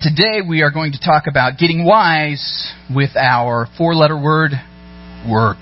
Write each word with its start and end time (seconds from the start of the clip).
Today 0.00 0.42
we 0.48 0.62
are 0.62 0.70
going 0.70 0.92
to 0.92 1.00
talk 1.00 1.24
about 1.26 1.58
getting 1.58 1.84
wise 1.84 2.72
with 2.88 3.16
our 3.16 3.66
four 3.76 3.96
letter 3.96 4.16
word, 4.16 4.52
work. 5.28 5.58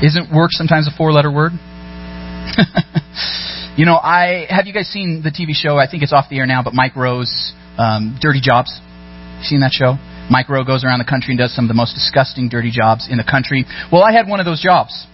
Isn't 0.00 0.34
work 0.34 0.48
sometimes 0.52 0.88
a 0.88 0.96
four 0.96 1.12
letter 1.12 1.30
word? 1.30 1.52
you 3.76 3.84
know, 3.84 3.96
I 3.96 4.46
have 4.48 4.66
you 4.66 4.72
guys 4.72 4.88
seen 4.88 5.20
the 5.22 5.28
TV 5.28 5.52
show? 5.52 5.76
I 5.76 5.90
think 5.90 6.02
it's 6.02 6.14
off 6.14 6.30
the 6.30 6.38
air 6.38 6.46
now, 6.46 6.62
but 6.62 6.72
Mike 6.72 6.96
Rowe's 6.96 7.52
um, 7.76 8.16
Dirty 8.18 8.40
Jobs. 8.40 8.72
Seen 9.42 9.60
that 9.60 9.72
show? 9.72 9.98
Mike 10.30 10.48
Rowe 10.48 10.64
goes 10.64 10.82
around 10.82 11.00
the 11.00 11.04
country 11.04 11.32
and 11.32 11.38
does 11.38 11.54
some 11.54 11.66
of 11.66 11.68
the 11.68 11.74
most 11.74 11.92
disgusting 11.92 12.48
dirty 12.48 12.70
jobs 12.70 13.08
in 13.10 13.18
the 13.18 13.28
country. 13.28 13.66
Well, 13.92 14.02
I 14.02 14.12
had 14.12 14.26
one 14.26 14.40
of 14.40 14.46
those 14.46 14.62
jobs. 14.62 15.06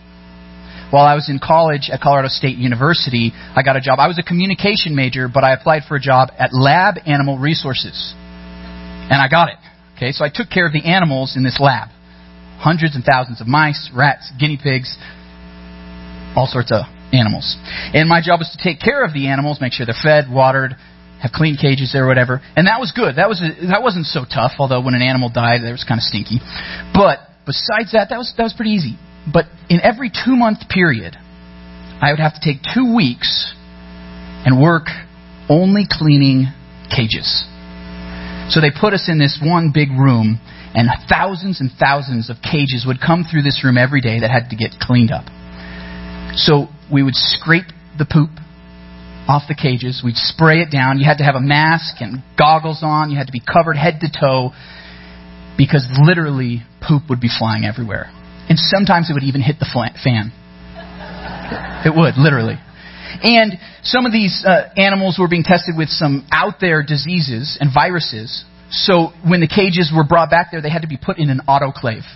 While 0.90 1.04
I 1.04 1.14
was 1.14 1.28
in 1.28 1.40
college 1.42 1.90
at 1.92 2.00
Colorado 2.00 2.28
State 2.28 2.58
University, 2.58 3.32
I 3.34 3.62
got 3.62 3.76
a 3.76 3.80
job. 3.80 3.98
I 3.98 4.06
was 4.06 4.18
a 4.18 4.22
communication 4.22 4.94
major, 4.94 5.28
but 5.28 5.42
I 5.42 5.52
applied 5.52 5.82
for 5.88 5.96
a 5.96 6.00
job 6.00 6.30
at 6.38 6.50
Lab 6.52 6.96
Animal 7.06 7.38
Resources. 7.38 8.14
And 9.10 9.20
I 9.20 9.28
got 9.28 9.48
it. 9.48 9.58
Okay, 9.96 10.12
so 10.12 10.24
I 10.24 10.30
took 10.32 10.50
care 10.50 10.66
of 10.66 10.72
the 10.72 10.84
animals 10.84 11.36
in 11.36 11.42
this 11.42 11.58
lab. 11.58 11.88
Hundreds 12.58 12.94
and 12.94 13.04
thousands 13.04 13.40
of 13.40 13.46
mice, 13.46 13.90
rats, 13.94 14.30
guinea 14.38 14.58
pigs, 14.62 14.96
all 16.36 16.46
sorts 16.46 16.70
of 16.70 16.84
animals. 17.12 17.56
And 17.94 18.08
my 18.08 18.20
job 18.22 18.40
was 18.40 18.50
to 18.56 18.62
take 18.62 18.80
care 18.80 19.04
of 19.04 19.12
the 19.12 19.28
animals, 19.28 19.58
make 19.60 19.72
sure 19.72 19.86
they're 19.86 19.96
fed, 19.96 20.30
watered, 20.30 20.76
have 21.20 21.32
clean 21.32 21.56
cages 21.56 21.92
there 21.92 22.04
or 22.04 22.08
whatever. 22.08 22.40
And 22.56 22.66
that 22.66 22.78
was 22.78 22.92
good. 22.92 23.16
That 23.16 23.28
was 23.28 23.40
that 23.40 23.82
wasn't 23.82 24.06
so 24.06 24.24
tough, 24.24 24.52
although 24.58 24.80
when 24.80 24.94
an 24.94 25.02
animal 25.02 25.30
died, 25.32 25.62
it 25.62 25.72
was 25.72 25.84
kind 25.84 25.98
of 25.98 26.04
stinky. 26.04 26.40
But 26.92 27.20
besides 27.46 27.92
that, 27.92 28.08
that 28.10 28.18
was 28.18 28.32
that 28.36 28.44
was 28.44 28.52
pretty 28.52 28.72
easy. 28.72 28.98
But 29.30 29.46
in 29.68 29.80
every 29.80 30.10
two 30.10 30.36
month 30.36 30.68
period, 30.68 31.16
I 32.00 32.10
would 32.10 32.20
have 32.20 32.34
to 32.34 32.40
take 32.40 32.62
two 32.74 32.94
weeks 32.94 33.54
and 34.44 34.62
work 34.62 34.86
only 35.48 35.86
cleaning 35.90 36.52
cages. 36.94 37.44
So 38.48 38.60
they 38.60 38.70
put 38.70 38.92
us 38.92 39.08
in 39.08 39.18
this 39.18 39.40
one 39.42 39.72
big 39.74 39.90
room, 39.90 40.38
and 40.74 40.88
thousands 41.08 41.60
and 41.60 41.70
thousands 41.80 42.30
of 42.30 42.36
cages 42.42 42.84
would 42.86 43.00
come 43.00 43.24
through 43.28 43.42
this 43.42 43.62
room 43.64 43.76
every 43.76 44.00
day 44.00 44.20
that 44.20 44.30
had 44.30 44.50
to 44.50 44.56
get 44.56 44.78
cleaned 44.80 45.10
up. 45.10 45.24
So 46.36 46.68
we 46.92 47.02
would 47.02 47.16
scrape 47.16 47.66
the 47.98 48.04
poop 48.04 48.30
off 49.26 49.42
the 49.48 49.54
cages. 49.54 50.02
We'd 50.04 50.16
spray 50.16 50.60
it 50.60 50.70
down. 50.70 50.98
You 50.98 51.06
had 51.06 51.18
to 51.18 51.24
have 51.24 51.34
a 51.34 51.40
mask 51.40 51.96
and 52.00 52.22
goggles 52.38 52.80
on. 52.82 53.10
You 53.10 53.16
had 53.16 53.26
to 53.26 53.32
be 53.32 53.40
covered 53.40 53.76
head 53.76 53.98
to 54.00 54.08
toe 54.08 54.52
because 55.58 55.88
literally 55.98 56.62
poop 56.86 57.02
would 57.08 57.20
be 57.20 57.30
flying 57.30 57.64
everywhere. 57.64 58.12
And 58.48 58.58
sometimes 58.58 59.10
it 59.10 59.14
would 59.14 59.24
even 59.24 59.42
hit 59.42 59.58
the 59.58 59.66
fan. 59.72 60.32
It 61.84 61.94
would, 61.94 62.16
literally. 62.16 62.58
And 63.22 63.54
some 63.82 64.06
of 64.06 64.12
these 64.12 64.44
uh, 64.46 64.68
animals 64.76 65.16
were 65.18 65.28
being 65.28 65.44
tested 65.44 65.74
with 65.76 65.88
some 65.88 66.26
out 66.32 66.54
there 66.60 66.82
diseases 66.82 67.56
and 67.60 67.70
viruses. 67.72 68.44
So 68.70 69.12
when 69.26 69.40
the 69.40 69.48
cages 69.48 69.92
were 69.94 70.04
brought 70.04 70.30
back 70.30 70.48
there, 70.50 70.60
they 70.60 70.70
had 70.70 70.82
to 70.82 70.88
be 70.88 70.98
put 70.98 71.18
in 71.18 71.30
an 71.30 71.40
autoclave, 71.48 72.06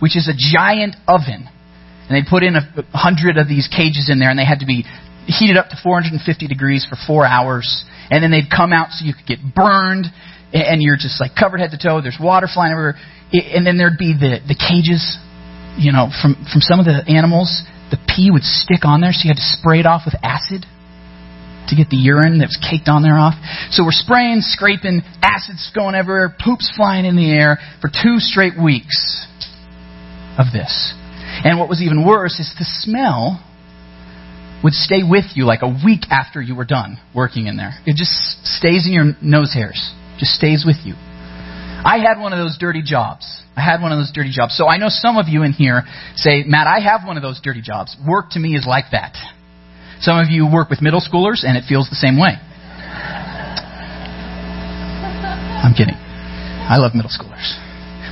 which 0.00 0.16
is 0.16 0.28
a 0.28 0.36
giant 0.36 0.96
oven. 1.08 1.48
And 2.08 2.12
they'd 2.14 2.28
put 2.28 2.42
in 2.42 2.54
a 2.54 2.62
hundred 2.92 3.38
of 3.38 3.48
these 3.48 3.66
cages 3.66 4.08
in 4.12 4.18
there, 4.18 4.30
and 4.30 4.38
they 4.38 4.44
had 4.44 4.60
to 4.60 4.66
be 4.66 4.84
heated 5.26 5.56
up 5.56 5.68
to 5.70 5.76
450 5.82 6.46
degrees 6.46 6.86
for 6.88 6.96
four 7.06 7.26
hours. 7.26 7.84
And 8.10 8.22
then 8.22 8.30
they'd 8.30 8.50
come 8.50 8.72
out 8.72 8.90
so 8.92 9.04
you 9.04 9.14
could 9.14 9.26
get 9.26 9.40
burned, 9.42 10.06
and 10.52 10.80
you're 10.80 10.96
just 10.96 11.20
like 11.20 11.32
covered 11.34 11.58
head 11.58 11.72
to 11.72 11.78
toe. 11.78 12.00
There's 12.00 12.20
water 12.20 12.46
flying 12.52 12.72
everywhere. 12.72 12.94
And 13.32 13.66
then 13.66 13.76
there'd 13.76 13.98
be 13.98 14.14
the, 14.14 14.38
the 14.46 14.54
cages 14.54 15.18
you 15.78 15.92
know, 15.92 16.08
from, 16.22 16.34
from 16.50 16.60
some 16.60 16.80
of 16.80 16.86
the 16.86 17.04
animals, 17.06 17.62
the 17.90 17.98
pee 18.08 18.30
would 18.30 18.42
stick 18.42 18.84
on 18.84 19.00
there, 19.00 19.12
so 19.12 19.24
you 19.24 19.30
had 19.30 19.40
to 19.40 19.50
spray 19.58 19.80
it 19.80 19.86
off 19.86 20.02
with 20.04 20.14
acid 20.22 20.66
to 21.68 21.74
get 21.74 21.90
the 21.90 21.98
urine 21.98 22.38
that 22.38 22.46
was 22.46 22.58
caked 22.62 22.88
on 22.88 23.02
there 23.02 23.18
off. 23.18 23.34
So 23.70 23.84
we're 23.84 23.96
spraying, 23.96 24.40
scraping, 24.40 25.02
acid's 25.22 25.70
going 25.74 25.94
everywhere, 25.94 26.34
poop's 26.34 26.70
flying 26.74 27.04
in 27.04 27.16
the 27.16 27.30
air 27.30 27.58
for 27.80 27.90
two 27.90 28.18
straight 28.18 28.54
weeks 28.54 29.26
of 30.38 30.52
this. 30.52 30.94
And 31.44 31.58
what 31.58 31.68
was 31.68 31.82
even 31.82 32.06
worse 32.06 32.38
is 32.38 32.54
the 32.58 32.64
smell 32.64 33.42
would 34.62 34.72
stay 34.72 35.02
with 35.06 35.24
you 35.34 35.44
like 35.44 35.60
a 35.62 35.68
week 35.84 36.08
after 36.10 36.40
you 36.40 36.54
were 36.54 36.64
done 36.64 36.98
working 37.14 37.46
in 37.46 37.56
there. 37.56 37.74
It 37.84 37.96
just 37.96 38.12
stays 38.46 38.86
in 38.86 38.92
your 38.92 39.12
nose 39.20 39.52
hairs, 39.52 39.92
just 40.18 40.32
stays 40.32 40.64
with 40.66 40.76
you. 40.84 40.94
I 41.84 41.98
had 41.98 42.20
one 42.20 42.32
of 42.32 42.38
those 42.38 42.56
dirty 42.58 42.82
jobs. 42.82 43.42
I 43.56 43.62
had 43.62 43.80
one 43.80 43.92
of 43.92 43.98
those 43.98 44.12
dirty 44.12 44.30
jobs. 44.32 44.56
So 44.56 44.66
I 44.68 44.76
know 44.76 44.88
some 44.88 45.16
of 45.16 45.28
you 45.28 45.42
in 45.42 45.52
here 45.52 45.82
say, 46.14 46.44
Matt, 46.46 46.66
I 46.66 46.80
have 46.80 47.06
one 47.06 47.16
of 47.16 47.22
those 47.22 47.40
dirty 47.42 47.62
jobs. 47.62 47.96
Work 48.06 48.30
to 48.30 48.38
me 48.38 48.56
is 48.56 48.66
like 48.66 48.86
that. 48.92 49.16
Some 50.00 50.18
of 50.18 50.28
you 50.28 50.46
work 50.50 50.68
with 50.68 50.82
middle 50.82 51.00
schoolers 51.00 51.44
and 51.44 51.56
it 51.56 51.64
feels 51.68 51.88
the 51.88 51.96
same 51.96 52.20
way. 52.20 52.36
I'm 55.64 55.74
kidding. 55.74 55.96
I 55.96 56.76
love 56.78 56.94
middle 56.94 57.10
schoolers. 57.10 57.56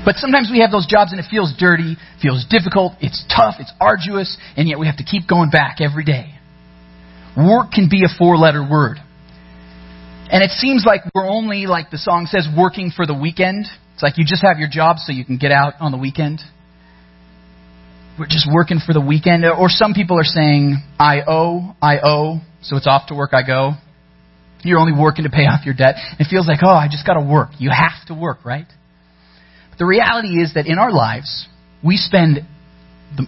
But 0.05 0.17
sometimes 0.17 0.51
we 0.53 0.61
have 0.61 0.71
those 0.71 0.87
jobs 0.87 1.13
and 1.13 1.21
it 1.21 1.27
feels 1.31 1.55
dirty, 1.59 1.97
feels 2.21 2.45
difficult, 2.49 2.93
it's 3.01 3.25
tough, 3.35 3.57
it's 3.59 3.73
arduous, 3.81 4.37
and 4.57 4.69
yet 4.69 4.79
we 4.79 4.87
have 4.87 4.99
to 4.99 5.05
keep 5.05 5.27
going 5.27 5.51
back 5.51 5.79
every 5.81 6.05
day. 6.05 6.35
Work 7.37 7.73
can 7.73 7.89
be 7.89 8.05
a 8.05 8.09
four 8.19 8.37
letter 8.37 8.63
word. 8.63 8.99
And 10.31 10.43
it 10.43 10.51
seems 10.51 10.85
like 10.87 11.03
we're 11.15 11.29
only, 11.29 11.67
like 11.67 11.91
the 11.91 11.99
song 11.99 12.27
says, 12.27 12.49
working 12.57 12.91
for 12.95 13.07
the 13.07 13.15
weekend. 13.15 13.67
It's 13.95 14.03
like 14.03 14.19
you 14.19 14.25
just 14.25 14.43
have 14.43 14.59
your 14.59 14.69
job 14.69 14.97
so 14.99 15.13
you 15.13 15.25
can 15.25 15.37
get 15.37 15.53
out 15.53 15.75
on 15.81 15.93
the 15.93 15.99
weekend. 15.99 16.41
We're 18.19 18.27
just 18.27 18.49
working 18.51 18.81
for 18.85 18.93
the 18.93 19.01
weekend. 19.01 19.45
Or 19.45 19.69
some 19.69 19.93
people 19.93 20.19
are 20.19 20.25
saying, 20.25 20.83
I 20.99 21.21
owe, 21.27 21.77
I 21.83 21.99
owe, 22.03 22.41
so 22.63 22.77
it's 22.77 22.87
off 22.87 23.09
to 23.09 23.15
work 23.15 23.31
I 23.33 23.47
go. 23.47 23.73
You're 24.63 24.79
only 24.79 24.99
working 24.99 25.25
to 25.25 25.31
pay 25.31 25.43
off 25.43 25.65
your 25.67 25.75
debt. 25.75 25.97
It 26.19 26.27
feels 26.31 26.49
like, 26.49 26.61
oh, 26.63 26.71
I 26.71 26.89
just 26.91 27.07
got 27.07 27.15
to 27.15 27.21
work. 27.21 27.51
You 27.59 27.71
have 27.71 28.07
to 28.07 28.15
work, 28.15 28.45
right? 28.45 28.67
But 29.71 29.79
the 29.79 29.85
reality 29.85 30.41
is 30.41 30.55
that 30.55 30.67
in 30.67 30.79
our 30.79 30.91
lives, 30.91 31.47
we 31.85 31.97
spend 31.97 32.39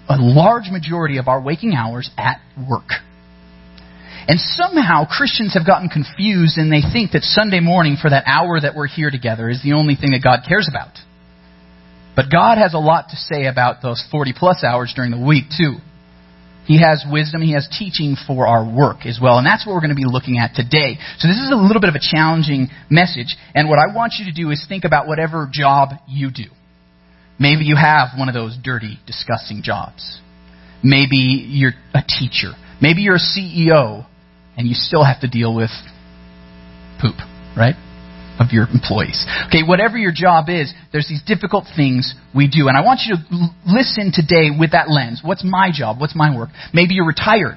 a 0.08 0.16
large 0.16 0.70
majority 0.70 1.18
of 1.18 1.28
our 1.28 1.40
waking 1.40 1.74
hours 1.74 2.10
at 2.16 2.40
work. 2.68 2.88
And 4.28 4.40
somehow 4.40 5.06
Christians 5.06 5.54
have 5.54 5.66
gotten 5.66 5.88
confused 5.88 6.58
and 6.58 6.70
they 6.70 6.82
think 6.82 7.12
that 7.12 7.22
Sunday 7.22 7.60
morning 7.60 7.96
for 8.00 8.10
that 8.10 8.24
hour 8.26 8.58
that 8.60 8.74
we're 8.74 8.88
here 8.88 9.10
together 9.10 9.48
is 9.48 9.62
the 9.62 9.72
only 9.72 9.94
thing 9.94 10.10
that 10.12 10.22
God 10.22 10.40
cares 10.48 10.68
about. 10.68 10.98
But 12.16 12.26
God 12.32 12.58
has 12.58 12.74
a 12.74 12.78
lot 12.78 13.10
to 13.10 13.16
say 13.16 13.46
about 13.46 13.82
those 13.82 14.02
40 14.10 14.32
plus 14.36 14.64
hours 14.64 14.92
during 14.96 15.12
the 15.12 15.20
week 15.20 15.44
too. 15.56 15.76
He 16.66 16.82
has 16.82 17.04
wisdom, 17.08 17.42
He 17.42 17.52
has 17.52 17.68
teaching 17.70 18.16
for 18.26 18.48
our 18.48 18.66
work 18.66 19.06
as 19.06 19.20
well. 19.22 19.38
And 19.38 19.46
that's 19.46 19.64
what 19.64 19.74
we're 19.74 19.80
going 19.80 19.94
to 19.94 19.96
be 19.96 20.10
looking 20.10 20.38
at 20.38 20.54
today. 20.54 20.98
So 21.18 21.28
this 21.28 21.38
is 21.38 21.52
a 21.52 21.54
little 21.54 21.80
bit 21.80 21.88
of 21.88 21.94
a 21.94 22.02
challenging 22.02 22.68
message. 22.90 23.36
And 23.54 23.68
what 23.68 23.78
I 23.78 23.94
want 23.94 24.14
you 24.18 24.24
to 24.26 24.32
do 24.32 24.50
is 24.50 24.64
think 24.68 24.84
about 24.84 25.06
whatever 25.06 25.48
job 25.52 25.90
you 26.08 26.32
do. 26.34 26.50
Maybe 27.38 27.64
you 27.64 27.76
have 27.76 28.18
one 28.18 28.28
of 28.28 28.34
those 28.34 28.56
dirty, 28.60 28.98
disgusting 29.06 29.62
jobs. 29.62 30.20
Maybe 30.82 31.46
you're 31.46 31.74
a 31.94 32.02
teacher. 32.02 32.52
Maybe 32.80 33.02
you're 33.02 33.16
a 33.16 33.18
CEO 33.18 34.06
and 34.56 34.66
you 34.66 34.74
still 34.74 35.04
have 35.04 35.20
to 35.20 35.28
deal 35.28 35.54
with 35.54 35.70
poop, 37.00 37.16
right? 37.56 37.74
Of 38.38 38.52
your 38.52 38.68
employees. 38.68 39.24
Okay, 39.48 39.62
whatever 39.66 39.96
your 39.96 40.12
job 40.12 40.48
is, 40.48 40.72
there's 40.92 41.08
these 41.08 41.22
difficult 41.24 41.64
things 41.74 42.14
we 42.34 42.48
do. 42.48 42.68
And 42.68 42.76
I 42.76 42.84
want 42.84 43.00
you 43.06 43.16
to 43.16 43.22
listen 43.64 44.12
today 44.12 44.52
with 44.52 44.72
that 44.72 44.90
lens. 44.90 45.22
What's 45.24 45.44
my 45.44 45.70
job? 45.72 46.00
What's 46.00 46.14
my 46.14 46.36
work? 46.36 46.50
Maybe 46.74 46.94
you're 46.94 47.06
retired, 47.06 47.56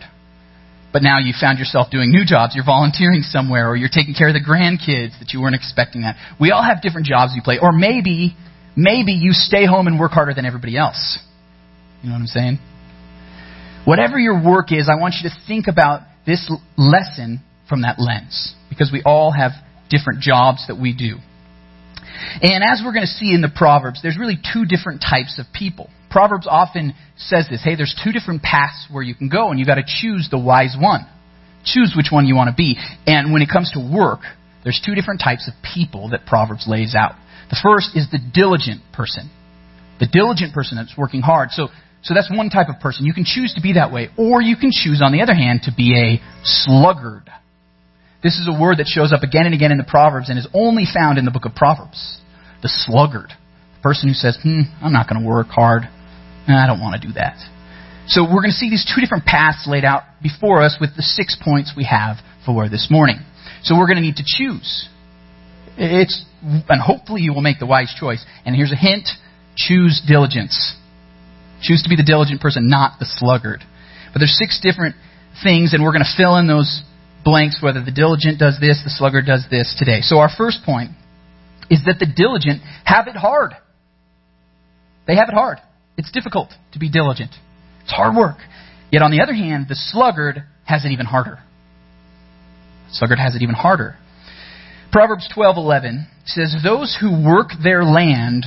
but 0.93 1.03
now 1.03 1.19
you 1.19 1.33
found 1.39 1.59
yourself 1.59 1.91
doing 1.91 2.11
new 2.11 2.23
jobs. 2.25 2.55
You're 2.55 2.65
volunteering 2.65 3.23
somewhere, 3.23 3.69
or 3.69 3.75
you're 3.75 3.91
taking 3.91 4.13
care 4.13 4.29
of 4.29 4.33
the 4.33 4.43
grandkids 4.43 5.19
that 5.19 5.33
you 5.33 5.41
weren't 5.41 5.55
expecting 5.55 6.03
that. 6.03 6.15
We 6.39 6.51
all 6.51 6.63
have 6.63 6.81
different 6.81 7.07
jobs 7.07 7.33
we 7.35 7.41
play. 7.41 7.59
Or 7.61 7.73
maybe, 7.73 8.35
maybe 8.75 9.11
you 9.11 9.31
stay 9.33 9.65
home 9.65 9.87
and 9.87 9.99
work 9.99 10.11
harder 10.11 10.33
than 10.33 10.45
everybody 10.45 10.77
else. 10.77 11.19
You 12.01 12.09
know 12.09 12.15
what 12.15 12.21
I'm 12.21 12.27
saying? 12.27 12.59
Whatever 13.83 14.17
your 14.17 14.41
work 14.41 14.71
is, 14.71 14.87
I 14.87 14.95
want 14.99 15.15
you 15.21 15.29
to 15.29 15.35
think 15.45 15.67
about 15.67 16.01
this 16.25 16.51
lesson 16.77 17.41
from 17.67 17.81
that 17.83 17.99
lens 17.99 18.55
because 18.69 18.91
we 18.91 19.01
all 19.05 19.31
have 19.31 19.51
different 19.89 20.21
jobs 20.21 20.65
that 20.67 20.79
we 20.79 20.95
do. 20.95 21.17
And 22.41 22.63
as 22.63 22.81
we're 22.83 22.93
going 22.93 23.05
to 23.05 23.07
see 23.07 23.33
in 23.33 23.41
the 23.41 23.51
Proverbs, 23.53 24.01
there's 24.01 24.17
really 24.17 24.37
two 24.37 24.65
different 24.65 25.01
types 25.01 25.39
of 25.39 25.45
people. 25.53 25.89
Proverbs 26.09 26.47
often 26.49 26.93
says 27.17 27.47
this 27.49 27.63
hey, 27.63 27.75
there's 27.75 27.95
two 28.03 28.11
different 28.11 28.41
paths 28.41 28.87
where 28.91 29.03
you 29.03 29.15
can 29.15 29.29
go, 29.29 29.49
and 29.49 29.59
you've 29.59 29.67
got 29.67 29.75
to 29.75 29.85
choose 29.85 30.27
the 30.29 30.39
wise 30.39 30.75
one. 30.79 31.07
Choose 31.63 31.93
which 31.95 32.07
one 32.11 32.25
you 32.25 32.35
want 32.35 32.49
to 32.49 32.55
be. 32.55 32.77
And 33.05 33.33
when 33.33 33.41
it 33.41 33.49
comes 33.51 33.71
to 33.73 33.79
work, 33.79 34.21
there's 34.63 34.81
two 34.83 34.95
different 34.95 35.21
types 35.23 35.47
of 35.47 35.53
people 35.73 36.09
that 36.09 36.25
Proverbs 36.25 36.65
lays 36.67 36.95
out. 36.95 37.13
The 37.49 37.59
first 37.61 37.95
is 37.95 38.09
the 38.11 38.19
diligent 38.19 38.81
person. 38.93 39.29
The 39.99 40.07
diligent 40.07 40.53
person 40.53 40.77
that's 40.77 40.97
working 40.97 41.21
hard. 41.21 41.49
So 41.51 41.67
so 42.01 42.13
that's 42.13 42.29
one 42.31 42.49
type 42.49 42.67
of 42.69 42.79
person. 42.79 43.05
You 43.05 43.13
can 43.13 43.25
choose 43.25 43.53
to 43.55 43.61
be 43.61 43.73
that 43.73 43.91
way. 43.91 44.09
Or 44.17 44.41
you 44.41 44.55
can 44.55 44.71
choose, 44.71 45.01
on 45.03 45.11
the 45.11 45.21
other 45.21 45.33
hand, 45.33 45.61
to 45.63 45.71
be 45.75 45.95
a 45.95 46.21
sluggard. 46.43 47.29
This 48.23 48.39
is 48.39 48.47
a 48.47 48.59
word 48.59 48.77
that 48.77 48.87
shows 48.87 49.11
up 49.11 49.23
again 49.23 49.45
and 49.45 49.53
again 49.53 49.71
in 49.71 49.77
the 49.77 49.87
Proverbs 49.87 50.29
and 50.29 50.39
is 50.39 50.47
only 50.53 50.83
found 50.85 51.17
in 51.17 51.25
the 51.25 51.31
book 51.31 51.45
of 51.45 51.55
Proverbs. 51.55 52.19
The 52.61 52.69
sluggard. 52.69 53.31
The 53.77 53.81
person 53.81 54.09
who 54.09 54.13
says, 54.13 54.37
hmm, 54.41 54.61
I'm 54.81 54.93
not 54.93 55.09
going 55.09 55.21
to 55.21 55.27
work 55.27 55.47
hard. 55.47 55.83
I 56.47 56.67
don't 56.67 56.81
want 56.81 56.99
to 56.99 57.07
do 57.07 57.13
that. 57.13 57.37
So 58.07 58.23
we're 58.23 58.41
going 58.41 58.51
to 58.51 58.57
see 58.57 58.69
these 58.69 58.83
two 58.83 59.01
different 59.01 59.25
paths 59.25 59.67
laid 59.67 59.85
out 59.85 60.03
before 60.23 60.63
us 60.63 60.77
with 60.81 60.95
the 60.95 61.03
six 61.03 61.37
points 61.41 61.73
we 61.77 61.83
have 61.83 62.17
for 62.45 62.67
this 62.67 62.87
morning. 62.89 63.19
So 63.61 63.77
we're 63.77 63.85
going 63.85 63.97
to 63.97 64.01
need 64.01 64.15
to 64.15 64.25
choose. 64.25 64.89
It's, 65.77 66.25
and 66.41 66.81
hopefully 66.81 67.21
you 67.21 67.33
will 67.33 67.41
make 67.41 67.59
the 67.59 67.67
wise 67.67 67.93
choice. 67.99 68.25
And 68.45 68.55
here's 68.55 68.71
a 68.71 68.75
hint 68.75 69.09
choose 69.55 70.01
diligence. 70.07 70.75
Choose 71.61 71.83
to 71.83 71.89
be 71.89 71.95
the 71.95 72.03
diligent 72.03 72.41
person, 72.41 72.69
not 72.69 72.99
the 72.99 73.05
sluggard. 73.05 73.63
But 74.13 74.19
there's 74.19 74.37
six 74.37 74.59
different 74.61 74.95
things, 75.43 75.73
and 75.73 75.83
we're 75.83 75.91
going 75.91 76.05
to 76.05 76.17
fill 76.17 76.37
in 76.37 76.47
those 76.47 76.83
blanks 77.23 77.59
whether 77.61 77.83
the 77.83 77.91
diligent 77.91 78.39
does 78.39 78.57
this, 78.59 78.81
the 78.83 78.89
sluggard 78.89 79.25
does 79.25 79.45
this 79.51 79.75
today. 79.77 80.01
So 80.01 80.19
our 80.19 80.29
first 80.29 80.59
point 80.65 80.91
is 81.69 81.81
that 81.85 81.99
the 81.99 82.07
diligent 82.07 82.61
have 82.85 83.07
it 83.07 83.15
hard. 83.15 83.53
They 85.05 85.15
have 85.15 85.29
it 85.29 85.35
hard. 85.35 85.57
It's 85.97 86.11
difficult 86.11 86.49
to 86.73 86.79
be 86.79 86.89
diligent. 86.89 87.31
It's 87.83 87.91
hard 87.91 88.15
work. 88.15 88.37
Yet 88.91 89.01
on 89.01 89.11
the 89.11 89.21
other 89.21 89.33
hand, 89.33 89.65
the 89.67 89.75
sluggard 89.75 90.43
has 90.65 90.85
it 90.85 90.89
even 90.89 91.05
harder. 91.05 91.39
The 92.89 92.95
sluggard 92.95 93.19
has 93.19 93.35
it 93.35 93.41
even 93.41 93.55
harder. 93.55 93.97
Proverbs 94.91 95.27
12:11 95.35 96.07
says, 96.25 96.55
"Those 96.63 96.95
who 96.95 97.11
work 97.11 97.51
their 97.61 97.83
land 97.83 98.45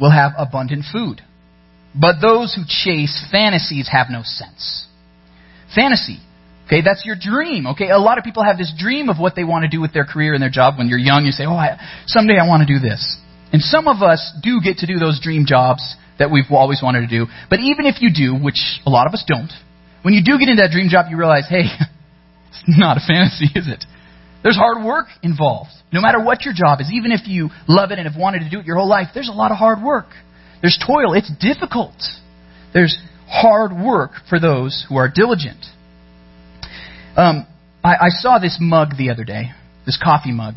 will 0.00 0.10
have 0.10 0.32
abundant 0.36 0.84
food, 0.86 1.22
but 1.98 2.20
those 2.20 2.54
who 2.54 2.62
chase 2.66 3.24
fantasies 3.30 3.88
have 3.88 4.08
no 4.10 4.22
sense." 4.22 4.86
Fantasy. 5.74 6.20
Okay, 6.66 6.82
that's 6.82 7.04
your 7.04 7.16
dream. 7.18 7.66
Okay, 7.68 7.90
a 7.90 7.98
lot 7.98 8.18
of 8.18 8.24
people 8.24 8.42
have 8.42 8.58
this 8.58 8.72
dream 8.76 9.08
of 9.08 9.18
what 9.18 9.36
they 9.36 9.44
want 9.44 9.62
to 9.62 9.68
do 9.68 9.80
with 9.80 9.92
their 9.92 10.04
career 10.04 10.34
and 10.34 10.42
their 10.42 10.50
job. 10.50 10.78
When 10.78 10.88
you're 10.88 10.98
young, 10.98 11.24
you 11.24 11.32
say, 11.32 11.44
"Oh, 11.44 11.54
I, 11.54 11.78
someday 12.06 12.38
I 12.38 12.46
want 12.48 12.66
to 12.66 12.72
do 12.72 12.80
this." 12.80 13.16
And 13.52 13.62
some 13.62 13.86
of 13.86 14.02
us 14.02 14.32
do 14.42 14.60
get 14.60 14.78
to 14.78 14.86
do 14.86 14.98
those 14.98 15.20
dream 15.20 15.46
jobs 15.46 15.96
that 16.18 16.30
we've 16.30 16.50
always 16.50 16.80
wanted 16.82 17.02
to 17.02 17.06
do. 17.06 17.26
But 17.48 17.60
even 17.60 17.86
if 17.86 18.02
you 18.02 18.10
do, 18.12 18.34
which 18.34 18.60
a 18.84 18.90
lot 18.90 19.06
of 19.06 19.14
us 19.14 19.24
don't, 19.26 19.50
when 20.02 20.14
you 20.14 20.22
do 20.24 20.38
get 20.38 20.48
into 20.48 20.62
that 20.62 20.70
dream 20.70 20.88
job, 20.88 21.06
you 21.10 21.16
realize, 21.16 21.44
hey, 21.48 21.64
it's 22.50 22.78
not 22.78 22.96
a 22.96 23.00
fantasy, 23.00 23.46
is 23.54 23.68
it? 23.68 23.84
There's 24.42 24.56
hard 24.56 24.84
work 24.84 25.06
involved. 25.22 25.70
No 25.92 26.00
matter 26.00 26.22
what 26.22 26.44
your 26.44 26.54
job 26.54 26.80
is, 26.80 26.90
even 26.92 27.12
if 27.12 27.26
you 27.26 27.50
love 27.68 27.90
it 27.90 27.98
and 27.98 28.08
have 28.08 28.18
wanted 28.18 28.40
to 28.40 28.50
do 28.50 28.60
it 28.60 28.66
your 28.66 28.76
whole 28.76 28.88
life, 28.88 29.08
there's 29.14 29.28
a 29.28 29.32
lot 29.32 29.50
of 29.50 29.56
hard 29.56 29.82
work. 29.82 30.06
There's 30.60 30.78
toil. 30.84 31.12
It's 31.14 31.30
difficult. 31.40 31.94
There's 32.72 32.96
hard 33.28 33.72
work 33.72 34.12
for 34.28 34.40
those 34.40 34.84
who 34.88 34.96
are 34.96 35.10
diligent. 35.12 35.64
Um, 37.16 37.46
I, 37.82 37.94
I 37.94 38.08
saw 38.08 38.38
this 38.38 38.58
mug 38.60 38.96
the 38.98 39.10
other 39.10 39.24
day, 39.24 39.50
this 39.84 39.98
coffee 40.02 40.32
mug, 40.32 40.56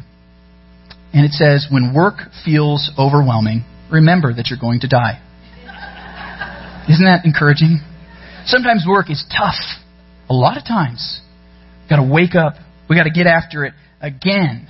and 1.14 1.26
it 1.26 1.32
says, 1.32 1.68
When 1.70 1.94
work 1.94 2.16
feels 2.46 2.92
overwhelming, 2.98 3.66
remember 3.92 4.34
that 4.34 4.48
you're 4.50 4.60
going 4.60 4.82
to 4.82 4.88
die. 4.88 5.22
Isn't 6.90 7.06
that 7.06 7.22
encouraging? 7.26 7.80
Sometimes 8.46 8.86
work 8.88 9.10
is 9.10 9.24
tough. 9.30 9.56
A 10.30 10.34
lot 10.34 10.58
of 10.58 10.66
times. 10.66 11.22
We've 11.84 11.90
got 11.90 11.98
to 11.98 12.12
wake 12.12 12.36
up. 12.36 12.54
We've 12.90 12.98
got 12.98 13.04
to 13.04 13.12
get 13.12 13.28
after 13.28 13.66
it 13.66 13.74
again. 14.02 14.68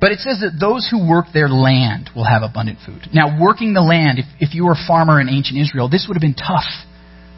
But 0.00 0.12
it 0.12 0.20
says 0.20 0.40
that 0.40 0.58
those 0.58 0.88
who 0.90 1.06
work 1.06 1.26
their 1.34 1.48
land 1.48 2.10
will 2.16 2.24
have 2.24 2.42
abundant 2.42 2.78
food. 2.86 3.08
Now, 3.12 3.38
working 3.40 3.74
the 3.74 3.82
land, 3.82 4.18
if, 4.18 4.24
if 4.40 4.54
you 4.54 4.64
were 4.64 4.72
a 4.72 4.86
farmer 4.88 5.20
in 5.20 5.28
ancient 5.28 5.58
Israel, 5.58 5.88
this 5.90 6.06
would 6.08 6.14
have 6.14 6.22
been 6.22 6.34
tough. 6.34 6.64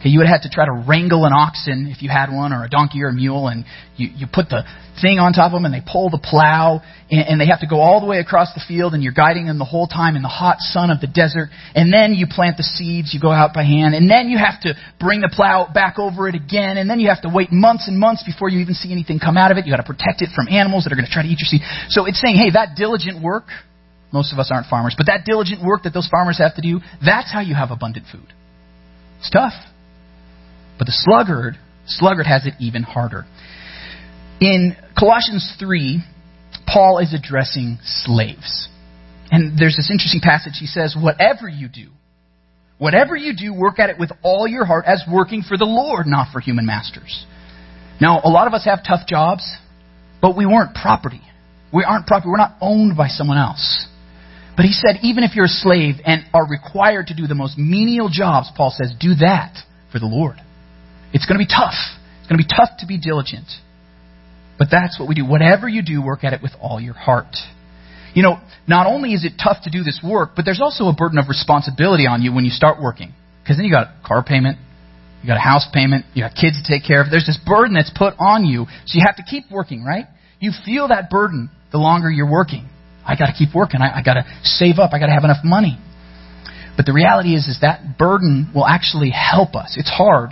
Okay, 0.03 0.11
you 0.11 0.19
would 0.19 0.27
have 0.27 0.43
to 0.43 0.51
try 0.51 0.67
to 0.67 0.75
wrangle 0.75 1.23
an 1.27 1.33
oxen 1.33 1.87
if 1.87 2.03
you 2.03 2.11
had 2.11 2.27
one, 2.27 2.53
or 2.53 2.67
a 2.67 2.69
donkey 2.69 3.07
or 3.07 3.09
a 3.09 3.13
mule, 3.15 3.47
and 3.47 3.63
you, 3.95 4.11
you 4.11 4.27
put 4.27 4.51
the 4.51 4.67
thing 4.99 5.23
on 5.23 5.31
top 5.31 5.55
of 5.55 5.63
them, 5.63 5.65
and 5.65 5.71
they 5.71 5.79
pull 5.81 6.11
the 6.11 6.19
plow, 6.19 6.83
and, 7.07 7.23
and 7.23 7.37
they 7.39 7.47
have 7.47 7.63
to 7.63 7.71
go 7.71 7.79
all 7.79 8.03
the 8.03 8.11
way 8.11 8.19
across 8.19 8.51
the 8.51 8.65
field, 8.67 8.99
and 8.99 9.03
you're 9.07 9.15
guiding 9.15 9.47
them 9.47 9.63
the 9.63 9.65
whole 9.65 9.87
time 9.87 10.19
in 10.19 10.23
the 10.27 10.33
hot 10.33 10.59
sun 10.59 10.91
of 10.91 10.99
the 10.99 11.07
desert. 11.07 11.55
And 11.79 11.95
then 11.95 12.19
you 12.19 12.27
plant 12.27 12.59
the 12.59 12.67
seeds, 12.67 13.15
you 13.15 13.23
go 13.23 13.31
out 13.31 13.55
by 13.55 13.63
hand, 13.63 13.95
and 13.95 14.11
then 14.11 14.27
you 14.27 14.43
have 14.43 14.59
to 14.67 14.75
bring 14.99 15.23
the 15.23 15.31
plow 15.31 15.71
back 15.71 16.03
over 16.03 16.27
it 16.27 16.35
again, 16.35 16.83
and 16.83 16.91
then 16.91 16.99
you 16.99 17.07
have 17.07 17.23
to 17.23 17.31
wait 17.31 17.55
months 17.55 17.87
and 17.87 17.95
months 17.95 18.27
before 18.27 18.51
you 18.51 18.59
even 18.59 18.75
see 18.75 18.91
anything 18.91 19.23
come 19.23 19.39
out 19.39 19.55
of 19.55 19.57
it. 19.57 19.71
You 19.71 19.73
got 19.73 19.87
to 19.87 19.87
protect 19.87 20.19
it 20.19 20.35
from 20.35 20.51
animals 20.51 20.83
that 20.83 20.91
are 20.91 20.99
going 20.99 21.07
to 21.07 21.15
try 21.15 21.23
to 21.23 21.31
eat 21.31 21.39
your 21.39 21.47
seed. 21.47 21.63
So 21.95 22.11
it's 22.11 22.19
saying, 22.19 22.35
hey, 22.35 22.59
that 22.59 22.75
diligent 22.75 23.23
work. 23.23 23.47
Most 24.11 24.35
of 24.35 24.43
us 24.43 24.51
aren't 24.53 24.67
farmers, 24.67 24.99
but 24.99 25.07
that 25.07 25.25
diligent 25.25 25.63
work 25.65 25.85
that 25.85 25.95
those 25.95 26.11
farmers 26.11 26.37
have 26.43 26.57
to 26.57 26.61
do, 26.61 26.81
that's 27.07 27.33
how 27.33 27.41
you 27.41 27.55
have 27.55 27.71
abundant 27.71 28.07
food. 28.11 28.27
It's 29.21 29.31
tough. 29.31 29.55
But 30.83 30.87
the 30.87 30.99
sluggard, 31.07 31.57
sluggard 31.87 32.27
has 32.27 32.45
it 32.45 32.55
even 32.59 32.83
harder. 32.83 33.25
In 34.41 34.75
Colossians 34.99 35.55
3, 35.61 36.03
Paul 36.67 36.99
is 36.99 37.15
addressing 37.15 37.79
slaves. 37.85 38.69
And 39.31 39.57
there's 39.57 39.77
this 39.77 39.93
interesting 39.93 40.19
passage. 40.21 40.55
He 40.59 40.67
says, 40.67 40.97
Whatever 41.01 41.49
you 41.49 41.69
do, 41.69 41.91
whatever 42.79 43.15
you 43.15 43.33
do, 43.37 43.55
work 43.55 43.79
at 43.79 43.91
it 43.91 44.01
with 44.01 44.11
all 44.25 44.49
your 44.49 44.65
heart 44.65 44.85
as 44.89 45.05
working 45.09 45.45
for 45.47 45.57
the 45.57 45.67
Lord, 45.67 46.09
not 46.09 46.33
for 46.33 46.41
human 46.41 46.67
masters. 46.67 47.27
Now, 48.01 48.21
a 48.25 48.29
lot 48.29 48.49
of 48.49 48.53
us 48.53 48.65
have 48.65 48.81
tough 48.85 49.07
jobs, 49.07 49.49
but 50.21 50.37
we 50.37 50.47
weren't 50.47 50.75
property. 50.75 51.23
We 51.73 51.85
aren't 51.85 52.09
property. 52.09 52.29
We're 52.29 52.39
not 52.39 52.57
owned 52.61 52.97
by 52.97 53.07
someone 53.07 53.39
else. 53.39 53.87
But 54.57 54.65
he 54.65 54.73
said, 54.73 54.97
even 55.03 55.23
if 55.23 55.37
you're 55.37 55.45
a 55.45 55.49
slave 55.63 56.01
and 56.05 56.25
are 56.35 56.45
required 56.45 57.07
to 57.07 57.15
do 57.15 57.29
the 57.29 57.37
most 57.37 57.57
menial 57.57 58.09
jobs, 58.09 58.51
Paul 58.57 58.75
says, 58.77 58.93
do 58.99 59.15
that 59.21 59.59
for 59.93 60.01
the 60.01 60.07
Lord. 60.07 60.39
It's 61.13 61.27
going 61.27 61.39
to 61.39 61.45
be 61.45 61.49
tough. 61.49 61.77
It's 62.21 62.29
going 62.29 62.39
to 62.39 62.45
be 62.45 62.49
tough 62.49 62.71
to 62.81 62.87
be 62.87 62.99
diligent. 62.99 63.47
But 64.59 64.69
that's 64.71 64.99
what 64.99 65.09
we 65.09 65.15
do. 65.15 65.27
Whatever 65.27 65.69
you 65.69 65.83
do, 65.83 66.03
work 66.03 66.25
at 66.25 66.33
it 66.33 66.43
with 66.43 66.53
all 66.61 66.81
your 66.81 66.95
heart. 66.95 67.35
You 68.15 68.23
know, 68.23 68.39
not 68.69 68.87
only 68.87 69.13
is 69.13 69.25
it 69.25 69.33
tough 69.43 69.65
to 69.65 69.71
do 69.71 69.83
this 69.83 70.01
work, 70.05 70.31
but 70.37 70.45
there's 70.45 70.61
also 70.61 70.85
a 70.85 70.95
burden 70.95 71.19
of 71.19 71.29
responsibility 71.29 72.07
on 72.07 72.23
you 72.23 72.33
when 72.33 72.45
you 72.45 72.51
start 72.51 72.81
working. 72.81 73.13
Because 73.43 73.57
then 73.57 73.65
you 73.65 73.73
got 73.73 74.03
car 74.05 74.23
payment, 74.23 74.59
you 75.23 75.27
got 75.27 75.37
a 75.37 75.41
house 75.41 75.67
payment, 75.73 76.05
you 76.15 76.23
got 76.23 76.35
kids 76.35 76.63
to 76.63 76.65
take 76.69 76.87
care 76.87 77.01
of. 77.01 77.11
There's 77.11 77.27
this 77.27 77.39
burden 77.45 77.75
that's 77.75 77.91
put 77.91 78.15
on 78.19 78.45
you, 78.45 78.67
so 78.87 78.99
you 78.99 79.05
have 79.07 79.17
to 79.17 79.25
keep 79.29 79.51
working, 79.51 79.85
right? 79.85 80.07
You 80.41 80.53
feel 80.65 80.89
that 80.89 81.11
burden 81.11 81.51
the 81.73 81.79
longer 81.79 82.11
you're 82.11 82.31
working. 82.31 82.69
I 83.05 83.17
got 83.17 83.27
to 83.27 83.33
keep 83.33 83.55
working. 83.55 83.81
I, 83.81 83.99
I 83.99 84.03
got 84.03 84.15
to 84.15 84.25
save 84.43 84.79
up. 84.79 84.93
I 84.93 84.99
got 84.99 85.07
to 85.07 85.13
have 85.13 85.25
enough 85.25 85.43
money. 85.43 85.79
But 86.77 86.87
the 86.87 86.93
reality 86.93 87.35
is, 87.35 87.47
is 87.47 87.59
that 87.63 87.99
burden 87.99 88.51
will 88.55 88.67
actually 88.67 89.11
help 89.11 89.55
us. 89.55 89.77
It's 89.77 89.91
hard, 89.91 90.31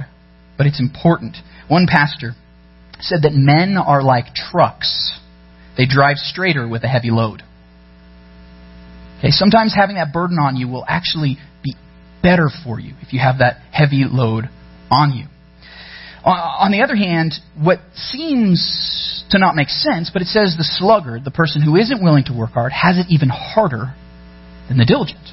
but 0.61 0.67
it's 0.67 0.79
important. 0.79 1.39
One 1.69 1.87
pastor 1.89 2.33
said 2.99 3.23
that 3.23 3.33
men 3.33 3.79
are 3.79 4.03
like 4.03 4.35
trucks. 4.35 5.19
They 5.79 5.87
drive 5.87 6.19
straighter 6.19 6.69
with 6.69 6.85
a 6.85 6.87
heavy 6.87 7.11
load. 7.11 7.43
Okay, 9.21 9.31
sometimes 9.31 9.75
having 9.75 9.97
that 9.97 10.13
burden 10.13 10.37
on 10.39 10.57
you 10.57 10.69
will 10.69 10.85
actually 10.87 11.39
be 11.65 11.77
better 12.23 12.51
for 12.63 12.79
you 12.79 12.93
if 13.01 13.15
you 13.15 13.21
have 13.21 13.39
that 13.39 13.63
heavy 13.73 14.05
load 14.07 14.51
on 14.91 15.13
you. 15.13 15.25
On 16.27 16.71
the 16.73 16.83
other 16.83 16.95
hand, 16.95 17.33
what 17.59 17.79
seems 17.95 19.25
to 19.31 19.39
not 19.39 19.55
make 19.55 19.71
sense, 19.71 20.11
but 20.13 20.21
it 20.21 20.29
says 20.29 20.57
the 20.59 20.69
sluggard, 20.79 21.25
the 21.25 21.31
person 21.31 21.63
who 21.63 21.77
isn't 21.77 22.05
willing 22.05 22.25
to 22.25 22.35
work 22.35 22.51
hard, 22.51 22.73
has 22.73 22.99
it 22.99 23.07
even 23.09 23.31
harder 23.31 23.95
than 24.69 24.77
the 24.77 24.85
diligent. 24.85 25.27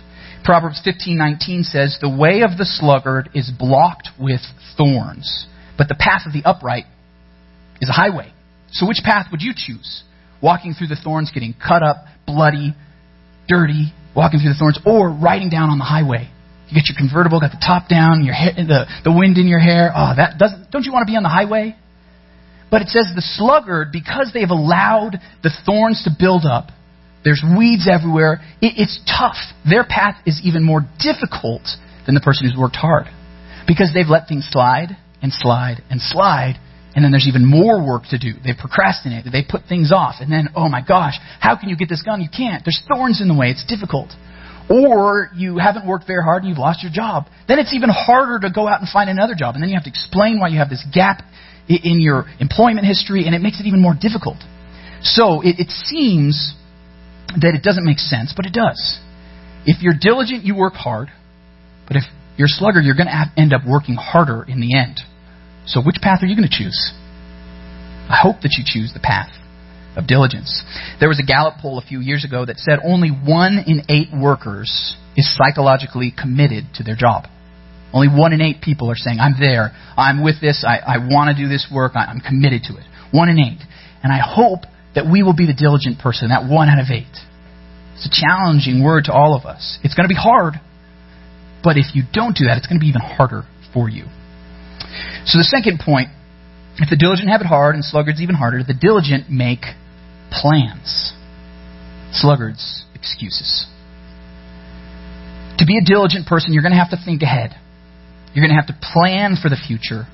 Proverbs 0.46 0.80
15:19 0.86 1.66
says, 1.66 1.98
"The 2.00 2.08
way 2.08 2.44
of 2.44 2.58
the 2.58 2.63
sluggard 2.63 3.28
is 3.34 3.51
blocked 3.51 4.12
with 4.18 4.40
thorns, 4.77 5.48
but 5.77 5.88
the 5.88 5.96
path 5.96 6.24
of 6.25 6.34
the 6.34 6.43
upright 6.46 6.86
is 7.81 7.89
a 7.89 7.93
highway." 7.93 8.31
So 8.72 8.88
which 8.88 9.01
path 9.03 9.27
would 9.31 9.41
you 9.41 9.53
choose? 9.55 10.03
Walking 10.41 10.74
through 10.74 10.88
the 10.88 10.96
thorns, 10.96 11.31
getting 11.34 11.53
cut 11.53 11.84
up, 11.84 12.05
bloody, 12.25 12.75
dirty, 13.48 13.93
walking 14.15 14.39
through 14.39 14.53
the 14.53 14.60
thorns, 14.60 14.79
or 14.86 15.10
riding 15.10 15.50
down 15.50 15.69
on 15.69 15.79
the 15.79 15.86
highway? 15.86 16.29
You 16.67 16.75
get 16.75 16.89
your 16.89 16.98
convertible, 16.98 17.39
got 17.39 17.51
the 17.51 17.63
top 17.63 17.88
down, 17.88 18.25
your 18.25 18.36
hair, 18.36 18.53
the, 18.55 18.86
the 19.03 19.12
wind 19.12 19.38
in 19.38 19.48
your 19.48 19.60
hair. 19.60 19.91
Oh, 19.96 20.13
that 20.15 20.38
doesn't, 20.38 20.69
don't 20.69 20.84
you 20.84 20.91
want 20.91 21.07
to 21.07 21.12
be 21.12 21.15
on 21.15 21.24
the 21.24 21.29
highway? 21.29 21.75
But 22.69 22.81
it 22.81 22.89
says 22.89 23.07
the 23.15 23.22
sluggard, 23.22 23.93
because 23.93 24.31
they've 24.34 24.50
allowed 24.50 25.17
the 25.43 25.51
thorns 25.65 26.03
to 26.03 26.12
build 26.12 26.43
up, 26.43 26.67
there's 27.24 27.41
weeds 27.57 27.88
everywhere. 27.89 28.41
It, 28.62 28.75
it's 28.77 29.00
tough. 29.07 29.38
Their 29.67 29.86
path 29.86 30.22
is 30.25 30.41
even 30.43 30.63
more 30.63 30.81
difficult 31.00 31.63
than 32.05 32.13
the 32.13 32.22
person 32.22 32.48
who's 32.48 32.60
worked 32.60 32.75
hard 32.75 33.07
because 33.68 33.92
they've 33.94 34.08
let 34.08 34.28
things 34.28 34.48
slide 34.50 34.98
and 35.22 35.32
slide 35.34 35.84
and 35.90 36.02
slide. 36.02 36.56
And 36.96 37.04
then 37.04 37.12
there's 37.12 37.28
even 37.28 37.46
more 37.46 37.86
work 37.86 38.04
to 38.10 38.18
do. 38.18 38.34
They 38.44 38.54
procrastinate. 38.58 39.26
They 39.32 39.46
put 39.48 39.70
things 39.70 39.92
off. 39.94 40.16
And 40.20 40.32
then, 40.32 40.50
oh 40.56 40.68
my 40.68 40.82
gosh, 40.82 41.14
how 41.40 41.56
can 41.56 41.70
you 41.70 41.78
get 41.78 41.90
this 41.90 42.02
done? 42.04 42.22
You 42.22 42.30
can't. 42.36 42.66
There's 42.66 42.82
thorns 42.90 43.22
in 43.22 43.28
the 43.28 43.36
way. 43.36 43.52
It's 43.52 43.66
difficult. 43.68 44.10
Or 44.70 45.30
you 45.36 45.60
haven't 45.60 45.86
worked 45.86 46.08
very 46.08 46.24
hard 46.24 46.42
and 46.42 46.50
you've 46.50 46.58
lost 46.58 46.82
your 46.82 46.92
job. 46.92 47.26
Then 47.48 47.60
it's 47.60 47.74
even 47.74 47.90
harder 47.90 48.40
to 48.40 48.52
go 48.52 48.68
out 48.68 48.80
and 48.80 48.90
find 48.90 49.10
another 49.10 49.36
job. 49.38 49.54
And 49.54 49.62
then 49.62 49.70
you 49.70 49.76
have 49.76 49.84
to 49.84 49.92
explain 49.92 50.40
why 50.40 50.48
you 50.48 50.58
have 50.58 50.70
this 50.70 50.84
gap 50.92 51.22
in 51.70 52.00
your 52.00 52.26
employment 52.40 52.88
history, 52.88 53.26
and 53.26 53.36
it 53.36 53.40
makes 53.40 53.60
it 53.60 53.66
even 53.66 53.82
more 53.82 53.94
difficult. 53.94 54.38
So 55.02 55.42
it, 55.42 55.60
it 55.60 55.70
seems 55.70 56.56
that 57.28 57.54
it 57.54 57.62
doesn't 57.62 57.84
make 57.84 58.00
sense, 58.00 58.34
but 58.36 58.46
it 58.46 58.54
does. 58.54 59.00
If 59.66 59.82
you're 59.84 59.96
diligent, 60.00 60.44
you 60.46 60.56
work 60.56 60.74
hard. 60.74 61.10
But 61.88 61.98
if 61.98 62.04
you're 62.38 62.46
a 62.46 62.58
sluggard, 62.58 62.86
you're 62.86 62.96
going 62.96 63.08
to 63.08 63.32
end 63.36 63.53
up 63.53 63.62
working 63.67 63.96
harder 63.96 64.46
in 64.48 64.62
the 64.62 64.77
end. 64.77 65.00
So 65.65 65.82
which 65.82 65.98
path 66.01 66.20
are 66.22 66.27
you 66.27 66.36
going 66.36 66.48
to 66.48 66.56
choose? 66.56 66.94
I 68.10 68.15
hope 68.22 68.41
that 68.41 68.56
you 68.58 68.63
choose 68.65 68.94
the 68.94 69.01
path 69.01 69.32
of 69.98 70.08
diligence. 70.08 70.63
There 71.00 71.10
was 71.10 71.20
a 71.20 71.25
Gallup 71.25 71.56
poll 71.62 71.77
a 71.79 71.82
few 71.82 72.00
years 72.00 72.24
ago 72.24 72.46
that 72.46 72.58
said 72.58 72.79
only 72.86 73.10
one 73.10 73.60
in 73.65 73.84
eight 73.89 74.10
workers 74.13 74.96
is 75.17 75.27
psychologically 75.36 76.13
committed 76.15 76.65
to 76.75 76.84
their 76.84 76.96
job. 76.96 77.25
Only 77.91 78.08
one 78.08 78.32
in 78.32 78.41
eight 78.41 78.62
people 78.62 78.91
are 78.91 78.96
saying, 78.96 79.20
I'm 79.20 79.36
there, 79.39 79.72
I'm 79.98 80.24
with 80.24 80.39
this, 80.39 80.63
I, 80.67 80.77
I 80.77 80.98
want 81.00 81.36
to 81.36 81.41
do 81.41 81.50
this 81.50 81.67
work, 81.74 81.94
I'm 81.96 82.20
committed 82.20 82.63
to 82.70 82.77
it. 82.77 82.84
One 83.12 83.29
in 83.29 83.39
eight. 83.39 83.60
And 84.03 84.13
I 84.13 84.20
hope 84.22 84.62
that 84.94 85.10
we 85.10 85.24
will 85.24 85.36
be 85.36 85.48
the 85.48 85.58
diligent 85.58 86.00
person, 86.00 86.29
that 86.29 86.46
one 86.48 86.70
out 86.70 86.79
of 86.79 86.91
eight. 86.91 87.15
It's 87.96 88.06
a 88.06 88.13
challenging 88.13 88.84
word 88.84 89.06
to 89.06 89.13
all 89.13 89.36
of 89.36 89.46
us. 89.46 89.79
It's 89.84 89.96
going 89.96 90.08
to 90.08 90.13
be 90.13 90.20
hard, 90.20 90.53
but 91.64 91.78
if 91.78 91.96
you 91.96 92.04
don't 92.14 92.36
do 92.36 92.46
that, 92.46 92.58
it's 92.58 92.68
going 92.68 92.80
to 92.80 92.84
be 92.84 92.90
even 92.90 93.02
harder 93.02 93.44
for 93.74 93.90
you. 93.90 94.06
So 95.26 95.38
the 95.38 95.48
second 95.48 95.80
point, 95.80 96.10
if 96.78 96.90
the 96.90 96.96
diligent 96.96 97.30
have 97.30 97.42
it 97.42 97.48
hard 97.48 97.76
and 97.76 97.84
sluggards 97.84 98.22
even 98.22 98.36
harder, 98.36 98.64
the 98.64 98.78
diligent 98.78 99.30
make 99.30 99.66
plans. 100.32 101.14
Sluggards, 102.14 102.86
excuses. 102.94 103.68
To 105.58 105.66
be 105.66 105.78
a 105.78 105.84
diligent 105.84 106.28
person, 106.28 106.54
you're 106.54 106.62
going 106.62 106.74
to 106.74 106.80
have 106.80 106.92
to 106.92 107.02
think 107.04 107.22
ahead. 107.24 107.56
You're 108.34 108.46
going 108.46 108.56
to 108.56 108.62
have 108.62 108.70
to 108.70 108.78
plan 108.94 109.36
for 109.42 109.50
the 109.50 109.58
future. 109.58 110.06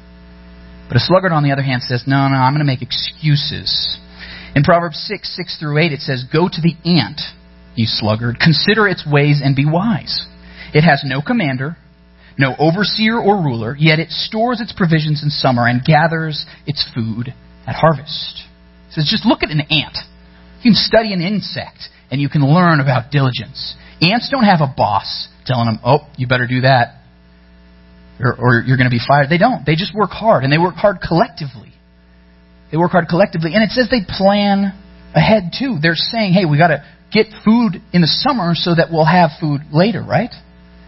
But 0.88 0.98
a 0.98 1.04
sluggard, 1.04 1.32
on 1.32 1.44
the 1.44 1.52
other 1.52 1.62
hand, 1.64 1.84
says, 1.84 2.04
No, 2.08 2.28
no, 2.28 2.36
I'm 2.36 2.54
going 2.54 2.66
to 2.66 2.70
make 2.70 2.82
excuses. 2.82 3.98
In 4.56 4.64
Proverbs 4.64 5.04
6, 5.08 5.36
6 5.36 5.60
through 5.60 5.80
8, 5.80 5.92
it 5.92 6.00
says, 6.00 6.24
Go 6.32 6.48
to 6.48 6.62
the 6.62 6.76
ant, 6.88 7.20
you 7.76 7.86
sluggard. 7.88 8.38
Consider 8.40 8.88
its 8.88 9.06
ways 9.06 9.42
and 9.44 9.56
be 9.56 9.66
wise. 9.66 10.22
It 10.74 10.82
has 10.82 11.04
no 11.06 11.22
commander, 11.22 11.78
no 12.38 12.56
overseer 12.58 13.20
or 13.20 13.38
ruler, 13.38 13.76
yet 13.78 14.00
it 14.00 14.10
stores 14.10 14.60
its 14.60 14.74
provisions 14.74 15.22
in 15.24 15.30
summer 15.30 15.68
and 15.68 15.84
gathers 15.86 16.46
its 16.66 16.86
food 16.96 17.34
at 17.68 17.76
harvest. 17.76 18.44
It 18.90 18.94
says, 18.94 19.08
Just 19.10 19.26
look 19.26 19.44
at 19.44 19.52
an 19.52 19.62
ant. 19.62 19.98
You 20.62 20.72
can 20.72 20.76
study 20.76 21.14
an 21.14 21.22
insect 21.22 21.90
and 22.10 22.22
you 22.22 22.30
can 22.30 22.42
learn 22.42 22.80
about 22.80 23.12
diligence. 23.12 23.76
Ants 24.02 24.30
don't 24.30 24.46
have 24.46 24.62
a 24.62 24.74
boss 24.76 25.28
telling 25.46 25.66
them, 25.66 25.80
oh, 25.86 26.08
you 26.18 26.28
better 26.28 26.48
do 26.48 26.62
that 26.62 27.02
or, 28.20 28.36
or 28.36 28.64
you're 28.66 28.78
going 28.78 28.90
to 28.90 28.94
be 28.94 29.02
fired. 29.06 29.30
They 29.30 29.38
don't. 29.38 29.66
They 29.66 29.76
just 29.76 29.94
work 29.94 30.12
hard 30.12 30.44
and 30.44 30.52
they 30.52 30.58
work 30.58 30.76
hard 30.76 30.98
collectively. 31.06 31.74
They 32.72 32.78
work 32.78 32.92
hard 32.92 33.08
collectively. 33.08 33.52
And 33.54 33.64
it 33.64 33.72
says 33.72 33.90
they 33.90 34.02
plan 34.08 34.74
ahead 35.14 35.52
too. 35.58 35.78
They're 35.82 35.96
saying, 35.96 36.34
hey, 36.34 36.46
we 36.46 36.58
got 36.58 36.70
to 36.70 36.84
get 37.12 37.28
food 37.46 37.82
in 37.92 38.02
the 38.02 38.08
summer 38.08 38.54
so 38.56 38.74
that 38.76 38.88
we'll 38.92 39.06
have 39.06 39.32
food 39.40 39.62
later, 39.72 40.02
right? 40.02 40.32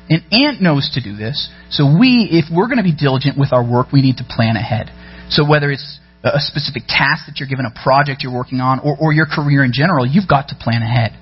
An 0.09 0.23
ant 0.31 0.61
knows 0.61 0.91
to 0.93 1.01
do 1.01 1.15
this. 1.15 1.49
So 1.69 1.97
we, 1.97 2.29
if 2.31 2.45
we're 2.53 2.67
going 2.67 2.77
to 2.77 2.85
be 2.85 2.95
diligent 2.95 3.37
with 3.37 3.51
our 3.51 3.65
work, 3.65 3.91
we 3.91 4.01
need 4.01 4.17
to 4.17 4.25
plan 4.27 4.55
ahead. 4.55 4.91
So 5.29 5.47
whether 5.47 5.71
it's 5.71 5.99
a 6.23 6.39
specific 6.39 6.83
task 6.87 7.25
that 7.25 7.37
you're 7.37 7.49
given, 7.49 7.65
a 7.65 7.73
project 7.83 8.21
you're 8.21 8.33
working 8.33 8.59
on, 8.59 8.79
or, 8.79 8.97
or 8.99 9.13
your 9.13 9.25
career 9.25 9.63
in 9.63 9.73
general, 9.73 10.05
you've 10.05 10.27
got 10.27 10.49
to 10.49 10.55
plan 10.55 10.81
ahead. 10.81 11.17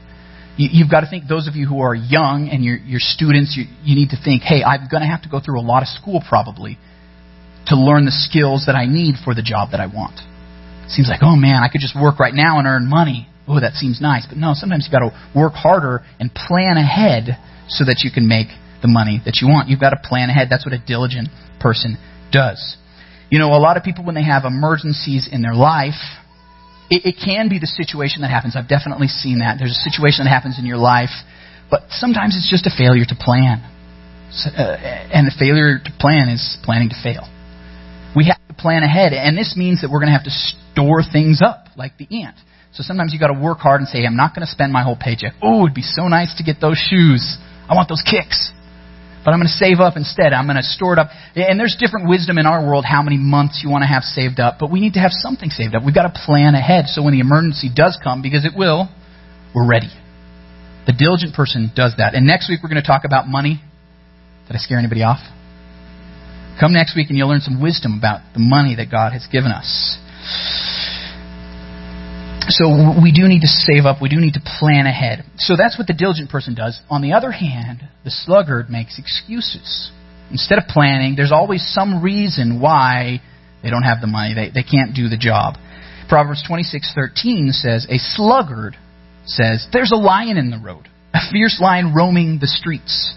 You, 0.56 0.84
have 0.84 0.92
got 0.92 1.02
to 1.02 1.10
think, 1.10 1.28
those 1.28 1.48
of 1.48 1.56
you 1.56 1.66
who 1.66 1.82
are 1.82 1.96
young 1.96 2.48
and 2.52 2.64
you're, 2.64 2.78
you're 2.78 3.02
students, 3.02 3.58
you, 3.58 3.66
you 3.84 3.96
need 3.96 4.10
to 4.12 4.20
think, 4.22 4.44
hey, 4.44 4.62
I'm 4.64 4.88
going 4.88 5.02
to 5.02 5.10
have 5.10 5.24
to 5.24 5.30
go 5.30 5.40
through 5.40 5.60
a 5.60 5.66
lot 5.66 5.82
of 5.82 5.90
school 5.90 6.22
probably 6.22 6.78
to 7.68 7.76
learn 7.76 8.06
the 8.06 8.14
skills 8.14 8.66
that 8.68 8.76
I 8.76 8.86
need 8.86 9.16
for 9.24 9.34
the 9.34 9.42
job 9.42 9.72
that 9.72 9.80
I 9.80 9.88
want. 9.88 10.20
Seems 10.88 11.10
like, 11.10 11.24
oh 11.24 11.36
man, 11.36 11.64
I 11.64 11.70
could 11.72 11.82
just 11.82 11.96
work 11.96 12.20
right 12.20 12.34
now 12.34 12.60
and 12.60 12.68
earn 12.68 12.86
money. 12.86 13.28
Oh, 13.48 13.60
that 13.60 13.74
seems 13.74 14.00
nice. 14.00 14.28
But 14.28 14.38
no, 14.38 14.54
sometimes 14.54 14.86
you've 14.86 14.94
got 14.94 15.10
to 15.10 15.16
work 15.34 15.54
harder 15.54 16.04
and 16.20 16.30
plan 16.30 16.78
ahead 16.78 17.40
so 17.68 17.84
that 17.86 18.04
you 18.04 18.12
can 18.12 18.28
make 18.28 18.48
the 18.84 18.92
money 18.92 19.24
that 19.26 19.40
you 19.42 19.48
want. 19.48 19.70
You've 19.70 19.80
got 19.80 19.98
to 19.98 20.02
plan 20.04 20.30
ahead. 20.30 20.50
That's 20.52 20.68
what 20.68 20.76
a 20.76 20.84
diligent 20.84 21.30
person 21.60 21.98
does. 22.32 22.78
You 23.32 23.40
know, 23.40 23.56
a 23.56 23.58
lot 23.58 23.78
of 23.78 23.84
people, 23.84 24.06
when 24.06 24.14
they 24.14 24.28
have 24.28 24.46
emergencies 24.46 25.28
in 25.32 25.42
their 25.42 25.56
life, 25.56 25.98
it, 26.92 27.02
it 27.06 27.16
can 27.18 27.50
be 27.50 27.58
the 27.58 27.66
situation 27.66 28.22
that 28.22 28.30
happens. 28.30 28.56
I've 28.56 28.70
definitely 28.70 29.08
seen 29.08 29.40
that. 29.40 29.58
There's 29.58 29.74
a 29.74 29.84
situation 29.90 30.26
that 30.26 30.30
happens 30.30 30.60
in 30.60 30.68
your 30.68 30.78
life, 30.78 31.10
but 31.72 31.90
sometimes 31.90 32.38
it's 32.38 32.52
just 32.52 32.68
a 32.68 32.74
failure 32.76 33.10
to 33.10 33.16
plan. 33.18 33.66
So, 34.30 34.52
uh, 34.54 34.78
and 35.10 35.26
the 35.26 35.34
failure 35.34 35.80
to 35.80 35.92
plan 35.98 36.30
is 36.30 36.58
planning 36.62 36.90
to 36.90 37.00
fail. 37.02 37.26
We 38.16 38.30
have 38.30 38.42
to 38.50 38.54
plan 38.54 38.84
ahead, 38.84 39.14
and 39.14 39.38
this 39.38 39.56
means 39.58 39.82
that 39.82 39.90
we're 39.90 39.98
going 39.98 40.14
to 40.14 40.18
have 40.18 40.30
to 40.30 40.36
store 40.74 41.02
things 41.02 41.42
up 41.42 41.74
like 41.76 41.98
the 41.98 42.06
ant. 42.22 42.38
So 42.74 42.82
sometimes 42.82 43.14
you 43.14 43.20
got 43.20 43.34
to 43.34 43.40
work 43.40 43.60
hard 43.60 43.82
and 43.82 43.88
say, 43.88 44.06
"I'm 44.06 44.18
not 44.18 44.36
going 44.36 44.46
to 44.46 44.52
spend 44.52 44.74
my 44.74 44.84
whole 44.84 44.98
paycheck." 44.98 45.34
Oh, 45.42 45.66
it'd 45.66 45.74
be 45.74 45.86
so 45.86 46.08
nice 46.08 46.34
to 46.38 46.44
get 46.44 46.62
those 46.62 46.78
shoes. 46.78 47.38
I 47.70 47.74
want 47.74 47.90
those 47.90 48.02
kicks 48.02 48.54
but 49.24 49.32
I'm 49.32 49.40
going 49.40 49.48
to 49.48 49.60
save 49.60 49.80
up 49.80 49.96
instead. 49.96 50.34
I'm 50.34 50.46
going 50.46 50.60
to 50.60 50.64
store 50.64 50.94
it 50.94 51.00
up. 51.00 51.10
And 51.36 51.60
there's 51.60 51.76
different 51.80 52.10
wisdom 52.10 52.38
in 52.38 52.46
our 52.46 52.66
world 52.66 52.86
how 52.86 53.02
many 53.02 53.18
months 53.18 53.62
you 53.64 53.72
want 53.72 53.84
to 53.84 53.88
have 53.88 54.04
saved 54.04 54.40
up, 54.40 54.58
but 54.60 54.72
we 54.72 54.80
need 54.80 54.94
to 54.94 55.00
have 55.00 55.12
something 55.12 55.50
saved 55.50 55.76
up. 55.76 55.84
We've 55.84 55.96
got 55.96 56.12
to 56.12 56.16
plan 56.26 56.56
ahead 56.56 56.88
so 56.88 57.04
when 57.04 57.14
the 57.14 57.22
emergency 57.22 57.70
does 57.74 57.98
come, 58.04 58.22
because 58.22 58.46
it 58.46 58.52
will, 58.56 58.90
we're 59.56 59.68
ready. 59.68 59.92
The 60.86 60.94
diligent 60.94 61.34
person 61.34 61.72
does 61.76 61.96
that. 61.98 62.16
And 62.16 62.28
next 62.28 62.50
week 62.50 62.60
we're 62.62 62.70
going 62.70 62.82
to 62.82 62.88
talk 62.88 63.04
about 63.06 63.28
money. 63.28 63.64
Did 64.48 64.56
I 64.56 64.60
scare 64.60 64.78
anybody 64.78 65.04
off? 65.04 65.24
Come 66.60 66.74
next 66.74 66.96
week 66.96 67.08
and 67.10 67.18
you'll 67.18 67.30
learn 67.30 67.42
some 67.42 67.62
wisdom 67.62 67.96
about 67.98 68.22
the 68.34 68.40
money 68.40 68.76
that 68.76 68.92
God 68.92 69.14
has 69.14 69.26
given 69.32 69.52
us. 69.52 69.98
So 72.50 73.00
we 73.02 73.12
do 73.12 73.28
need 73.28 73.42
to 73.42 73.48
save 73.48 73.86
up. 73.86 74.02
We 74.02 74.10
do 74.10 74.20
need 74.20 74.34
to 74.34 74.44
plan 74.60 74.86
ahead. 74.86 75.24
So 75.38 75.56
that's 75.56 75.78
what 75.78 75.88
the 75.88 75.94
diligent 75.94 76.30
person 76.30 76.56
does. 76.56 76.80
On 76.90 77.02
the 77.02 77.14
other 77.14 77.32
hand, 77.32 77.88
the 78.04 78.12
sluggard 78.12 78.70
makes 78.70 79.00
excuses. 79.00 79.92
Instead 80.32 80.58
of 80.58 80.66
planning, 80.68 81.16
there's 81.16 81.32
always 81.32 81.64
some 81.74 82.02
reason 82.02 82.60
why 82.60 83.22
they 83.62 83.70
don't 83.70 83.84
have 83.84 84.02
the 84.02 84.08
money. 84.08 84.34
They, 84.34 84.50
they 84.50 84.64
can't 84.64 84.94
do 84.94 85.08
the 85.08 85.18
job. 85.18 85.56
Proverbs 86.10 86.44
26:13 86.48 87.54
says, 87.54 87.88
"A 87.90 87.98
sluggard 87.98 88.76
says, 89.26 89.68
there's 89.72 89.92
a 89.92 89.96
lion 89.98 90.38
in 90.38 90.50
the 90.50 90.58
road, 90.60 90.90
a 91.14 91.20
fierce 91.32 91.60
lion 91.62 91.94
roaming 91.94 92.40
the 92.40 92.48
streets. 92.48 93.14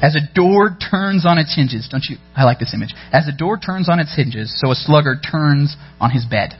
As 0.00 0.14
a 0.14 0.34
door 0.34 0.76
turns 0.90 1.26
on 1.26 1.38
its 1.38 1.54
hinges, 1.54 1.88
don't 1.90 2.04
you? 2.08 2.16
I 2.34 2.44
like 2.44 2.58
this 2.58 2.72
image. 2.72 2.94
As 3.12 3.28
a 3.28 3.36
door 3.36 3.58
turns 3.58 3.88
on 3.88 3.98
its 3.98 4.14
hinges, 4.14 4.54
so 4.56 4.70
a 4.70 4.74
sluggard 4.74 5.26
turns 5.28 5.76
on 6.00 6.10
his 6.10 6.24
bed." 6.24 6.54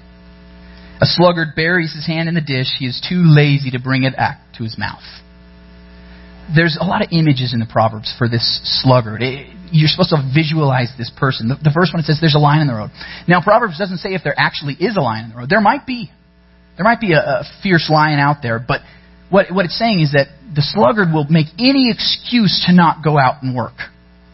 A 1.00 1.06
sluggard 1.06 1.54
buries 1.56 1.94
his 1.94 2.06
hand 2.06 2.28
in 2.28 2.34
the 2.34 2.42
dish. 2.42 2.68
He 2.78 2.86
is 2.86 3.00
too 3.08 3.22
lazy 3.24 3.70
to 3.70 3.80
bring 3.80 4.04
it 4.04 4.16
back 4.16 4.40
to 4.58 4.64
his 4.64 4.76
mouth. 4.76 5.02
There's 6.54 6.76
a 6.78 6.84
lot 6.84 7.02
of 7.02 7.08
images 7.12 7.54
in 7.54 7.60
the 7.60 7.66
Proverbs 7.66 8.14
for 8.18 8.28
this 8.28 8.60
sluggard. 8.82 9.22
It, 9.22 9.48
you're 9.72 9.88
supposed 9.88 10.10
to 10.10 10.20
visualize 10.34 10.92
this 10.98 11.10
person. 11.16 11.48
The, 11.48 11.56
the 11.62 11.72
first 11.72 11.94
one 11.94 12.02
says 12.02 12.18
there's 12.20 12.34
a 12.34 12.42
lion 12.42 12.62
in 12.62 12.66
the 12.66 12.74
road. 12.74 12.90
Now, 13.28 13.40
Proverbs 13.40 13.78
doesn't 13.78 13.98
say 13.98 14.14
if 14.14 14.22
there 14.24 14.34
actually 14.36 14.74
is 14.74 14.96
a 14.96 15.00
lion 15.00 15.26
in 15.26 15.30
the 15.30 15.36
road. 15.36 15.48
There 15.48 15.60
might 15.60 15.86
be. 15.86 16.10
There 16.76 16.84
might 16.84 17.00
be 17.00 17.12
a, 17.12 17.18
a 17.18 17.44
fierce 17.62 17.88
lion 17.88 18.18
out 18.18 18.38
there, 18.42 18.58
but 18.58 18.80
what, 19.30 19.46
what 19.52 19.64
it's 19.64 19.78
saying 19.78 20.00
is 20.00 20.12
that 20.12 20.26
the 20.54 20.62
sluggard 20.62 21.14
will 21.14 21.26
make 21.30 21.46
any 21.58 21.90
excuse 21.90 22.64
to 22.66 22.74
not 22.74 23.04
go 23.04 23.16
out 23.16 23.42
and 23.42 23.54
work. 23.54 23.78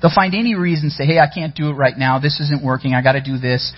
They'll 0.01 0.15
find 0.15 0.35
any 0.35 0.55
reason, 0.55 0.91
say, 0.91 1.05
hey, 1.05 1.19
I 1.19 1.29
can't 1.33 1.55
do 1.55 1.69
it 1.71 1.75
right 1.75 1.97
now. 1.97 2.19
This 2.19 2.41
isn't 2.41 2.65
working. 2.65 2.95
I 2.95 3.03
got 3.03 3.13
to 3.13 3.21
do 3.21 3.39
this. 3.39 3.73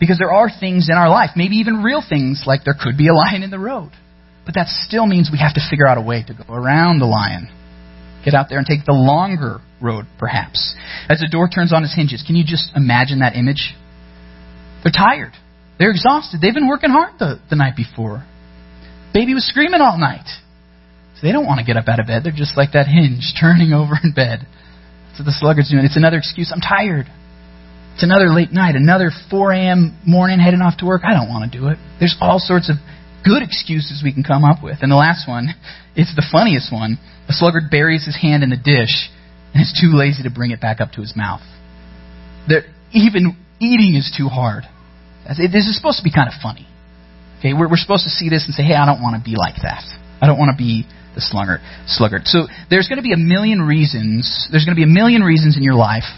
Because 0.00 0.18
there 0.18 0.32
are 0.32 0.48
things 0.48 0.88
in 0.90 0.96
our 0.96 1.08
life, 1.08 1.30
maybe 1.36 1.56
even 1.56 1.82
real 1.82 2.02
things, 2.06 2.44
like 2.46 2.64
there 2.64 2.76
could 2.78 2.98
be 2.98 3.08
a 3.08 3.14
lion 3.14 3.42
in 3.42 3.50
the 3.50 3.58
road. 3.58 3.92
But 4.44 4.54
that 4.54 4.68
still 4.68 5.06
means 5.06 5.30
we 5.32 5.38
have 5.38 5.54
to 5.54 5.62
figure 5.70 5.86
out 5.86 5.98
a 5.98 6.02
way 6.02 6.24
to 6.26 6.34
go 6.34 6.52
around 6.52 6.98
the 6.98 7.06
lion. 7.06 7.48
Get 8.24 8.34
out 8.34 8.48
there 8.48 8.58
and 8.58 8.66
take 8.66 8.84
the 8.84 8.92
longer 8.92 9.60
road, 9.80 10.06
perhaps. 10.18 10.74
As 11.08 11.20
the 11.20 11.28
door 11.28 11.48
turns 11.48 11.72
on 11.72 11.84
its 11.84 11.94
hinges, 11.94 12.24
can 12.26 12.36
you 12.36 12.44
just 12.44 12.72
imagine 12.74 13.20
that 13.20 13.36
image? 13.36 13.74
They're 14.82 14.92
tired. 14.92 15.32
They're 15.78 15.90
exhausted. 15.90 16.40
They've 16.40 16.54
been 16.54 16.68
working 16.68 16.90
hard 16.90 17.18
the, 17.18 17.40
the 17.50 17.56
night 17.56 17.76
before. 17.76 18.24
Baby 19.12 19.34
was 19.34 19.46
screaming 19.46 19.80
all 19.80 19.98
night. 19.98 20.26
So 21.16 21.26
they 21.26 21.32
don't 21.32 21.46
want 21.46 21.60
to 21.60 21.64
get 21.64 21.76
up 21.76 21.88
out 21.88 22.00
of 22.00 22.06
bed. 22.06 22.24
They're 22.24 22.32
just 22.34 22.56
like 22.56 22.72
that 22.72 22.86
hinge 22.86 23.34
turning 23.40 23.72
over 23.72 23.94
in 24.02 24.12
bed. 24.12 24.46
That's 25.08 25.20
what 25.20 25.26
the 25.26 25.36
sluggard's 25.36 25.70
doing. 25.70 25.84
It's 25.84 25.96
another 25.96 26.18
excuse. 26.18 26.50
I'm 26.52 26.60
tired. 26.60 27.06
It's 27.94 28.02
another 28.02 28.28
late 28.34 28.50
night, 28.50 28.74
another 28.74 29.10
4 29.30 29.52
a.m. 29.52 29.98
morning 30.04 30.40
heading 30.40 30.60
off 30.60 30.78
to 30.78 30.84
work. 30.84 31.02
I 31.06 31.14
don't 31.14 31.30
want 31.30 31.50
to 31.50 31.52
do 31.58 31.68
it. 31.68 31.78
There's 32.00 32.16
all 32.20 32.42
sorts 32.42 32.68
of 32.68 32.76
good 33.22 33.42
excuses 33.42 34.02
we 34.02 34.12
can 34.12 34.24
come 34.26 34.42
up 34.42 34.62
with. 34.62 34.78
And 34.82 34.90
the 34.90 34.98
last 34.98 35.28
one, 35.28 35.54
it's 35.96 36.14
the 36.14 36.26
funniest 36.26 36.72
one. 36.72 36.98
A 37.28 37.32
sluggard 37.32 37.70
buries 37.70 38.04
his 38.04 38.18
hand 38.18 38.42
in 38.42 38.50
the 38.50 38.58
dish 38.58 39.10
and 39.54 39.62
is 39.62 39.70
too 39.78 39.94
lazy 39.94 40.24
to 40.24 40.30
bring 40.30 40.50
it 40.50 40.60
back 40.60 40.80
up 40.80 40.92
to 40.98 41.00
his 41.00 41.14
mouth. 41.14 41.40
They're, 42.48 42.66
even 42.92 43.38
eating 43.60 43.94
is 43.94 44.10
too 44.10 44.26
hard. 44.26 44.64
This 45.24 45.70
is 45.70 45.76
supposed 45.78 45.98
to 45.98 46.04
be 46.04 46.12
kind 46.12 46.28
of 46.28 46.34
funny. 46.42 46.66
Okay, 47.38 47.54
we're, 47.54 47.70
we're 47.70 47.80
supposed 47.80 48.04
to 48.04 48.10
see 48.10 48.28
this 48.28 48.44
and 48.44 48.54
say, 48.54 48.62
hey, 48.62 48.74
I 48.74 48.84
don't 48.84 49.00
want 49.00 49.16
to 49.16 49.22
be 49.22 49.38
like 49.38 49.62
that. 49.62 49.86
I 50.20 50.26
don't 50.26 50.38
want 50.38 50.50
to 50.50 50.58
be 50.58 50.84
the 51.14 51.22
sluggard. 51.22 51.60
sluggard. 51.86 52.26
So 52.26 52.50
there's 52.68 52.88
going 52.88 52.98
to 52.98 53.06
be 53.06 53.14
a 53.14 53.22
million 53.22 53.62
reasons. 53.62 54.48
There's 54.50 54.66
going 54.66 54.74
to 54.74 54.80
be 54.80 54.84
a 54.84 54.90
million 54.90 55.22
reasons 55.22 55.56
in 55.56 55.62
your 55.62 55.78
life 55.78 56.10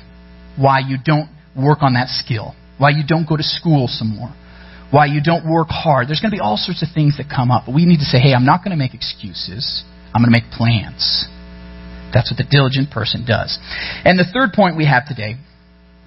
why 0.56 0.80
you 0.80 0.96
don't 0.96 1.28
work 1.56 1.78
on 1.80 1.94
that 1.94 2.08
skill, 2.08 2.54
why 2.78 2.90
you 2.90 3.02
don't 3.06 3.28
go 3.28 3.36
to 3.36 3.42
school 3.42 3.88
some 3.88 4.16
more, 4.16 4.34
why 4.90 5.06
you 5.06 5.20
don't 5.22 5.48
work 5.48 5.68
hard. 5.68 6.08
There's 6.08 6.20
going 6.20 6.30
to 6.30 6.36
be 6.36 6.40
all 6.40 6.56
sorts 6.56 6.82
of 6.82 6.88
things 6.94 7.16
that 7.16 7.26
come 7.28 7.50
up. 7.50 7.64
But 7.66 7.74
we 7.74 7.86
need 7.86 7.98
to 7.98 8.08
say, 8.08 8.18
hey, 8.18 8.34
I'm 8.34 8.44
not 8.44 8.62
going 8.62 8.70
to 8.70 8.78
make 8.78 8.94
excuses. 8.94 9.84
I'm 10.14 10.22
going 10.22 10.32
to 10.32 10.36
make 10.38 10.50
plans. 10.52 11.26
That's 12.14 12.30
what 12.30 12.38
the 12.38 12.46
diligent 12.48 12.90
person 12.90 13.26
does. 13.26 13.58
And 14.04 14.18
the 14.18 14.24
third 14.24 14.52
point 14.54 14.76
we 14.76 14.86
have 14.86 15.08
today, 15.08 15.36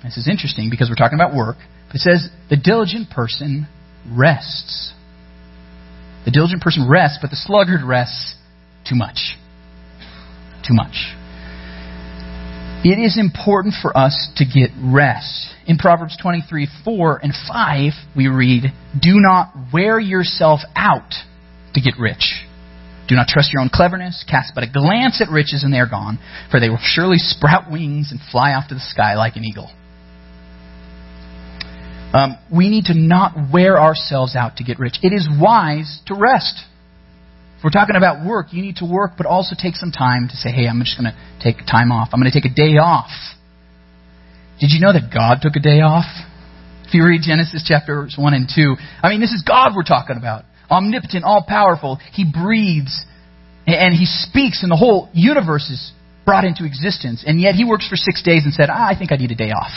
this 0.03 0.17
is 0.17 0.27
interesting 0.27 0.69
because 0.69 0.89
we're 0.89 0.95
talking 0.95 1.19
about 1.19 1.35
work. 1.35 1.57
It 1.93 1.99
says 1.99 2.29
the 2.49 2.57
diligent 2.57 3.09
person 3.09 3.67
rests. 4.09 4.93
The 6.25 6.31
diligent 6.31 6.61
person 6.61 6.87
rests, 6.89 7.19
but 7.21 7.31
the 7.31 7.35
sluggard 7.35 7.83
rests 7.83 8.35
too 8.87 8.95
much. 8.95 9.35
Too 10.65 10.73
much. 10.73 11.15
It 12.81 12.97
is 12.97 13.17
important 13.19 13.75
for 13.81 13.95
us 13.95 14.31
to 14.37 14.45
get 14.45 14.69
rest. 14.81 15.53
In 15.67 15.77
Proverbs 15.77 16.15
23 16.21 16.69
4 16.85 17.19
and 17.21 17.33
5, 17.33 17.91
we 18.15 18.27
read, 18.27 18.71
Do 18.97 19.19
not 19.19 19.51
wear 19.73 19.99
yourself 19.99 20.61
out 20.77 21.11
to 21.73 21.81
get 21.81 21.99
rich. 21.99 22.45
Do 23.09 23.15
not 23.15 23.27
trust 23.27 23.51
your 23.51 23.61
own 23.61 23.69
cleverness. 23.69 24.23
Cast 24.29 24.53
but 24.55 24.63
a 24.63 24.71
glance 24.71 25.21
at 25.21 25.29
riches, 25.29 25.65
and 25.65 25.73
they 25.73 25.79
are 25.79 25.89
gone, 25.89 26.19
for 26.51 26.61
they 26.61 26.69
will 26.69 26.79
surely 26.81 27.17
sprout 27.17 27.69
wings 27.69 28.11
and 28.11 28.19
fly 28.31 28.53
off 28.53 28.69
to 28.69 28.75
the 28.75 28.79
sky 28.79 29.15
like 29.15 29.35
an 29.35 29.43
eagle. 29.43 29.69
Um, 32.13 32.37
we 32.49 32.69
need 32.69 32.85
to 32.85 32.93
not 32.93 33.51
wear 33.51 33.77
ourselves 33.77 34.37
out 34.37 34.55
to 34.57 34.63
get 34.63 34.79
rich. 34.79 34.95
It 35.03 35.11
is 35.11 35.27
wise 35.29 35.99
to 36.05 36.15
rest. 36.15 36.61
If 37.59 37.63
we're 37.65 37.75
talking 37.75 37.97
about 37.97 38.25
work, 38.25 38.53
you 38.53 38.61
need 38.61 38.77
to 38.77 38.85
work, 38.85 39.11
but 39.17 39.25
also 39.25 39.53
take 39.59 39.75
some 39.75 39.91
time 39.91 40.29
to 40.29 40.35
say, 40.37 40.49
hey, 40.49 40.65
I'm 40.65 40.79
just 40.79 40.95
going 40.97 41.11
to 41.11 41.17
take 41.43 41.67
time 41.67 41.91
off. 41.91 42.07
I'm 42.13 42.21
going 42.21 42.31
to 42.31 42.41
take 42.41 42.49
a 42.49 42.55
day 42.55 42.79
off. 42.79 43.11
Did 44.61 44.71
you 44.71 44.79
know 44.79 44.93
that 44.93 45.11
God 45.13 45.39
took 45.41 45.57
a 45.57 45.59
day 45.59 45.83
off? 45.83 46.07
If 46.87 46.93
you 46.93 47.03
read 47.03 47.19
Genesis 47.21 47.67
chapters 47.67 48.15
1 48.17 48.33
and 48.33 48.47
2, 48.47 48.75
I 49.03 49.09
mean, 49.09 49.19
this 49.19 49.31
is 49.31 49.43
God 49.45 49.73
we're 49.75 49.83
talking 49.83 50.15
about. 50.15 50.45
Omnipotent, 50.71 51.25
all 51.25 51.43
powerful. 51.45 51.99
He 52.13 52.23
breathes 52.23 53.03
and 53.67 53.93
He 53.93 54.05
speaks, 54.05 54.63
and 54.63 54.71
the 54.71 54.77
whole 54.77 55.09
universe 55.11 55.69
is 55.69 55.91
brought 56.25 56.45
into 56.45 56.63
existence. 56.63 57.25
And 57.27 57.41
yet 57.41 57.55
He 57.55 57.65
works 57.65 57.89
for 57.89 57.97
six 57.97 58.23
days 58.23 58.45
and 58.45 58.53
said, 58.53 58.69
ah, 58.71 58.87
I 58.87 58.97
think 58.97 59.11
I 59.11 59.17
need 59.17 59.31
a 59.31 59.35
day 59.35 59.51
off. 59.51 59.75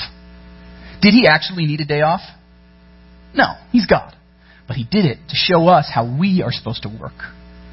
Did 1.03 1.15
he 1.15 1.27
actually 1.27 1.67
need 1.67 1.81
a 1.81 1.85
day 1.85 2.03
off? 2.03 2.21
No, 3.35 3.55
he's 3.73 3.87
God. 3.87 4.15
But 4.69 4.77
he 4.77 4.85
did 4.85 5.05
it 5.05 5.19
to 5.31 5.35
show 5.35 5.67
us 5.67 5.91
how 5.93 6.07
we 6.19 6.43
are 6.43 6.53
supposed 6.53 6.85
to 6.85 6.89
work. 6.89 7.19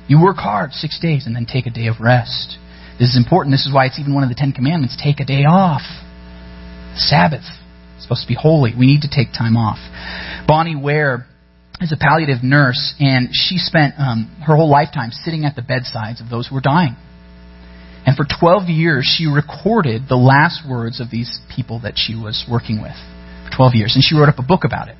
You 0.10 0.20
work 0.22 0.38
hard 0.38 0.74
six 0.74 1.00
days 1.00 1.28
and 1.28 1.36
then 1.36 1.46
take 1.46 1.68
a 1.68 1.70
day 1.70 1.86
of 1.86 2.01
rest. 2.01 2.58
This 2.98 3.10
is 3.10 3.18
important. 3.18 3.54
This 3.54 3.68
is 3.68 3.74
why 3.74 3.86
it's 3.86 4.00
even 4.00 4.13
one 4.13 4.24
of 4.24 4.30
the 4.30 4.36
Ten 4.36 4.51
Commandments. 4.51 4.98
Take 5.01 5.20
a 5.22 5.25
day 5.25 5.46
off. 5.46 5.86
Sabbath. 6.96 7.46
It's 7.96 8.04
supposed 8.04 8.24
to 8.24 8.28
be 8.28 8.34
holy. 8.34 8.74
We 8.78 8.88
need 8.88 9.01
to 9.01 9.08
take 9.08 9.32
time 9.32 9.56
off. 9.56 9.78
Bronnie 10.50 10.82
Ware 10.82 11.28
is 11.80 11.94
a 11.94 11.98
palliative 11.98 12.44
nurse, 12.44 12.96
and 13.00 13.30
she 13.32 13.58
spent 13.58 13.94
um, 14.00 14.36
her 14.46 14.56
whole 14.56 14.70
lifetime 14.70 15.12
sitting 15.12 15.46
at 15.46 15.56
the 15.56 15.62
bedsides 15.62 16.20
of 16.20 16.30
those 16.30 16.48
who 16.48 16.56
were 16.56 16.62
dying. 16.62 16.98
And 18.06 18.18
for 18.18 18.25
12 18.25 18.68
years, 18.68 19.06
she 19.06 19.28
recorded 19.28 20.10
the 20.10 20.18
last 20.18 20.68
words 20.68 21.00
of 21.00 21.12
these 21.12 21.39
people 21.56 21.82
that 21.82 21.94
she 21.96 22.16
was 22.16 22.44
working 22.50 22.82
with. 22.82 22.98
For 23.46 23.56
12 23.56 23.75
years. 23.75 23.94
And 23.94 24.04
she 24.04 24.16
wrote 24.16 24.28
up 24.28 24.39
a 24.39 24.44
book 24.44 24.63
about 24.66 24.89
it. 24.89 24.98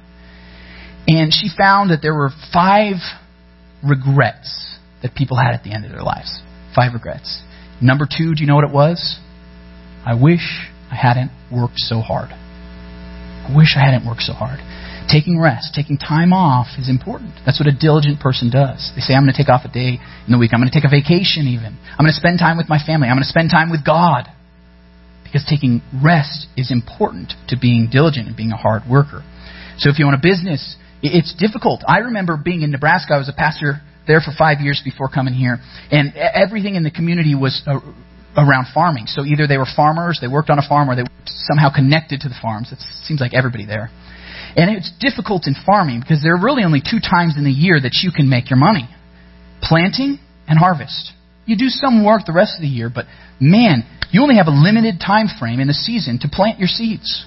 And 1.08 1.34
she 1.34 1.50
found 1.50 1.90
that 1.90 2.04
there 2.04 2.14
were 2.14 2.30
five 2.54 2.96
regrets 3.84 4.69
that 5.02 5.16
people 5.16 5.38
had 5.38 5.54
at 5.54 5.64
the 5.64 5.74
end 5.74 5.86
of 5.86 5.92
their 5.92 6.04
lives. 6.04 6.42
Five 6.76 6.94
regrets. 6.94 7.42
Number 7.82 8.06
two, 8.06 8.36
do 8.36 8.42
you 8.42 8.48
know 8.48 8.56
what 8.56 8.66
it 8.66 8.74
was? 8.74 9.20
I 10.06 10.16
wish 10.16 10.44
I 10.92 10.96
hadn't 10.96 11.32
worked 11.52 11.78
so 11.78 12.00
hard. 12.02 12.30
I 12.32 13.56
wish 13.56 13.76
I 13.76 13.84
hadn't 13.84 14.06
worked 14.06 14.22
so 14.22 14.34
hard. 14.34 14.60
Taking 15.10 15.40
rest, 15.40 15.74
taking 15.74 15.98
time 15.98 16.34
off 16.34 16.78
is 16.78 16.90
important. 16.90 17.34
That's 17.46 17.60
what 17.60 17.66
a 17.66 17.74
diligent 17.74 18.20
person 18.20 18.52
does. 18.52 18.92
They 18.94 19.02
say, 19.02 19.16
I'm 19.16 19.24
going 19.24 19.34
to 19.34 19.38
take 19.38 19.50
off 19.50 19.66
a 19.66 19.72
day 19.74 19.98
in 19.98 20.30
the 20.32 20.38
week. 20.38 20.52
I'm 20.54 20.62
going 20.62 20.70
to 20.70 20.76
take 20.76 20.86
a 20.86 20.92
vacation 20.92 21.50
even. 21.50 21.74
I'm 21.98 22.06
going 22.06 22.14
to 22.14 22.22
spend 22.22 22.38
time 22.38 22.58
with 22.58 22.70
my 22.70 22.78
family. 22.78 23.10
I'm 23.10 23.18
going 23.18 23.26
to 23.26 23.34
spend 23.34 23.50
time 23.50 23.72
with 23.72 23.82
God. 23.84 24.30
Because 25.24 25.46
taking 25.50 25.82
rest 25.98 26.46
is 26.58 26.70
important 26.70 27.34
to 27.50 27.58
being 27.58 27.90
diligent 27.90 28.28
and 28.28 28.38
being 28.38 28.52
a 28.52 28.58
hard 28.58 28.84
worker. 28.90 29.26
So 29.78 29.90
if 29.90 29.98
you 29.98 30.06
own 30.06 30.14
a 30.14 30.22
business, 30.22 30.78
it's 31.02 31.34
difficult. 31.34 31.82
I 31.88 32.06
remember 32.10 32.38
being 32.38 32.62
in 32.62 32.70
Nebraska. 32.70 33.14
I 33.14 33.18
was 33.18 33.30
a 33.30 33.34
pastor 33.34 33.82
there 34.10 34.20
for 34.20 34.34
five 34.34 34.58
years 34.60 34.82
before 34.84 35.08
coming 35.08 35.36
here, 35.38 35.62
and 35.92 36.18
everything 36.18 36.74
in 36.74 36.82
the 36.82 36.90
community 36.90 37.36
was 37.36 37.62
uh, 37.70 37.78
around 38.34 38.66
farming. 38.74 39.06
So 39.06 39.22
either 39.24 39.46
they 39.46 39.62
were 39.62 39.70
farmers, 39.70 40.18
they 40.20 40.28
worked 40.28 40.50
on 40.50 40.58
a 40.58 40.66
farm, 40.68 40.90
or 40.90 40.96
they 40.98 41.06
were 41.06 41.14
somehow 41.46 41.70
connected 41.70 42.22
to 42.22 42.30
the 42.30 42.36
farms. 42.42 42.74
It 42.74 42.82
seems 43.06 43.22
like 43.22 43.34
everybody 43.38 43.66
there. 43.70 43.94
And 44.58 44.76
it's 44.76 44.92
difficult 45.00 45.46
in 45.46 45.54
farming 45.54 46.02
because 46.02 46.24
there 46.26 46.34
are 46.34 46.42
really 46.42 46.64
only 46.64 46.82
two 46.82 46.98
times 46.98 47.38
in 47.38 47.46
the 47.46 47.54
year 47.54 47.78
that 47.80 48.02
you 48.02 48.10
can 48.10 48.28
make 48.28 48.50
your 48.50 48.58
money 48.58 48.90
planting 49.62 50.18
and 50.48 50.58
harvest. 50.58 51.14
You 51.46 51.58
do 51.58 51.70
some 51.70 52.06
work 52.06 52.26
the 52.26 52.34
rest 52.34 52.56
of 52.58 52.62
the 52.62 52.68
year, 52.68 52.90
but 52.94 53.06
man, 53.40 53.84
you 54.12 54.22
only 54.22 54.38
have 54.38 54.48
a 54.48 54.56
limited 54.56 55.00
time 55.00 55.28
frame 55.40 55.60
in 55.60 55.68
the 55.68 55.74
season 55.74 56.18
to 56.22 56.30
plant 56.30 56.58
your 56.58 56.68
seeds. 56.68 57.26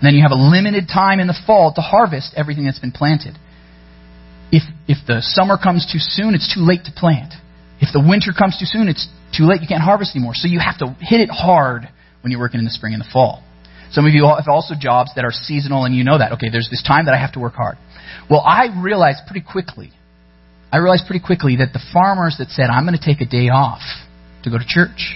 And 0.00 0.06
then 0.06 0.14
you 0.14 0.22
have 0.22 0.32
a 0.32 0.40
limited 0.40 0.88
time 0.88 1.20
in 1.20 1.26
the 1.26 1.38
fall 1.46 1.72
to 1.74 1.80
harvest 1.80 2.34
everything 2.36 2.64
that's 2.64 2.78
been 2.78 2.92
planted. 2.92 3.38
If, 4.52 4.62
if 4.86 4.98
the 5.06 5.20
summer 5.20 5.58
comes 5.58 5.86
too 5.90 5.98
soon, 5.98 6.34
it's 6.34 6.52
too 6.54 6.62
late 6.62 6.84
to 6.84 6.92
plant. 6.94 7.34
If 7.80 7.92
the 7.92 8.00
winter 8.00 8.32
comes 8.32 8.56
too 8.58 8.64
soon, 8.64 8.88
it's 8.88 9.08
too 9.36 9.44
late. 9.44 9.60
You 9.60 9.68
can't 9.68 9.82
harvest 9.82 10.14
anymore. 10.14 10.32
So 10.34 10.48
you 10.48 10.60
have 10.60 10.78
to 10.78 10.96
hit 11.00 11.20
it 11.20 11.30
hard 11.30 11.88
when 12.22 12.30
you're 12.30 12.40
working 12.40 12.58
in 12.58 12.64
the 12.64 12.70
spring 12.70 12.94
and 12.94 13.02
the 13.02 13.08
fall. 13.12 13.42
Some 13.90 14.06
of 14.06 14.14
you 14.14 14.24
have 14.26 14.48
also 14.48 14.74
jobs 14.78 15.10
that 15.16 15.24
are 15.24 15.32
seasonal 15.32 15.84
and 15.84 15.94
you 15.94 16.04
know 16.04 16.18
that. 16.18 16.32
Okay, 16.32 16.48
there's 16.50 16.68
this 16.70 16.82
time 16.82 17.06
that 17.06 17.14
I 17.14 17.18
have 17.18 17.32
to 17.32 17.40
work 17.40 17.54
hard. 17.54 17.76
Well, 18.30 18.40
I 18.40 18.68
realized 18.82 19.26
pretty 19.26 19.46
quickly, 19.46 19.92
I 20.72 20.78
realized 20.78 21.04
pretty 21.06 21.24
quickly 21.24 21.56
that 21.56 21.72
the 21.72 21.82
farmers 21.92 22.36
that 22.38 22.48
said, 22.50 22.66
I'm 22.66 22.84
going 22.86 22.98
to 22.98 23.04
take 23.04 23.20
a 23.20 23.30
day 23.30 23.48
off 23.48 23.82
to 24.42 24.50
go 24.50 24.58
to 24.58 24.64
church, 24.66 25.14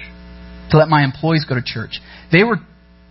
to 0.71 0.79
let 0.79 0.89
my 0.89 1.03
employees 1.03 1.45
go 1.49 1.55
to 1.57 1.63
church. 1.63 1.99
They 2.31 2.45
were 2.45 2.59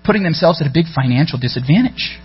putting 0.06 0.24
themselves 0.24 0.62
at 0.62 0.68
a 0.68 0.72
big 0.74 0.86
financial 0.96 1.38
disadvantage. 1.38 2.18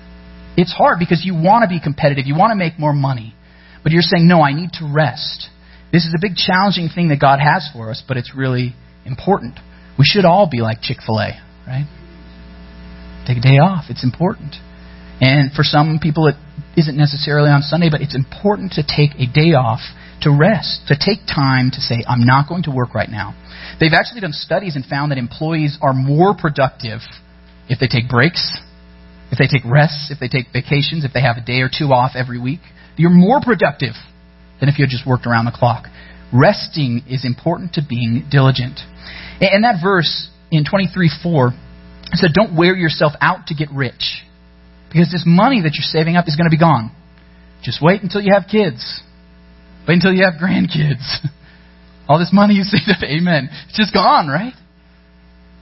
It's 0.57 0.72
hard 0.72 0.98
because 0.98 1.22
you 1.24 1.35
want 1.35 1.62
to 1.64 1.68
be 1.68 1.80
competitive, 1.80 2.26
you 2.26 2.37
want 2.37 2.52
to 2.52 2.57
make 2.57 2.78
more 2.78 2.92
money, 2.92 3.35
but 3.84 3.92
you're 3.92 4.02
saying, 4.02 4.26
no, 4.26 4.40
I 4.40 4.52
need 4.52 4.72
to 4.80 4.90
rest. 4.92 5.48
This 5.92 6.04
is 6.04 6.14
a 6.16 6.20
big 6.20 6.34
challenging 6.34 6.88
thing 6.88 7.10
that 7.10 7.20
God 7.20 7.38
has 7.38 7.68
for 7.72 7.90
us, 7.90 8.02
but 8.06 8.16
it's 8.16 8.34
really 8.34 8.74
important. 9.06 9.60
We 9.96 10.04
should 10.04 10.24
all 10.24 10.48
be 10.50 10.60
like 10.60 10.80
Chick 10.80 10.98
fil 11.06 11.20
A, 11.20 11.38
right? 11.68 11.86
Take 13.28 13.38
a 13.38 13.40
day 13.40 13.62
off. 13.62 13.84
It's 13.90 14.02
important. 14.02 14.56
And 15.20 15.52
for 15.52 15.62
some 15.62 16.00
people, 16.02 16.26
it 16.26 16.34
isn't 16.76 16.96
necessarily 16.96 17.50
on 17.50 17.62
Sunday, 17.62 17.88
but 17.90 18.00
it's 18.00 18.16
important 18.16 18.72
to 18.72 18.82
take 18.82 19.14
a 19.14 19.30
day 19.30 19.54
off 19.54 19.80
to 20.22 20.30
rest, 20.30 20.88
to 20.88 20.96
take 20.98 21.26
time 21.26 21.70
to 21.70 21.80
say, 21.80 22.02
I'm 22.08 22.26
not 22.26 22.48
going 22.48 22.64
to 22.64 22.72
work 22.72 22.94
right 22.94 23.08
now. 23.08 23.36
They've 23.78 23.92
actually 23.94 24.22
done 24.22 24.32
studies 24.32 24.74
and 24.74 24.84
found 24.84 25.12
that 25.12 25.18
employees 25.18 25.78
are 25.80 25.92
more 25.92 26.34
productive 26.34 27.00
if 27.68 27.78
they 27.78 27.86
take 27.86 28.08
breaks, 28.08 28.58
if 29.30 29.38
they 29.38 29.46
take 29.46 29.64
rests, 29.64 30.10
if 30.10 30.18
they 30.18 30.28
take 30.28 30.52
vacations, 30.52 31.04
if 31.04 31.12
they 31.12 31.22
have 31.22 31.36
a 31.36 31.44
day 31.44 31.60
or 31.60 31.70
two 31.70 31.92
off 31.92 32.12
every 32.16 32.40
week. 32.40 32.60
You're 32.96 33.11
more 33.11 33.40
productive 33.40 33.94
than 34.61 34.68
if 34.68 34.78
you 34.78 34.85
had 34.85 34.90
just 34.90 35.07
worked 35.07 35.26
around 35.26 35.46
the 35.46 35.52
clock. 35.52 35.87
Resting 36.33 37.02
is 37.09 37.24
important 37.24 37.74
to 37.74 37.83
being 37.87 38.26
diligent. 38.30 38.80
And 39.40 39.64
that 39.64 39.80
verse 39.83 40.28
in 40.50 40.64
23 40.64 41.11
4 41.22 41.52
said, 42.12 42.30
Don't 42.35 42.57
wear 42.57 42.76
yourself 42.76 43.12
out 43.20 43.48
to 43.48 43.54
get 43.54 43.68
rich. 43.70 44.22
Because 44.88 45.11
this 45.11 45.24
money 45.26 45.62
that 45.62 45.74
you're 45.74 45.83
saving 45.83 46.16
up 46.16 46.26
is 46.28 46.37
going 46.37 46.46
to 46.46 46.54
be 46.54 46.59
gone. 46.59 46.94
Just 47.62 47.83
wait 47.83 48.02
until 48.02 48.20
you 48.20 48.33
have 48.33 48.44
kids. 48.50 49.02
Wait 49.88 49.94
until 49.94 50.12
you 50.12 50.24
have 50.24 50.35
grandkids. 50.40 51.02
All 52.09 52.18
this 52.18 52.30
money 52.33 52.54
you 52.54 52.62
saved 52.62 52.88
up, 52.90 53.02
amen. 53.02 53.48
It's 53.68 53.76
just 53.76 53.92
gone, 53.92 54.28
right? 54.28 54.52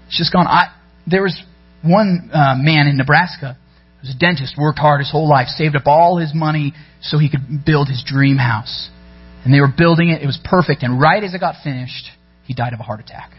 It's 0.08 0.18
just 0.18 0.32
gone. 0.32 0.46
I, 0.46 0.74
there 1.06 1.22
was 1.22 1.40
one 1.82 2.30
uh, 2.32 2.54
man 2.58 2.88
in 2.88 2.96
Nebraska 2.96 3.56
who 4.02 4.08
was 4.08 4.16
a 4.16 4.18
dentist, 4.18 4.54
worked 4.58 4.78
hard 4.78 5.00
his 5.00 5.10
whole 5.10 5.28
life, 5.28 5.46
saved 5.48 5.76
up 5.76 5.86
all 5.86 6.18
his 6.18 6.32
money 6.34 6.74
so 7.00 7.18
he 7.18 7.30
could 7.30 7.64
build 7.64 7.88
his 7.88 8.02
dream 8.04 8.36
house. 8.36 8.90
And 9.44 9.54
they 9.54 9.60
were 9.60 9.72
building 9.74 10.10
it, 10.10 10.22
it 10.22 10.26
was 10.26 10.38
perfect, 10.44 10.82
and 10.82 11.00
right 11.00 11.22
as 11.22 11.34
it 11.34 11.40
got 11.40 11.62
finished, 11.62 12.10
he 12.44 12.54
died 12.54 12.72
of 12.72 12.80
a 12.80 12.82
heart 12.82 13.00
attack. 13.00 13.32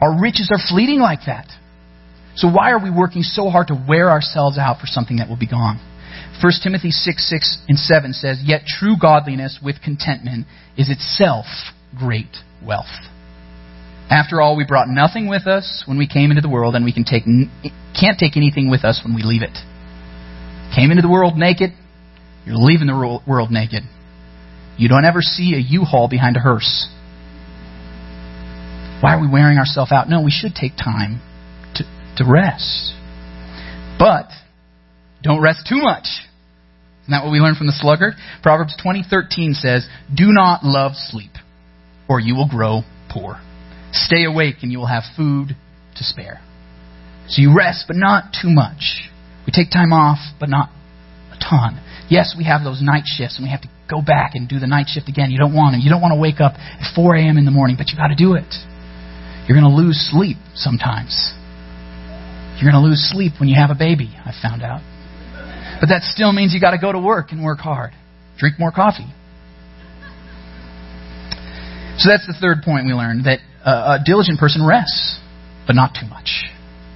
Our 0.00 0.20
riches 0.20 0.50
are 0.52 0.60
fleeting 0.68 1.00
like 1.00 1.20
that. 1.26 1.46
So 2.36 2.48
why 2.48 2.70
are 2.70 2.82
we 2.82 2.90
working 2.90 3.22
so 3.22 3.50
hard 3.50 3.68
to 3.68 3.84
wear 3.88 4.10
ourselves 4.10 4.58
out 4.58 4.80
for 4.80 4.86
something 4.86 5.16
that 5.16 5.28
will 5.28 5.38
be 5.38 5.48
gone? 5.48 5.80
1 6.40 6.52
Timothy 6.62 6.90
6, 6.90 7.30
6 7.30 7.58
and 7.68 7.78
7 7.78 8.12
says, 8.12 8.40
Yet 8.44 8.62
true 8.64 8.94
godliness 9.00 9.58
with 9.62 9.82
contentment 9.82 10.46
is 10.76 10.88
itself 10.88 11.46
great 11.98 12.36
wealth. 12.64 12.86
After 14.10 14.40
all, 14.40 14.56
we 14.56 14.64
brought 14.64 14.88
nothing 14.88 15.28
with 15.28 15.46
us 15.46 15.82
when 15.86 15.98
we 15.98 16.06
came 16.06 16.30
into 16.30 16.40
the 16.40 16.48
world, 16.48 16.74
and 16.74 16.84
we 16.84 16.92
can 16.92 17.04
take, 17.04 17.24
can't 17.24 18.18
take 18.18 18.36
anything 18.36 18.70
with 18.70 18.84
us 18.84 19.00
when 19.04 19.14
we 19.14 19.22
leave 19.22 19.42
it. 19.42 19.56
Came 20.74 20.90
into 20.90 21.02
the 21.02 21.10
world 21.10 21.36
naked, 21.36 21.70
you're 22.46 22.56
leaving 22.56 22.86
the 22.86 23.20
world 23.26 23.50
naked. 23.50 23.82
You 24.78 24.88
don't 24.88 25.04
ever 25.04 25.20
see 25.20 25.54
a 25.54 25.58
U-Haul 25.58 26.08
behind 26.08 26.36
a 26.36 26.40
hearse. 26.40 26.88
Why 29.02 29.14
are 29.14 29.20
we 29.20 29.28
wearing 29.28 29.58
ourselves 29.58 29.92
out? 29.92 30.08
No, 30.08 30.22
we 30.22 30.30
should 30.30 30.54
take 30.54 30.76
time 30.76 31.20
to, 31.74 31.84
to 32.16 32.24
rest. 32.30 32.94
But 33.98 34.30
don't 35.22 35.42
rest 35.42 35.66
too 35.68 35.82
much. 35.82 36.06
Isn't 37.02 37.10
that 37.10 37.24
what 37.24 37.32
we 37.32 37.38
learned 37.38 37.56
from 37.56 37.66
the 37.66 37.72
sluggard? 37.72 38.14
Proverbs 38.42 38.74
20:13 38.82 39.54
says, 39.54 39.86
"Do 40.14 40.32
not 40.32 40.64
love 40.64 40.92
sleep, 40.94 41.32
or 42.08 42.20
you 42.20 42.34
will 42.34 42.48
grow 42.48 42.82
poor. 43.08 43.40
Stay 44.04 44.24
awake 44.24 44.56
and 44.62 44.70
you 44.70 44.78
will 44.78 44.86
have 44.86 45.04
food 45.16 45.56
to 45.96 46.04
spare." 46.04 46.40
So 47.28 47.42
you 47.42 47.54
rest, 47.54 47.84
but 47.86 47.96
not 47.96 48.32
too 48.40 48.48
much. 48.48 49.10
We 49.46 49.52
take 49.52 49.70
time 49.70 49.92
off, 49.92 50.18
but 50.40 50.48
not 50.48 50.70
a 51.32 51.38
ton. 51.42 51.80
Yes, 52.08 52.34
we 52.36 52.44
have 52.44 52.64
those 52.64 52.80
night 52.80 53.04
shifts, 53.06 53.36
and 53.36 53.44
we 53.44 53.50
have 53.50 53.62
to 53.62 53.68
go 53.88 54.00
back 54.00 54.32
and 54.34 54.48
do 54.48 54.58
the 54.58 54.66
night 54.66 54.88
shift 54.88 55.08
again. 55.08 55.30
You 55.30 55.38
don't 55.38 55.54
want 55.54 55.74
to. 55.74 55.80
You 55.80 55.90
don't 55.90 56.00
want 56.00 56.12
to 56.12 56.20
wake 56.20 56.40
up 56.40 56.54
at 56.56 56.94
4 56.94 57.16
a.m. 57.16 57.36
in 57.36 57.44
the 57.44 57.50
morning, 57.50 57.76
but 57.76 57.88
you 57.88 57.96
got 57.96 58.08
to 58.08 58.16
do 58.16 58.34
it. 58.34 58.48
You're 59.46 59.58
going 59.58 59.68
to 59.68 59.76
lose 59.76 59.96
sleep 60.12 60.36
sometimes. 60.54 61.32
You're 62.56 62.70
going 62.70 62.82
to 62.82 62.86
lose 62.86 63.00
sleep 63.12 63.40
when 63.40 63.48
you 63.48 63.56
have 63.56 63.70
a 63.70 63.78
baby, 63.78 64.12
I 64.24 64.32
found 64.42 64.62
out. 64.62 64.80
But 65.80 65.88
that 65.88 66.02
still 66.02 66.32
means 66.32 66.52
you 66.52 66.60
got 66.60 66.72
to 66.72 66.78
go 66.78 66.92
to 66.92 66.98
work 66.98 67.32
and 67.32 67.42
work 67.42 67.60
hard. 67.60 67.92
Drink 68.36 68.58
more 68.58 68.72
coffee. 68.72 69.06
So 71.98 72.10
that's 72.10 72.26
the 72.26 72.34
third 72.40 72.62
point 72.62 72.86
we 72.86 72.92
learned 72.92 73.24
that 73.24 73.40
a 73.64 73.98
diligent 74.04 74.38
person 74.38 74.64
rests, 74.66 75.18
but 75.66 75.76
not 75.76 75.96
too 75.98 76.06
much. 76.06 76.44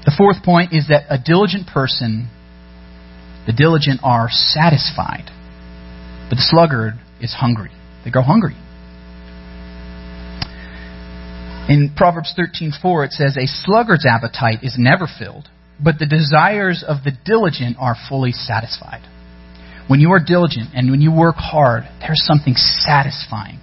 The 0.05 0.15
fourth 0.17 0.43
point 0.43 0.73
is 0.73 0.89
that 0.89 1.05
a 1.09 1.19
diligent 1.19 1.67
person, 1.69 2.29
the 3.47 3.53
diligent 3.53 4.01
are 4.03 4.29
satisfied, 4.31 5.31
but 6.29 6.37
the 6.37 6.47
sluggard 6.49 6.95
is 7.21 7.35
hungry. 7.35 7.71
They 8.05 8.11
grow 8.11 8.23
hungry. 8.23 8.57
In 11.69 11.93
Proverbs 11.97 12.35
13:4 12.37 13.05
it 13.07 13.13
says 13.13 13.37
a 13.37 13.47
sluggard's 13.47 14.05
appetite 14.05 14.65
is 14.65 14.75
never 14.77 15.07
filled, 15.07 15.49
but 15.79 15.99
the 15.99 16.07
desires 16.07 16.83
of 16.83 17.05
the 17.05 17.13
diligent 17.25 17.77
are 17.79 17.95
fully 18.09 18.33
satisfied. 18.33 19.03
When 19.87 20.01
you 20.01 20.13
are 20.13 20.21
diligent 20.21 20.71
and 20.75 20.91
when 20.91 21.01
you 21.01 21.13
work 21.13 21.37
hard, 21.37 21.85
there's 22.01 22.25
something 22.25 22.57
satisfying 22.57 23.61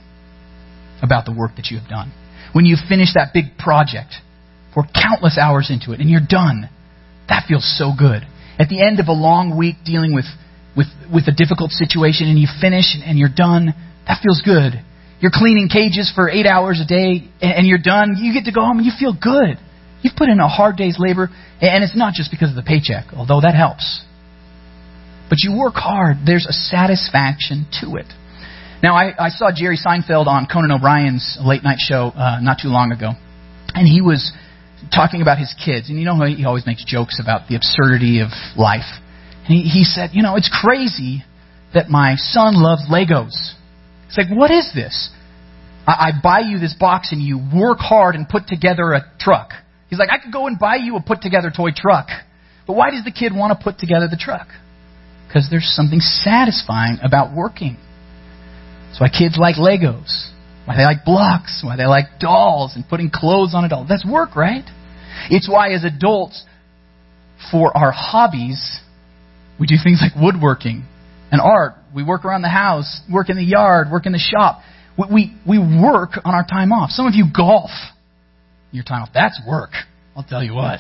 about 1.02 1.26
the 1.26 1.34
work 1.34 1.56
that 1.58 1.72
you 1.72 1.78
have 1.80 1.90
done. 1.90 2.12
When 2.54 2.66
you 2.66 2.78
finish 2.88 3.14
that 3.14 3.34
big 3.34 3.58
project, 3.58 4.16
pour 4.74 4.84
countless 4.84 5.38
hours 5.38 5.70
into 5.70 5.94
it, 5.94 6.00
and 6.00 6.10
you're 6.10 6.26
done, 6.28 6.70
that 7.28 7.46
feels 7.48 7.66
so 7.78 7.92
good. 7.98 8.24
At 8.58 8.70
the 8.70 8.82
end 8.82 9.00
of 9.00 9.08
a 9.08 9.14
long 9.14 9.58
week 9.58 9.76
dealing 9.86 10.14
with, 10.14 10.26
with, 10.76 10.88
with 11.14 11.28
a 11.28 11.32
difficult 11.32 11.72
situation, 11.72 12.28
and 12.28 12.38
you 12.38 12.48
finish 12.60 12.98
and 12.98 13.18
you're 13.18 13.34
done, 13.34 13.74
that 14.08 14.22
feels 14.22 14.42
good. 14.42 14.74
You're 15.22 15.32
cleaning 15.34 15.70
cages 15.70 16.12
for 16.14 16.30
eight 16.30 16.46
hours 16.46 16.82
a 16.82 16.88
day, 16.88 17.28
and 17.42 17.68
you're 17.68 17.82
done. 17.82 18.16
You 18.18 18.34
get 18.34 18.46
to 18.46 18.54
go 18.54 18.62
home 18.62 18.78
and 18.78 18.86
you 18.86 18.94
feel 18.98 19.14
good. 19.14 19.60
You've 20.02 20.16
put 20.16 20.30
in 20.30 20.40
a 20.40 20.48
hard 20.48 20.78
day's 20.78 20.96
labor, 20.98 21.30
and 21.62 21.84
it's 21.84 21.96
not 21.96 22.14
just 22.14 22.32
because 22.32 22.50
of 22.50 22.56
the 22.56 22.64
paycheck, 22.64 23.12
although 23.14 23.42
that 23.42 23.54
helps. 23.54 24.04
But 25.30 25.40
you 25.44 25.58
work 25.58 25.76
hard. 25.76 26.18
There's 26.26 26.48
a 26.48 26.54
satisfaction 26.54 27.68
to 27.82 27.98
it. 27.98 28.08
Now, 28.82 28.96
I, 28.96 29.14
I 29.20 29.30
saw 29.30 29.52
Jerry 29.54 29.78
Seinfeld 29.78 30.28
on 30.28 30.48
Conan 30.52 30.72
O'Brien's 30.72 31.38
late 31.44 31.64
night 31.64 31.80
show 31.80 32.12
uh, 32.16 32.40
not 32.42 32.60
too 32.62 32.70
long 32.70 32.92
ago, 32.92 33.12
and 33.74 33.88
he 33.88 34.02
was 34.02 34.32
talking 34.94 35.22
about 35.22 35.38
his 35.38 35.54
kids. 35.54 35.90
And 35.90 36.00
you 36.00 36.06
know, 36.06 36.16
how 36.16 36.26
he 36.26 36.46
always 36.46 36.66
makes 36.66 36.86
jokes 36.86 37.20
about 37.22 37.50
the 37.50 37.56
absurdity 37.56 38.22
of 38.22 38.30
life. 38.58 38.88
And 39.46 39.58
he, 39.58 39.64
he 39.64 39.84
said, 39.84 40.12
You 40.14 40.24
know, 40.24 40.36
it's 40.36 40.50
crazy 40.50 41.24
that 41.74 41.90
my 41.90 42.16
son 42.16 42.56
loves 42.56 42.84
Legos. 42.90 43.54
It's 44.08 44.18
like, 44.18 44.30
what 44.32 44.52
is 44.52 44.72
this? 44.74 45.10
I, 45.86 46.10
I 46.10 46.12
buy 46.22 46.40
you 46.40 46.58
this 46.58 46.74
box 46.74 47.12
and 47.12 47.22
you 47.22 47.40
work 47.54 47.80
hard 47.80 48.16
and 48.16 48.28
put 48.28 48.48
together 48.48 48.94
a 48.94 49.02
truck. 49.20 49.52
He's 49.90 50.00
like, 50.00 50.10
I 50.12 50.18
could 50.18 50.32
go 50.32 50.48
and 50.48 50.58
buy 50.58 50.76
you 50.76 50.96
a 50.96 51.02
put 51.02 51.22
together 51.22 51.52
toy 51.56 51.70
truck. 51.76 52.08
But 52.66 52.74
why 52.74 52.92
does 52.92 53.04
the 53.04 53.12
kid 53.12 53.34
want 53.36 53.58
to 53.58 53.64
put 53.64 53.80
together 53.80 54.08
the 54.10 54.18
truck? 54.18 54.48
Because 55.28 55.48
there's 55.50 55.72
something 55.76 56.00
satisfying 56.00 56.98
about 57.04 57.36
working. 57.36 57.78
That's 58.90 59.00
why 59.00 59.10
kids 59.10 59.38
like 59.38 59.56
Legos. 59.56 60.32
Why 60.66 60.76
they 60.78 60.84
like 60.84 61.06
blocks. 61.06 61.62
Why 61.64 61.78
they 61.78 61.86
like 61.86 62.20
dolls 62.20 62.76
and 62.76 62.88
putting 62.88 63.10
clothes 63.10 63.54
on 63.56 63.66
a 63.66 63.70
doll. 63.70 63.86
That's 63.88 64.06
work, 64.06 64.36
right? 64.36 64.66
It's 65.30 65.50
why 65.50 65.72
as 65.74 65.84
adults, 65.84 66.44
for 67.52 67.76
our 67.76 67.92
hobbies, 67.92 68.80
we 69.60 69.68
do 69.68 69.76
things 69.82 70.02
like 70.02 70.22
woodworking 70.22 70.86
and 71.32 71.42
art. 71.42 71.74
We 71.94 72.04
work 72.04 72.26
around 72.26 72.42
the 72.42 72.50
house, 72.50 73.02
work 73.12 73.30
in 73.30 73.38
the 73.38 73.44
yard, 73.44 73.88
work 73.92 74.06
in 74.06 74.12
the 74.12 74.20
shop. 74.20 74.62
We, 74.98 75.06
we, 75.46 75.58
we 75.58 75.82
work 75.82 76.12
on 76.24 76.34
our 76.34 76.46
time 76.46 76.72
off. 76.72 76.92
Some 76.92 77.08
of 77.08 77.16
you 77.16 77.26
golf 77.36 77.72
your 78.72 78.84
time 78.84 79.04
off. 79.04 79.10
That's 79.14 79.40
work. 79.48 79.72
I'll 80.16 80.24
tell 80.24 80.44
you 80.44 80.54
what. 80.54 80.80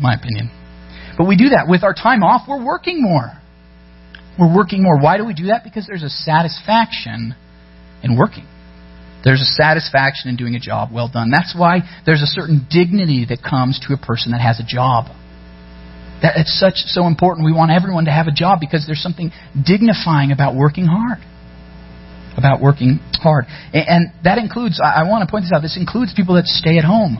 My 0.00 0.14
opinion. 0.14 0.50
But 1.18 1.26
we 1.26 1.36
do 1.36 1.50
that. 1.50 1.66
With 1.68 1.84
our 1.84 1.94
time 1.94 2.22
off, 2.22 2.48
we're 2.48 2.64
working 2.64 3.02
more. 3.02 3.30
We're 4.38 4.54
working 4.54 4.82
more. 4.82 5.00
Why 5.00 5.16
do 5.16 5.24
we 5.24 5.34
do 5.34 5.46
that? 5.46 5.64
Because 5.64 5.86
there's 5.86 6.02
a 6.02 6.10
satisfaction 6.10 7.34
in 8.02 8.16
working. 8.16 8.46
There's 9.24 9.42
a 9.42 9.52
satisfaction 9.58 10.30
in 10.30 10.36
doing 10.36 10.54
a 10.54 10.60
job 10.60 10.90
well 10.92 11.10
done. 11.12 11.30
That's 11.32 11.54
why 11.56 11.80
there's 12.04 12.22
a 12.22 12.30
certain 12.30 12.66
dignity 12.70 13.26
that 13.28 13.42
comes 13.42 13.80
to 13.88 13.94
a 13.94 13.98
person 13.98 14.32
that 14.32 14.40
has 14.40 14.60
a 14.60 14.66
job. 14.66 15.06
That 16.22 16.36
it's 16.36 16.58
such 16.58 16.86
so 16.86 17.06
important. 17.06 17.44
We 17.44 17.52
want 17.52 17.72
everyone 17.72 18.04
to 18.04 18.12
have 18.12 18.26
a 18.28 18.32
job 18.32 18.60
because 18.60 18.86
there's 18.86 19.02
something 19.02 19.32
dignifying 19.56 20.30
about 20.30 20.54
working 20.54 20.86
hard. 20.86 21.18
About 22.36 22.60
working 22.60 23.00
hard, 23.16 23.46
and, 23.72 23.88
and 23.88 24.02
that 24.24 24.36
includes. 24.36 24.78
I, 24.78 25.00
I 25.00 25.08
want 25.08 25.26
to 25.26 25.30
point 25.30 25.48
this 25.48 25.52
out. 25.56 25.62
This 25.62 25.78
includes 25.80 26.12
people 26.12 26.34
that 26.36 26.44
stay 26.44 26.76
at 26.76 26.84
home, 26.84 27.16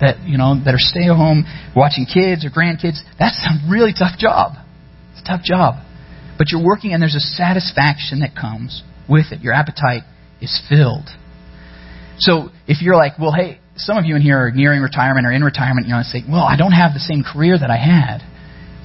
that 0.00 0.22
you 0.22 0.38
know 0.38 0.62
that 0.62 0.70
are 0.70 0.78
stay 0.78 1.10
at 1.10 1.16
home 1.18 1.42
watching 1.74 2.06
kids 2.06 2.46
or 2.46 2.54
grandkids. 2.54 3.02
That's 3.18 3.34
a 3.42 3.66
really 3.66 3.90
tough 3.90 4.14
job. 4.16 4.54
It's 5.10 5.22
a 5.22 5.24
tough 5.26 5.42
job. 5.42 5.82
But 6.40 6.48
you're 6.48 6.64
working 6.64 6.96
and 6.96 7.04
there's 7.04 7.20
a 7.20 7.20
satisfaction 7.36 8.24
that 8.24 8.32
comes 8.32 8.80
with 9.04 9.28
it. 9.28 9.44
Your 9.44 9.52
appetite 9.52 10.08
is 10.40 10.48
filled. 10.72 11.04
So 12.16 12.48
if 12.64 12.80
you're 12.80 12.96
like, 12.96 13.20
well, 13.20 13.36
hey, 13.36 13.60
some 13.76 14.00
of 14.00 14.08
you 14.08 14.16
in 14.16 14.24
here 14.24 14.48
are 14.48 14.50
nearing 14.50 14.80
retirement 14.80 15.28
or 15.28 15.32
in 15.36 15.44
retirement, 15.44 15.84
you 15.84 15.92
know, 15.92 16.00
say, 16.00 16.24
well, 16.24 16.48
I 16.48 16.56
don't 16.56 16.72
have 16.72 16.96
the 16.96 17.04
same 17.04 17.20
career 17.20 17.60
that 17.60 17.68
I 17.68 17.76
had. 17.76 18.24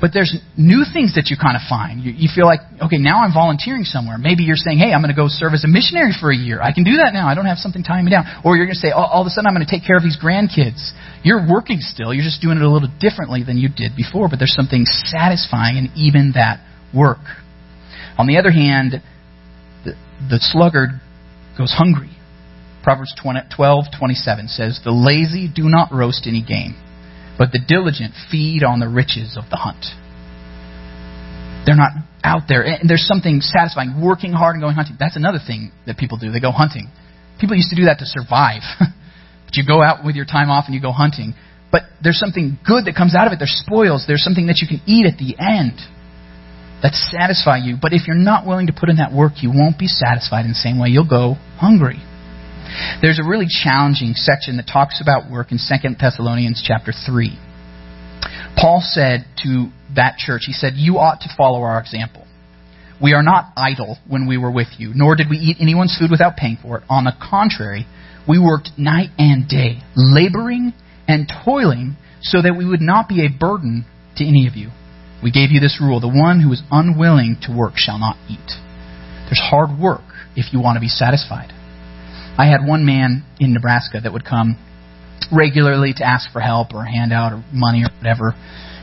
But 0.04 0.12
there's 0.12 0.36
new 0.60 0.84
things 0.84 1.16
that 1.16 1.32
you 1.32 1.40
kind 1.40 1.56
of 1.56 1.64
find. 1.72 2.04
You, 2.04 2.12
you 2.12 2.28
feel 2.28 2.44
like, 2.44 2.60
okay, 2.92 3.00
now 3.00 3.24
I'm 3.24 3.32
volunteering 3.32 3.88
somewhere. 3.88 4.20
Maybe 4.20 4.44
you're 4.44 4.60
saying, 4.60 4.76
hey, 4.76 4.92
I'm 4.92 5.00
going 5.00 5.16
to 5.16 5.16
go 5.16 5.32
serve 5.32 5.56
as 5.56 5.64
a 5.64 5.72
missionary 5.72 6.12
for 6.12 6.36
a 6.36 6.36
year. 6.36 6.60
I 6.60 6.76
can 6.76 6.84
do 6.84 7.00
that 7.08 7.16
now. 7.16 7.32
I 7.32 7.40
don't 7.40 7.48
have 7.48 7.64
something 7.64 7.88
tying 7.88 8.04
me 8.04 8.12
down. 8.12 8.28
Or 8.44 8.60
you're 8.60 8.68
going 8.68 8.76
to 8.76 8.84
say, 8.84 8.92
all, 8.92 9.08
all 9.08 9.24
of 9.24 9.28
a 9.28 9.32
sudden 9.32 9.48
I'm 9.48 9.56
going 9.56 9.64
to 9.64 9.72
take 9.72 9.88
care 9.88 9.96
of 9.96 10.04
these 10.04 10.20
grandkids. 10.20 10.92
You're 11.24 11.48
working 11.48 11.80
still. 11.80 12.12
You're 12.12 12.28
just 12.28 12.44
doing 12.44 12.60
it 12.60 12.68
a 12.68 12.70
little 12.70 12.92
differently 13.00 13.48
than 13.48 13.56
you 13.56 13.72
did 13.72 13.96
before. 13.96 14.28
But 14.28 14.44
there's 14.44 14.52
something 14.52 14.84
satisfying 14.84 15.80
in 15.80 15.96
even 15.96 16.36
that 16.36 16.60
work. 16.92 17.24
On 18.18 18.28
the 18.28 18.38
other 18.38 18.52
hand, 18.52 19.02
the, 19.84 19.94
the 20.30 20.40
sluggard 20.40 20.90
goes 21.58 21.72
hungry. 21.72 22.12
Proverbs 22.84 23.14
12:27 23.20 24.48
says, 24.48 24.80
"The 24.84 24.92
lazy 24.92 25.48
do 25.48 25.64
not 25.64 25.92
roast 25.92 26.28
any 26.28 26.42
game, 26.42 26.76
but 27.38 27.52
the 27.52 27.60
diligent 27.60 28.14
feed 28.30 28.64
on 28.64 28.80
the 28.80 28.88
riches 28.88 29.36
of 29.38 29.50
the 29.50 29.58
hunt." 29.58 29.86
They're 31.66 31.76
not 31.76 31.92
out 32.24 32.44
there. 32.48 32.62
And 32.62 32.88
there's 32.88 33.08
something 33.08 33.42
satisfying 33.42 34.00
working 34.00 34.34
hard 34.34 34.56
and 34.56 34.62
going 34.62 34.76
hunting. 34.76 34.98
That's 35.00 35.16
another 35.16 35.40
thing 35.40 35.72
that 35.88 35.98
people 35.98 36.18
do. 36.18 36.32
They 36.32 36.40
go 36.40 36.52
hunting. 36.52 36.90
People 37.40 37.56
used 37.56 37.72
to 37.72 37.76
do 37.76 37.86
that 37.86 38.00
to 38.00 38.06
survive. 38.06 38.62
but 38.80 39.56
you 39.56 39.66
go 39.66 39.82
out 39.82 40.06
with 40.06 40.16
your 40.16 40.26
time 40.26 40.50
off 40.50 40.66
and 40.68 40.76
you 40.76 40.82
go 40.82 40.92
hunting. 40.92 41.34
But 41.72 41.84
there's 42.04 42.20
something 42.20 42.60
good 42.66 42.86
that 42.86 42.96
comes 42.96 43.16
out 43.16 43.26
of 43.26 43.34
it. 43.34 43.40
There's 43.40 43.64
spoils. 43.66 44.06
There's 44.08 44.24
something 44.24 44.46
that 44.46 44.62
you 44.62 44.68
can 44.68 44.82
eat 44.86 45.06
at 45.06 45.18
the 45.18 45.36
end 45.42 45.82
that 46.86 46.94
satisfy 46.94 47.58
you. 47.58 47.78
But 47.82 47.94
if 47.94 48.06
you're 48.06 48.16
not 48.16 48.46
willing 48.46 48.68
to 48.68 48.74
put 48.74 48.90
in 48.90 48.98
that 48.98 49.12
work, 49.12 49.42
you 49.42 49.50
won't 49.50 49.80
be 49.80 49.88
satisfied 49.88 50.46
in 50.46 50.54
the 50.54 50.62
same 50.62 50.78
way. 50.78 50.90
You'll 50.90 51.10
go 51.10 51.34
hungry. 51.58 51.98
There's 53.02 53.18
a 53.18 53.28
really 53.28 53.48
challenging 53.50 54.14
section 54.14 54.58
that 54.58 54.70
talks 54.70 55.02
about 55.02 55.32
work 55.32 55.52
in 55.52 55.58
2 55.58 55.96
Thessalonians 56.00 56.62
chapter 56.64 56.94
3. 56.94 57.40
Paul 58.56 58.86
said 58.86 59.26
to 59.42 59.74
that 59.96 60.18
church, 60.18 60.44
he 60.46 60.54
said, 60.54 60.74
You 60.76 61.00
ought 61.00 61.22
to 61.22 61.30
follow 61.36 61.62
our 61.62 61.80
example. 61.80 62.28
We 63.02 63.14
are 63.14 63.24
not 63.24 63.52
idle 63.58 63.98
when 64.08 64.28
we 64.28 64.38
were 64.38 64.52
with 64.52 64.78
you, 64.78 64.92
nor 64.94 65.16
did 65.16 65.28
we 65.28 65.38
eat 65.38 65.58
anyone's 65.60 65.98
food 65.98 66.12
without 66.12 66.38
paying 66.38 66.60
for 66.62 66.78
it. 66.78 66.84
On 66.88 67.06
the 67.06 67.14
contrary, 67.18 67.88
we 68.30 68.38
worked 68.38 68.70
night 68.78 69.10
and 69.18 69.50
day, 69.50 69.82
laboring 69.96 70.72
and 71.08 71.32
toiling 71.44 71.98
so 72.22 72.44
that 72.44 72.56
we 72.56 72.66
would 72.66 72.82
not 72.82 73.10
be 73.10 73.26
a 73.26 73.30
burden 73.30 73.86
to 74.18 74.24
any 74.24 74.46
of 74.46 74.56
you. 74.56 74.70
We 75.26 75.32
gave 75.32 75.50
you 75.50 75.60
this 75.60 75.82
rule 75.82 76.00
the 76.00 76.08
one 76.08 76.40
who 76.40 76.54
is 76.54 76.62
unwilling 76.70 77.38
to 77.50 77.52
work 77.52 77.78
shall 77.78 77.98
not 77.98 78.16
eat. 78.30 78.46
There's 79.26 79.42
hard 79.42 79.74
work 79.82 80.06
if 80.36 80.54
you 80.54 80.62
want 80.62 80.76
to 80.76 80.80
be 80.80 80.88
satisfied. 80.88 81.50
I 82.38 82.46
had 82.46 82.62
one 82.62 82.86
man 82.86 83.26
in 83.40 83.52
Nebraska 83.52 84.02
that 84.04 84.14
would 84.14 84.24
come 84.24 84.54
regularly 85.34 85.96
to 85.98 86.06
ask 86.06 86.32
for 86.32 86.42
help 86.42 86.76
or 86.76 86.86
handout 86.86 87.34
or 87.34 87.44
money 87.52 87.82
or 87.82 87.90
whatever. 87.98 88.36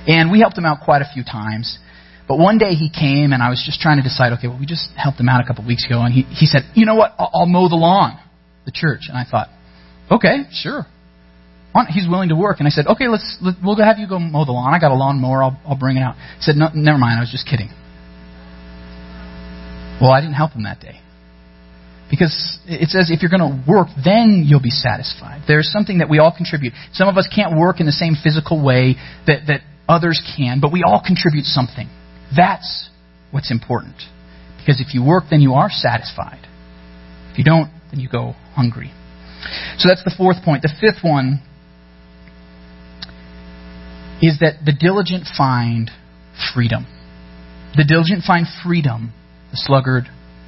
And 0.09 0.33
we 0.33 0.41
helped 0.41 0.59
him 0.59 0.67
out 0.67 0.79
quite 0.85 1.01
a 1.01 1.07
few 1.15 1.23
times. 1.23 1.79
But 2.27 2.41
one 2.41 2.59
day 2.59 2.75
he 2.75 2.91
came 2.91 3.33
and 3.33 3.41
I 3.41 3.49
was 3.49 3.63
just 3.65 3.79
trying 3.79 3.99
to 3.99 4.03
decide, 4.03 4.33
okay, 4.33 4.49
well, 4.49 4.59
we 4.59 4.67
just 4.67 4.91
helped 4.97 5.21
him 5.21 5.29
out 5.29 5.45
a 5.45 5.47
couple 5.47 5.63
of 5.63 5.69
weeks 5.69 5.87
ago. 5.87 6.03
And 6.03 6.13
he, 6.13 6.23
he 6.23 6.47
said, 6.47 6.63
you 6.75 6.87
know 6.87 6.97
what, 6.97 7.15
I'll, 7.21 7.31
I'll 7.33 7.47
mow 7.47 7.69
the 7.69 7.77
lawn, 7.77 8.19
the 8.65 8.73
church. 8.75 9.03
And 9.07 9.17
I 9.17 9.23
thought, 9.31 9.47
okay, 10.11 10.51
sure 10.51 10.87
he's 11.91 12.09
willing 12.09 12.29
to 12.29 12.37
work. 12.37 12.59
And 12.59 12.67
I 12.67 12.71
said, 12.71 12.87
okay, 12.87 13.09
let's, 13.09 13.39
let, 13.41 13.55
we'll 13.63 13.77
have 13.77 13.99
you 13.99 14.09
go 14.09 14.19
mow 14.19 14.45
the 14.45 14.53
lawn. 14.53 14.75
I 14.75 14.79
got 14.79 14.93
a 14.93 14.95
lawnmower. 14.95 15.43
I'll, 15.43 15.61
I'll 15.67 15.79
bring 15.79 15.97
it 15.97 16.03
out. 16.03 16.17
He 16.37 16.43
said, 16.43 16.57
no, 16.57 16.69
never 16.75 16.99
mind. 16.99 17.19
I 17.19 17.23
was 17.23 17.31
just 17.31 17.47
kidding. 17.47 17.71
Well, 20.01 20.11
I 20.11 20.21
didn't 20.21 20.35
help 20.35 20.53
him 20.53 20.65
that 20.65 20.81
day. 20.81 21.01
Because 22.11 22.59
it 22.67 22.91
says 22.91 23.09
if 23.11 23.23
you're 23.23 23.31
going 23.31 23.41
to 23.41 23.65
work, 23.67 23.89
then 24.05 24.45
you'll 24.47 24.61
be 24.61 24.71
satisfied. 24.71 25.45
There's 25.49 25.73
something 25.73 25.99
that 25.99 26.11
we 26.11 26.19
all 26.19 26.35
contribute. 26.37 26.75
Some 26.93 27.09
of 27.09 27.17
us 27.17 27.27
can't 27.35 27.57
work 27.57 27.81
in 27.81 27.87
the 27.87 27.93
same 27.93 28.17
physical 28.23 28.63
way 28.63 28.97
that, 29.27 29.47
that 29.47 29.61
others 29.89 30.21
can, 30.37 30.61
but 30.61 30.73
we 30.73 30.83
all 30.83 31.03
contribute 31.05 31.45
something. 31.47 31.89
That's 32.37 32.91
what's 33.31 33.51
important. 33.51 33.97
Because 34.59 34.81
if 34.81 34.93
you 34.93 35.03
work, 35.03 35.25
then 35.31 35.41
you 35.41 35.55
are 35.55 35.71
satisfied. 35.71 36.47
If 37.33 37.39
you 37.39 37.45
don't, 37.45 37.73
then 37.91 38.01
you 38.01 38.09
go 38.11 38.35
hungry. 38.55 38.93
So 39.79 39.89
that's 39.89 40.05
the 40.05 40.15
fourth 40.17 40.45
point. 40.45 40.63
The 40.63 40.73
fifth 40.81 41.03
one 41.03 41.41
is 44.23 44.39
that 44.39 44.65
the 44.65 44.73
diligent 44.73 45.27
find 45.37 45.91
freedom. 46.55 46.87
The 47.77 47.85
diligent 47.85 48.23
find 48.25 48.47
freedom, 48.65 49.13
the 49.51 49.57
sluggard, 49.57 50.05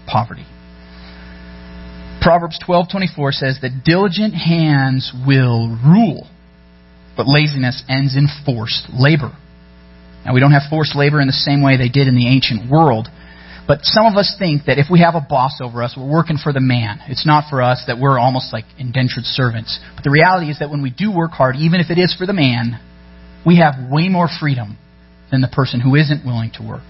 poverty. 0.06 0.46
Proverbs 2.22 2.58
12:24 2.66 3.32
says 3.32 3.58
that 3.60 3.84
diligent 3.84 4.34
hands 4.34 5.12
will 5.26 5.68
rule, 5.84 6.26
but 7.16 7.26
laziness 7.26 7.82
ends 7.88 8.16
in 8.16 8.28
forced 8.46 8.88
labor. 8.94 9.32
Now 10.24 10.32
we 10.32 10.40
don't 10.40 10.52
have 10.52 10.70
forced 10.70 10.96
labor 10.96 11.20
in 11.20 11.26
the 11.26 11.34
same 11.34 11.60
way 11.60 11.76
they 11.76 11.90
did 11.90 12.08
in 12.08 12.14
the 12.14 12.28
ancient 12.28 12.70
world, 12.70 13.08
but 13.66 13.80
some 13.82 14.06
of 14.06 14.16
us 14.16 14.36
think 14.38 14.66
that 14.66 14.78
if 14.78 14.86
we 14.90 15.00
have 15.00 15.14
a 15.14 15.20
boss 15.20 15.60
over 15.60 15.82
us, 15.82 15.94
we're 15.96 16.10
working 16.10 16.38
for 16.38 16.52
the 16.52 16.60
man. 16.60 17.00
It's 17.08 17.26
not 17.26 17.50
for 17.50 17.60
us 17.60 17.84
that 17.88 17.98
we're 17.98 18.18
almost 18.18 18.52
like 18.52 18.64
indentured 18.78 19.24
servants. 19.24 19.78
But 19.94 20.04
the 20.04 20.10
reality 20.10 20.50
is 20.50 20.60
that 20.60 20.70
when 20.70 20.82
we 20.82 20.90
do 20.90 21.10
work 21.10 21.32
hard, 21.32 21.56
even 21.56 21.80
if 21.80 21.90
it 21.90 21.98
is 21.98 22.14
for 22.14 22.26
the 22.26 22.32
man, 22.32 22.78
we 23.44 23.58
have 23.58 23.90
way 23.90 24.08
more 24.08 24.28
freedom 24.40 24.78
than 25.30 25.40
the 25.40 25.48
person 25.48 25.80
who 25.80 25.94
isn't 25.94 26.24
willing 26.24 26.50
to 26.54 26.62
work. 26.62 26.86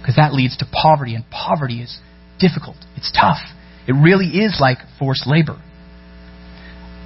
Because 0.00 0.16
that 0.16 0.32
leads 0.32 0.56
to 0.58 0.66
poverty, 0.70 1.14
and 1.14 1.24
poverty 1.30 1.82
is 1.82 1.98
difficult. 2.38 2.76
It's 2.96 3.12
tough. 3.12 3.40
It 3.86 3.92
really 3.92 4.26
is 4.26 4.58
like 4.60 4.78
forced 4.98 5.26
labor. 5.26 5.60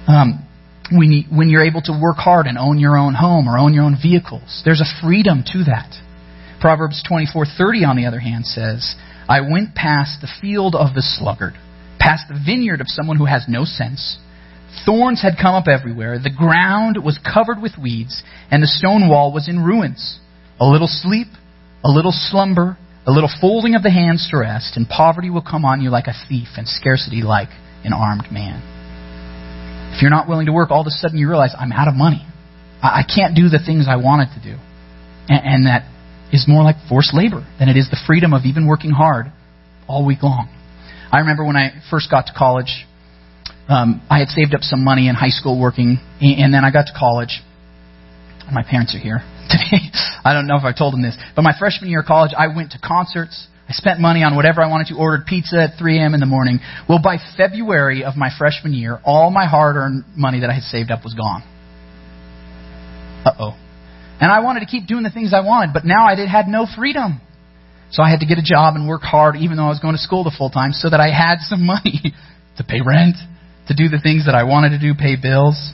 Um, 0.07 0.47
when, 0.91 1.11
you, 1.11 1.23
when 1.35 1.49
you're 1.49 1.65
able 1.65 1.81
to 1.83 1.99
work 1.99 2.17
hard 2.17 2.45
and 2.47 2.57
own 2.57 2.77
your 2.77 2.97
own 2.97 3.13
home 3.13 3.47
or 3.47 3.57
own 3.57 3.73
your 3.73 3.83
own 3.83 3.97
vehicles, 4.01 4.61
there's 4.65 4.81
a 4.81 5.01
freedom 5.01 5.43
to 5.53 5.63
that. 5.65 5.95
Proverbs 6.59 7.03
24:30 7.09 7.85
on 7.85 7.97
the 7.97 8.05
other 8.05 8.19
hand 8.19 8.45
says, 8.45 8.95
"I 9.27 9.41
went 9.41 9.75
past 9.75 10.21
the 10.21 10.27
field 10.41 10.75
of 10.75 10.93
the 10.93 11.01
sluggard, 11.01 11.55
past 11.99 12.27
the 12.29 12.39
vineyard 12.39 12.79
of 12.79 12.87
someone 12.87 13.17
who 13.17 13.25
has 13.25 13.47
no 13.47 13.65
sense. 13.65 14.17
Thorns 14.85 15.21
had 15.21 15.33
come 15.41 15.55
up 15.55 15.67
everywhere, 15.67 16.19
the 16.19 16.29
ground 16.29 16.97
was 17.03 17.19
covered 17.19 17.61
with 17.61 17.77
weeds, 17.77 18.23
and 18.49 18.61
the 18.61 18.67
stone 18.67 19.09
wall 19.09 19.31
was 19.31 19.47
in 19.47 19.63
ruins. 19.63 20.19
A 20.59 20.65
little 20.65 20.87
sleep, 20.87 21.27
a 21.83 21.89
little 21.89 22.11
slumber, 22.11 22.77
a 23.05 23.11
little 23.11 23.29
folding 23.41 23.75
of 23.75 23.83
the 23.83 23.91
hands 23.91 24.27
to 24.31 24.37
rest, 24.37 24.77
and 24.77 24.87
poverty 24.87 25.29
will 25.29 25.41
come 25.41 25.65
on 25.65 25.81
you 25.81 25.89
like 25.89 26.07
a 26.07 26.15
thief, 26.27 26.47
and 26.57 26.67
scarcity 26.67 27.21
like 27.21 27.49
an 27.83 27.93
armed 27.93 28.31
man." 28.31 28.61
If 29.93 30.01
you're 30.01 30.11
not 30.11 30.27
willing 30.27 30.47
to 30.47 30.53
work, 30.53 30.71
all 30.71 30.81
of 30.81 30.87
a 30.87 30.91
sudden 30.91 31.19
you 31.19 31.29
realize, 31.29 31.53
I'm 31.57 31.71
out 31.71 31.87
of 31.87 31.95
money. 31.95 32.25
I 32.81 33.03
can't 33.03 33.35
do 33.35 33.47
the 33.47 33.59
things 33.59 33.87
I 33.87 33.97
wanted 33.97 34.29
to 34.33 34.39
do. 34.39 34.57
And, 35.29 35.67
that 35.67 35.85
is 36.31 36.47
more 36.47 36.63
like 36.63 36.75
forced 36.89 37.13
labor 37.13 37.45
than 37.59 37.69
it 37.69 37.77
is 37.77 37.89
the 37.89 37.99
freedom 38.07 38.33
of 38.33 38.43
even 38.43 38.65
working 38.65 38.91
hard 38.91 39.31
all 39.87 40.03
week 40.03 40.23
long. 40.23 40.49
I 41.11 41.19
remember 41.19 41.45
when 41.45 41.55
I 41.55 41.73
first 41.89 42.09
got 42.09 42.27
to 42.27 42.33
college, 42.33 42.87
um, 43.69 44.01
I 44.09 44.19
had 44.19 44.29
saved 44.29 44.53
up 44.53 44.61
some 44.61 44.83
money 44.83 45.07
in 45.07 45.15
high 45.15 45.29
school 45.29 45.59
working, 45.59 45.99
and 46.19 46.53
then 46.53 46.65
I 46.65 46.71
got 46.71 46.87
to 46.87 46.93
college. 46.97 47.41
My 48.51 48.63
parents 48.63 48.93
are 48.93 48.99
here 48.99 49.19
today. 49.49 49.87
I 50.23 50.33
don't 50.33 50.47
know 50.47 50.57
if 50.57 50.63
I 50.63 50.73
told 50.77 50.93
them 50.93 51.01
this, 51.01 51.17
but 51.35 51.43
my 51.43 51.53
freshman 51.57 51.89
year 51.89 52.01
of 52.01 52.05
college, 52.05 52.31
I 52.37 52.47
went 52.53 52.71
to 52.71 52.79
concerts. 52.79 53.47
I 53.67 53.71
spent 53.71 54.01
money 54.01 54.23
on 54.23 54.35
whatever 54.35 54.61
I 54.61 54.67
wanted 54.67 54.87
to, 54.87 54.95
ordered 54.95 55.25
pizza 55.25 55.55
at 55.55 55.79
3 55.79 55.97
a.m. 55.97 56.13
in 56.13 56.19
the 56.19 56.25
morning. 56.25 56.59
Well, 56.89 56.99
by 57.01 57.17
February 57.37 58.03
of 58.03 58.17
my 58.17 58.29
freshman 58.37 58.73
year, 58.73 58.99
all 59.05 59.31
my 59.31 59.45
hard 59.45 59.77
earned 59.77 60.03
money 60.17 60.41
that 60.41 60.49
I 60.49 60.53
had 60.53 60.63
saved 60.63 60.91
up 60.91 61.03
was 61.03 61.13
gone. 61.13 61.43
Uh 63.25 63.31
oh. 63.39 63.57
And 64.19 64.29
I 64.31 64.41
wanted 64.41 64.59
to 64.61 64.65
keep 64.65 64.85
doing 64.85 65.03
the 65.03 65.09
things 65.09 65.33
I 65.33 65.39
wanted, 65.39 65.73
but 65.73 65.85
now 65.85 66.05
I 66.05 66.15
did, 66.15 66.27
had 66.27 66.47
no 66.47 66.67
freedom. 66.75 67.21
So 67.91 68.03
I 68.03 68.09
had 68.09 68.19
to 68.19 68.25
get 68.25 68.37
a 68.37 68.43
job 68.43 68.75
and 68.75 68.87
work 68.87 69.01
hard, 69.01 69.35
even 69.37 69.55
though 69.55 69.65
I 69.65 69.69
was 69.69 69.79
going 69.79 69.95
to 69.95 70.01
school 70.01 70.23
the 70.23 70.33
full 70.35 70.49
time, 70.49 70.73
so 70.73 70.89
that 70.89 70.99
I 70.99 71.09
had 71.13 71.39
some 71.39 71.65
money 71.73 72.13
to 72.57 72.63
pay 72.63 72.81
rent, 72.85 73.15
to 73.67 73.73
do 73.73 73.87
the 73.89 73.99
things 73.99 74.25
that 74.25 74.35
I 74.35 74.43
wanted 74.43 74.69
to 74.69 74.79
do, 74.79 74.93
pay 74.93 75.15
bills. 75.15 75.73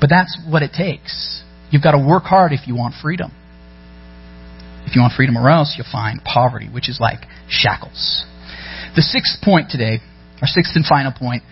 But 0.00 0.10
that's 0.10 0.38
what 0.48 0.62
it 0.62 0.72
takes. 0.72 1.42
You've 1.70 1.82
got 1.82 1.92
to 1.92 2.04
work 2.04 2.24
hard 2.24 2.52
if 2.52 2.66
you 2.66 2.74
want 2.74 2.94
freedom. 3.00 3.30
If 4.84 4.96
you 4.96 5.00
want 5.00 5.14
freedom, 5.14 5.38
or 5.38 5.48
else 5.48 5.74
you'll 5.76 5.86
find 5.90 6.22
poverty, 6.24 6.68
which 6.68 6.88
is 6.88 6.98
like 7.00 7.20
shackles. 7.48 8.24
The 8.96 9.02
sixth 9.02 9.40
point 9.42 9.70
today, 9.70 10.00
our 10.40 10.48
sixth 10.48 10.72
and 10.74 10.84
final 10.84 11.12
point 11.12 11.42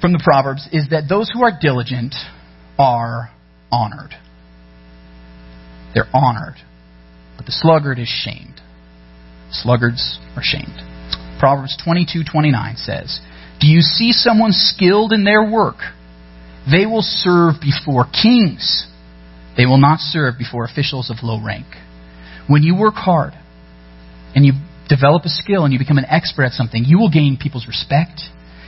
from 0.00 0.12
the 0.12 0.20
Proverbs, 0.22 0.68
is 0.72 0.88
that 0.90 1.08
those 1.08 1.30
who 1.32 1.42
are 1.42 1.52
diligent 1.58 2.14
are 2.78 3.30
honored. 3.72 4.14
They're 5.94 6.08
honored. 6.12 6.56
But 7.36 7.46
the 7.46 7.52
sluggard 7.52 7.98
is 7.98 8.08
shamed. 8.08 8.60
Sluggards 9.50 10.20
are 10.36 10.42
shamed. 10.42 10.78
Proverbs 11.40 11.76
22:29 11.84 12.76
says, 12.76 13.20
"Do 13.60 13.66
you 13.66 13.82
see 13.82 14.12
someone 14.12 14.52
skilled 14.52 15.12
in 15.12 15.24
their 15.24 15.44
work? 15.44 15.76
They 16.70 16.86
will 16.86 17.02
serve 17.02 17.54
before 17.60 18.04
kings. 18.04 18.86
They 19.56 19.66
will 19.66 19.78
not 19.78 20.00
serve 20.00 20.38
before 20.38 20.64
officials 20.64 21.10
of 21.10 21.22
low 21.22 21.40
rank." 21.42 21.66
When 22.46 22.62
you 22.62 22.74
work 22.74 22.94
hard 22.94 23.32
and 24.34 24.44
you 24.44 24.54
develop 24.88 25.24
a 25.24 25.28
skill 25.28 25.64
and 25.64 25.72
you 25.72 25.78
become 25.78 25.98
an 25.98 26.06
expert 26.06 26.44
at 26.44 26.52
something, 26.52 26.84
you 26.84 26.98
will 26.98 27.10
gain 27.10 27.38
people's 27.40 27.68
respect. 27.68 28.22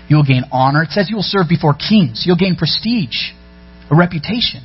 You 0.08 0.16
will 0.16 0.24
gain 0.24 0.44
honor. 0.52 0.84
It 0.84 0.90
says 0.90 1.10
you 1.10 1.16
will 1.16 1.26
serve 1.26 1.48
before 1.48 1.74
kings. 1.74 2.22
You'll 2.24 2.36
gain 2.36 2.54
prestige, 2.54 3.32
a 3.90 3.96
reputation. 3.96 4.62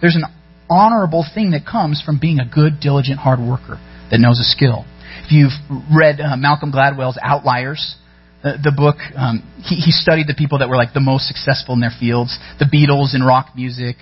There's 0.00 0.16
an 0.16 0.24
honorable 0.68 1.24
thing 1.34 1.52
that 1.52 1.64
comes 1.64 2.02
from 2.04 2.18
being 2.20 2.38
a 2.38 2.44
good, 2.44 2.80
diligent, 2.80 3.18
hard 3.18 3.40
worker 3.40 3.80
that 4.10 4.20
knows 4.20 4.38
a 4.38 4.44
skill. 4.44 4.84
If 5.24 5.32
you've 5.32 5.52
read 5.94 6.20
uh, 6.20 6.36
Malcolm 6.36 6.70
Gladwell's 6.70 7.18
Outliers, 7.22 7.96
the 8.42 8.72
book, 8.74 8.96
um, 9.16 9.44
he, 9.62 9.76
he, 9.76 9.90
studied 9.92 10.26
the 10.26 10.34
people 10.34 10.58
that 10.58 10.68
were 10.68 10.76
like 10.76 10.94
the 10.94 11.00
most 11.00 11.28
successful 11.28 11.74
in 11.74 11.80
their 11.80 11.92
fields 11.98 12.38
the 12.58 12.64
Beatles 12.64 13.14
in 13.14 13.22
rock 13.22 13.52
music, 13.54 13.96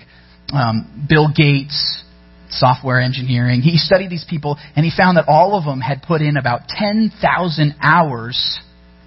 um, 0.53 1.05
Bill 1.09 1.27
Gates, 1.35 2.03
software 2.49 2.99
engineering. 2.99 3.61
He 3.61 3.77
studied 3.77 4.09
these 4.09 4.25
people 4.29 4.57
and 4.75 4.85
he 4.85 4.91
found 4.95 5.17
that 5.17 5.25
all 5.27 5.57
of 5.57 5.65
them 5.65 5.81
had 5.81 6.01
put 6.03 6.21
in 6.21 6.37
about 6.37 6.67
10,000 6.67 7.75
hours, 7.81 8.59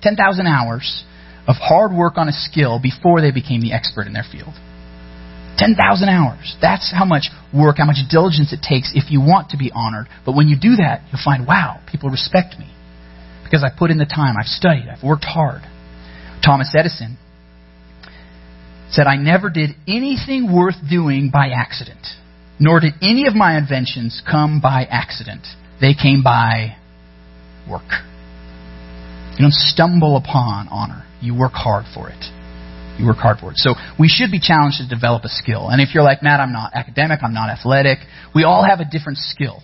10,000 0.03 0.47
hours 0.47 1.05
of 1.47 1.57
hard 1.57 1.93
work 1.93 2.15
on 2.17 2.29
a 2.29 2.33
skill 2.33 2.79
before 2.81 3.21
they 3.21 3.33
became 3.33 3.61
the 3.61 3.73
expert 3.73 4.07
in 4.07 4.13
their 4.13 4.27
field. 4.31 4.55
10,000 5.59 6.09
hours. 6.09 6.57
That's 6.61 6.93
how 6.93 7.05
much 7.05 7.29
work, 7.53 7.77
how 7.79 7.85
much 7.85 7.99
diligence 8.11 8.53
it 8.53 8.61
takes 8.67 8.93
if 8.95 9.11
you 9.11 9.21
want 9.21 9.51
to 9.51 9.57
be 9.57 9.71
honored. 9.75 10.09
But 10.25 10.35
when 10.35 10.49
you 10.49 10.57
do 10.59 10.77
that, 10.77 11.03
you'll 11.11 11.23
find, 11.25 11.47
wow, 11.47 11.81
people 11.91 12.11
respect 12.11 12.59
me. 12.59 12.73
Because 13.53 13.65
I 13.65 13.79
put 13.79 13.91
in 13.91 13.99
the 13.99 14.07
time, 14.07 14.37
I've 14.41 14.47
studied, 14.47 14.89
I've 14.89 15.05
worked 15.05 15.25
hard. 15.25 15.61
Thomas 16.43 16.75
Edison 16.75 17.19
said, 18.89 19.07
I 19.07 19.17
never 19.17 19.51
did 19.51 19.73
anything 19.87 20.51
worth 20.51 20.77
doing 20.89 21.29
by 21.31 21.51
accident, 21.55 22.01
nor 22.59 22.81
did 22.81 22.95
any 23.03 23.27
of 23.27 23.35
my 23.35 23.59
inventions 23.59 24.23
come 24.25 24.63
by 24.63 24.85
accident. 24.89 25.47
They 25.83 25.93
came 25.93 26.23
by 26.23 26.79
work. 27.69 27.93
You 29.33 29.43
don't 29.43 29.53
stumble 29.53 30.17
upon 30.17 30.69
honor, 30.69 31.05
you 31.21 31.39
work 31.39 31.53
hard 31.53 31.85
for 31.93 32.09
it. 32.09 32.25
You 32.99 33.07
work 33.07 33.19
hard 33.19 33.39
for 33.39 33.51
it. 33.51 33.59
So 33.59 33.75
we 33.99 34.09
should 34.09 34.31
be 34.31 34.41
challenged 34.41 34.79
to 34.79 34.89
develop 34.89 35.25
a 35.25 35.29
skill. 35.29 35.69
And 35.69 35.83
if 35.83 35.95
you're 35.95 36.05
like, 36.05 36.23
Matt, 36.23 36.41
I'm 36.41 36.53
not 36.53 36.73
academic, 36.73 37.21
I'm 37.23 37.35
not 37.35 37.51
athletic, 37.51 37.99
we 38.35 38.45
all 38.45 38.65
have 38.65 38.81
a 38.81 38.87
different 38.91 39.19
skill. 39.19 39.61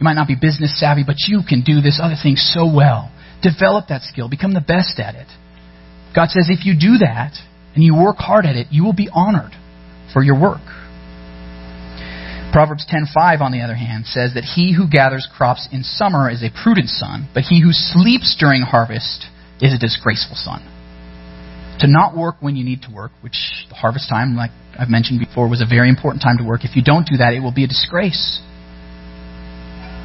You 0.00 0.04
might 0.04 0.14
not 0.14 0.28
be 0.28 0.36
business 0.40 0.80
savvy, 0.80 1.04
but 1.06 1.16
you 1.26 1.42
can 1.46 1.62
do 1.62 1.82
this 1.82 2.00
other 2.02 2.16
thing 2.22 2.36
so 2.36 2.64
well. 2.72 3.12
Develop 3.42 3.88
that 3.88 4.02
skill. 4.02 4.28
Become 4.28 4.54
the 4.54 4.60
best 4.60 4.98
at 4.98 5.14
it. 5.14 5.28
God 6.14 6.30
says 6.30 6.48
if 6.50 6.66
you 6.66 6.74
do 6.74 6.98
that 6.98 7.34
and 7.74 7.84
you 7.84 7.94
work 7.94 8.16
hard 8.16 8.46
at 8.46 8.56
it, 8.56 8.68
you 8.70 8.84
will 8.84 8.96
be 8.96 9.08
honored 9.12 9.52
for 10.12 10.22
your 10.22 10.40
work. 10.40 10.64
Proverbs 12.50 12.86
10:5 12.86 13.40
on 13.42 13.52
the 13.52 13.60
other 13.60 13.74
hand 13.74 14.06
says 14.06 14.34
that 14.34 14.42
he 14.42 14.72
who 14.72 14.88
gathers 14.88 15.28
crops 15.36 15.68
in 15.70 15.84
summer 15.84 16.30
is 16.30 16.42
a 16.42 16.50
prudent 16.50 16.88
son, 16.88 17.28
but 17.34 17.44
he 17.44 17.60
who 17.60 17.72
sleeps 17.72 18.34
during 18.38 18.62
harvest 18.62 19.26
is 19.60 19.74
a 19.74 19.78
disgraceful 19.78 20.34
son 20.34 20.62
to 21.80 21.86
not 21.86 22.16
work 22.16 22.36
when 22.40 22.56
you 22.56 22.64
need 22.64 22.82
to 22.82 22.90
work, 22.92 23.12
which 23.20 23.66
the 23.68 23.74
harvest 23.74 24.08
time, 24.08 24.36
like 24.36 24.50
I've 24.78 24.88
mentioned 24.88 25.20
before, 25.20 25.48
was 25.48 25.60
a 25.60 25.66
very 25.66 25.88
important 25.88 26.22
time 26.22 26.38
to 26.38 26.44
work. 26.44 26.64
If 26.64 26.74
you 26.74 26.82
don't 26.82 27.06
do 27.06 27.18
that, 27.18 27.34
it 27.34 27.40
will 27.40 27.54
be 27.54 27.64
a 27.64 27.68
disgrace. 27.68 28.40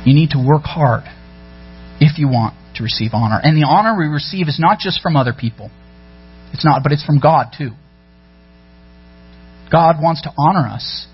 You 0.06 0.14
need 0.14 0.32
to 0.32 0.44
work 0.44 0.64
hard 0.64 1.04
if 2.00 2.20
you 2.20 2.28
want 2.28 2.54
to 2.76 2.84
receive 2.84 3.12
honor. 3.14 3.40
And 3.42 3.56
the 3.56 3.68
honor 3.68 3.98
we 3.98 4.08
receive 4.08 4.48
is 4.48 4.60
not 4.60 4.80
just 4.80 5.02
from 5.02 5.16
other 5.16 5.34
people. 5.34 5.70
It's 6.54 6.66
not, 6.66 6.84
but 6.84 6.92
it's 6.92 7.04
from 7.04 7.20
God 7.20 7.48
too. 7.58 7.72
God 9.72 9.96
wants 10.00 10.22
to 10.24 10.32
honor 10.38 10.68
us, 10.68 11.08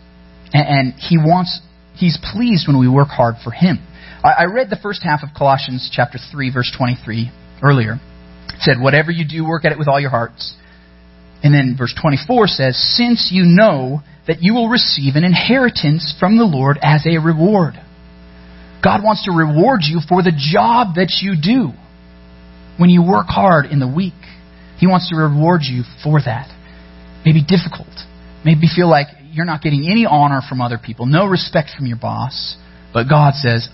and 0.51 0.93
He 0.95 1.17
wants, 1.17 1.61
He's 1.95 2.17
pleased 2.33 2.67
when 2.67 2.77
we 2.79 2.89
work 2.89 3.07
hard 3.07 3.35
for 3.43 3.51
Him. 3.51 3.79
I 4.21 4.45
read 4.51 4.69
the 4.69 4.79
first 4.81 5.01
half 5.01 5.21
of 5.23 5.29
Colossians 5.37 5.89
chapter 5.93 6.17
3, 6.31 6.51
verse 6.51 6.75
23 6.77 7.31
earlier 7.63 7.99
said, 8.59 8.79
Whatever 8.79 9.11
you 9.11 9.25
do, 9.27 9.47
work 9.47 9.65
at 9.65 9.71
it 9.71 9.79
with 9.79 9.87
all 9.87 9.99
your 9.99 10.09
hearts. 10.09 10.55
And 11.41 11.53
then 11.53 11.75
verse 11.77 11.95
24 11.99 12.47
says, 12.47 12.95
Since 12.97 13.29
you 13.31 13.43
know 13.45 14.01
that 14.27 14.41
you 14.41 14.53
will 14.53 14.69
receive 14.69 15.15
an 15.15 15.23
inheritance 15.23 16.15
from 16.19 16.37
the 16.37 16.43
Lord 16.43 16.77
as 16.81 17.05
a 17.05 17.17
reward. 17.17 17.75
God 18.83 19.03
wants 19.03 19.25
to 19.25 19.31
reward 19.31 19.81
you 19.83 19.99
for 20.07 20.23
the 20.23 20.31
job 20.31 20.95
that 20.95 21.19
you 21.21 21.35
do. 21.35 21.71
When 22.77 22.89
you 22.89 23.03
work 23.03 23.27
hard 23.27 23.65
in 23.65 23.79
the 23.79 23.87
week, 23.87 24.13
He 24.77 24.87
wants 24.87 25.09
to 25.09 25.15
reward 25.17 25.61
you 25.63 25.83
for 26.03 26.21
that. 26.23 26.47
Maybe 27.25 27.43
difficult. 27.43 27.91
Maybe 28.45 28.67
feel 28.73 28.89
like 28.89 29.07
you're 29.31 29.45
not 29.45 29.61
getting 29.61 29.89
any 29.89 30.05
honor 30.05 30.41
from 30.47 30.61
other 30.61 30.79
people, 30.83 31.05
no 31.05 31.25
respect 31.25 31.69
from 31.75 31.85
your 31.85 31.97
boss. 31.97 32.55
But 32.93 33.09
God 33.09 33.33
says, 33.35 33.67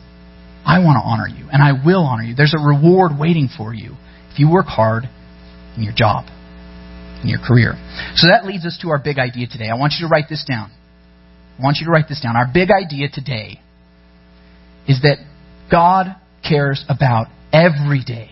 I 0.65 0.79
want 0.79 0.97
to 0.97 1.05
honor 1.05 1.27
you, 1.27 1.47
and 1.51 1.61
I 1.61 1.85
will 1.85 2.01
honor 2.01 2.23
you. 2.23 2.35
There's 2.35 2.55
a 2.57 2.61
reward 2.61 3.11
waiting 3.17 3.47
for 3.55 3.73
you 3.73 3.95
if 4.31 4.39
you 4.39 4.49
work 4.49 4.65
hard 4.65 5.05
in 5.77 5.83
your 5.83 5.93
job, 5.93 6.25
in 7.21 7.29
your 7.29 7.39
career. 7.39 7.73
So 8.15 8.27
that 8.27 8.45
leads 8.45 8.65
us 8.65 8.77
to 8.81 8.89
our 8.89 8.99
big 8.99 9.19
idea 9.19 9.47
today. 9.47 9.69
I 9.69 9.77
want 9.77 9.93
you 9.99 10.07
to 10.07 10.11
write 10.11 10.25
this 10.27 10.43
down. 10.43 10.71
I 11.59 11.63
want 11.63 11.77
you 11.79 11.85
to 11.85 11.91
write 11.91 12.09
this 12.09 12.19
down. 12.19 12.35
Our 12.35 12.49
big 12.51 12.69
idea 12.71 13.07
today 13.13 13.61
is 14.88 15.02
that 15.02 15.17
God 15.71 16.15
cares 16.48 16.84
about 16.89 17.28
every 17.52 18.04
day, 18.04 18.30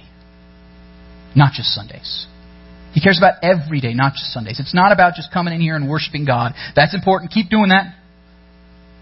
not 1.35 1.53
just 1.53 1.69
Sundays. 1.73 2.27
He 2.93 3.01
cares 3.01 3.17
about 3.17 3.43
every 3.43 3.81
day, 3.81 3.93
not 3.93 4.13
just 4.13 4.31
Sundays. 4.31 4.59
It's 4.59 4.73
not 4.73 4.91
about 4.91 5.15
just 5.15 5.33
coming 5.33 5.53
in 5.53 5.61
here 5.61 5.75
and 5.75 5.89
worshiping 5.89 6.25
God. 6.25 6.53
That's 6.75 6.93
important. 6.93 7.31
Keep 7.31 7.49
doing 7.49 7.69
that. 7.69 7.95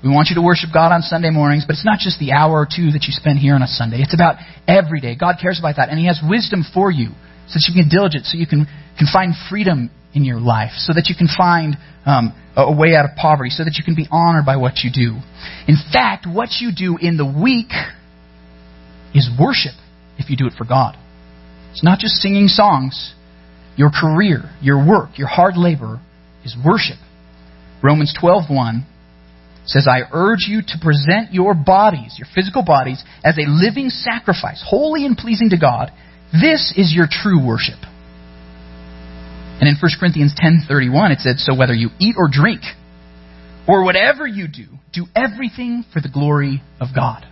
We 0.04 0.10
want 0.10 0.30
you 0.30 0.36
to 0.36 0.42
worship 0.42 0.70
God 0.74 0.92
on 0.92 1.02
Sunday 1.02 1.30
mornings, 1.30 1.66
but 1.68 1.74
it's 1.74 1.86
not 1.86 2.00
just 2.00 2.18
the 2.18 2.32
hour 2.32 2.54
or 2.58 2.66
two 2.66 2.92
that 2.92 3.04
you 3.06 3.14
spend 3.14 3.38
here 3.38 3.54
on 3.54 3.62
a 3.62 3.68
Sunday. 3.68 4.02
It's 4.02 4.16
about 4.16 4.38
every 4.68 5.00
day. 5.00 5.16
God 5.16 5.36
cares 5.40 5.60
about 5.60 5.76
that, 5.76 5.90
and 5.90 6.00
He 6.00 6.08
has 6.08 6.20
wisdom 6.28 6.64
for 6.74 6.90
you 6.90 7.10
so 7.48 7.54
that 7.56 7.66
you 7.68 7.74
can 7.74 7.90
get 7.90 7.92
diligent, 7.92 8.26
so 8.26 8.38
you 8.38 8.48
can, 8.48 8.68
can 8.98 9.08
find 9.12 9.34
freedom 9.50 9.90
in 10.14 10.24
your 10.26 10.40
life, 10.40 10.72
so 10.78 10.94
that 10.94 11.08
you 11.08 11.16
can 11.16 11.28
find 11.28 11.78
um, 12.06 12.34
a 12.56 12.72
way 12.72 12.96
out 12.96 13.06
of 13.06 13.16
poverty, 13.16 13.50
so 13.50 13.64
that 13.64 13.76
you 13.78 13.84
can 13.84 13.96
be 13.96 14.08
honored 14.12 14.46
by 14.46 14.58
what 14.58 14.84
you 14.84 14.92
do. 14.92 15.20
In 15.68 15.78
fact, 15.92 16.28
what 16.28 16.50
you 16.60 16.72
do 16.76 16.98
in 17.00 17.18
the 17.18 17.26
week 17.26 17.72
is 19.14 19.30
worship 19.40 19.76
if 20.18 20.30
you 20.30 20.38
do 20.38 20.48
it 20.48 20.54
for 20.58 20.66
God. 20.66 20.98
It's 21.72 21.84
not 21.84 22.00
just 22.00 22.16
singing 22.16 22.48
songs. 22.48 23.14
Your 23.78 23.90
career, 23.90 24.50
your 24.62 24.86
work, 24.86 25.18
your 25.18 25.28
hard 25.28 25.56
labor 25.56 26.00
is 26.44 26.56
worship. 26.64 26.98
Romans 27.82 28.14
12:1 28.14 28.86
says, 29.66 29.88
"I 29.88 30.02
urge 30.12 30.48
you 30.48 30.62
to 30.62 30.78
present 30.80 31.34
your 31.34 31.54
bodies, 31.54 32.18
your 32.18 32.28
physical 32.36 32.64
bodies, 32.64 33.04
as 33.24 33.38
a 33.38 33.46
living 33.46 33.90
sacrifice, 33.90 34.62
holy 34.62 35.06
and 35.06 35.18
pleasing 35.18 35.50
to 35.52 35.58
God. 35.58 35.92
This 36.34 36.74
is 36.76 36.94
your 36.94 37.08
true 37.08 37.40
worship." 37.40 37.80
And 39.60 39.70
in 39.70 39.76
1 39.76 40.00
Corinthians 40.00 40.34
10:31 40.34 41.12
it 41.12 41.22
said, 41.22 41.40
"So 41.40 41.54
whether 41.54 41.74
you 41.74 41.92
eat 42.00 42.16
or 42.18 42.28
drink 42.28 42.62
or 43.68 43.84
whatever 43.84 44.26
you 44.26 44.48
do, 44.48 44.66
do 44.92 45.08
everything 45.16 45.84
for 45.84 46.00
the 46.02 46.10
glory 46.10 46.62
of 46.80 46.94
God." 46.94 47.26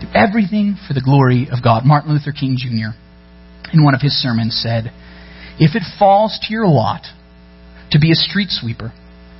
Do 0.00 0.08
everything 0.14 0.74
for 0.74 0.92
the 0.92 1.00
glory 1.00 1.48
of 1.48 1.62
God. 1.62 1.84
Martin 1.86 2.12
Luther 2.12 2.32
King 2.32 2.56
Jr. 2.58 2.94
in 3.72 3.84
one 3.84 3.94
of 3.94 4.02
his 4.02 4.12
sermons 4.12 4.54
said, 4.54 4.90
"If 5.58 5.74
it 5.76 5.82
falls 5.98 6.38
to 6.40 6.52
your 6.52 6.66
lot 6.66 7.10
to 7.90 7.98
be 7.98 8.10
a 8.10 8.16
street 8.16 8.50
sweeper, 8.50 8.92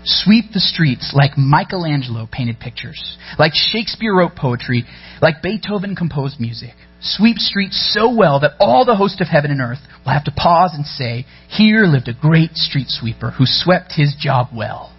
sweep 0.05 0.47
the 0.53 0.61
streets 0.61 1.12
like 1.14 1.37
Michelangelo 1.37 2.29
painted 2.31 2.61
pictures, 2.61 3.19
like 3.38 3.53
Shakespeare 3.55 4.14
wrote 4.14 4.37
poetry, 4.37 4.85
like 5.21 5.43
Beethoven 5.43 5.97
composed 5.97 6.40
music. 6.40 6.75
Sweep 7.01 7.37
streets 7.37 7.93
so 7.93 8.14
well 8.14 8.40
that 8.40 8.53
all 8.59 8.85
the 8.85 8.97
host 8.97 9.21
of 9.21 9.29
heaven 9.29 9.51
and 9.51 9.61
earth 9.61 9.81
will 10.05 10.12
have 10.12 10.25
to 10.25 10.33
pause 10.33 10.73
and 10.75 10.87
say, 10.87 11.27
Here 11.49 11.85
lived 11.85 12.09
a 12.09 12.14
great 12.14 12.55
street 12.55 12.87
sweeper 12.88 13.31
who 13.31 13.45
swept 13.47 13.93
his 13.93 14.17
job 14.19 14.49
well. 14.55 14.90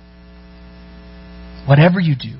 Whatever 1.68 2.00
you 2.00 2.16
do, 2.16 2.38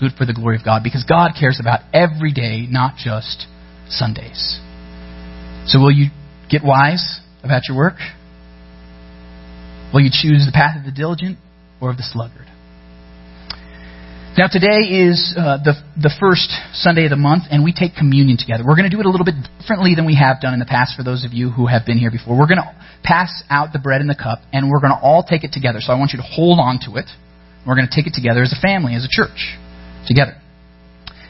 do 0.00 0.06
it 0.06 0.12
for 0.16 0.24
the 0.24 0.32
glory 0.32 0.56
of 0.56 0.64
God 0.64 0.82
because 0.82 1.04
God 1.04 1.32
cares 1.38 1.60
about 1.60 1.80
every 1.92 2.32
day, 2.32 2.66
not 2.68 2.96
just 2.96 3.46
Sundays. 3.88 4.58
So 5.66 5.80
will 5.80 5.92
you 5.92 6.06
get 6.50 6.64
wise 6.64 7.20
about 7.42 7.62
your 7.68 7.76
work? 7.76 7.96
Will 9.92 10.00
you 10.00 10.10
choose 10.10 10.46
the 10.46 10.52
path 10.52 10.78
of 10.78 10.84
the 10.84 10.90
diligent 10.90 11.38
or 11.80 11.90
of 11.90 11.96
the 11.96 12.06
sluggard? 12.06 12.46
Now, 14.34 14.50
today 14.50 15.06
is 15.06 15.30
uh, 15.38 15.62
the, 15.62 15.78
the 15.94 16.10
first 16.18 16.50
Sunday 16.74 17.06
of 17.06 17.14
the 17.14 17.20
month, 17.20 17.46
and 17.54 17.62
we 17.62 17.70
take 17.70 17.94
communion 17.94 18.34
together. 18.34 18.66
We're 18.66 18.74
going 18.74 18.90
to 18.90 18.94
do 18.94 18.98
it 18.98 19.06
a 19.06 19.12
little 19.14 19.24
bit 19.24 19.38
differently 19.62 19.94
than 19.94 20.10
we 20.10 20.18
have 20.18 20.42
done 20.42 20.50
in 20.50 20.58
the 20.58 20.66
past 20.66 20.98
for 20.98 21.06
those 21.06 21.22
of 21.22 21.30
you 21.30 21.54
who 21.54 21.70
have 21.70 21.86
been 21.86 22.02
here 22.02 22.10
before. 22.10 22.34
We're 22.34 22.50
going 22.50 22.58
to 22.58 22.74
pass 23.06 23.30
out 23.46 23.70
the 23.70 23.78
bread 23.78 24.02
and 24.02 24.10
the 24.10 24.18
cup, 24.18 24.42
and 24.50 24.66
we're 24.66 24.82
going 24.82 24.90
to 24.90 24.98
all 24.98 25.22
take 25.22 25.46
it 25.46 25.54
together. 25.54 25.78
So 25.78 25.94
I 25.94 25.98
want 26.02 26.10
you 26.10 26.18
to 26.18 26.26
hold 26.26 26.58
on 26.58 26.82
to 26.90 26.98
it. 26.98 27.06
We're 27.62 27.78
going 27.78 27.86
to 27.86 27.94
take 27.94 28.10
it 28.10 28.14
together 28.18 28.42
as 28.42 28.50
a 28.50 28.58
family, 28.58 28.98
as 28.98 29.06
a 29.06 29.12
church, 29.12 29.54
together. 30.10 30.34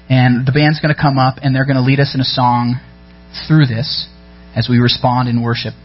And 0.08 0.48
the 0.48 0.56
band's 0.56 0.80
going 0.80 0.96
to 0.96 1.00
come 1.00 1.20
up, 1.20 1.44
and 1.44 1.52
they're 1.52 1.68
going 1.68 1.76
to 1.76 1.84
lead 1.84 2.00
us 2.00 2.16
in 2.16 2.24
a 2.24 2.28
song 2.28 2.80
through 3.44 3.68
this 3.68 4.08
as 4.56 4.64
we 4.64 4.80
respond 4.80 5.28
in 5.28 5.44
worship. 5.44 5.76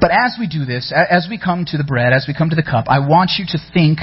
But 0.00 0.10
as 0.10 0.36
we 0.38 0.46
do 0.46 0.64
this, 0.64 0.92
as 0.92 1.26
we 1.28 1.38
come 1.38 1.64
to 1.68 1.78
the 1.78 1.84
bread, 1.84 2.12
as 2.12 2.26
we 2.28 2.34
come 2.34 2.50
to 2.50 2.56
the 2.56 2.62
cup, 2.62 2.86
I 2.88 3.00
want 3.00 3.32
you 3.38 3.46
to 3.48 3.58
think 3.72 3.98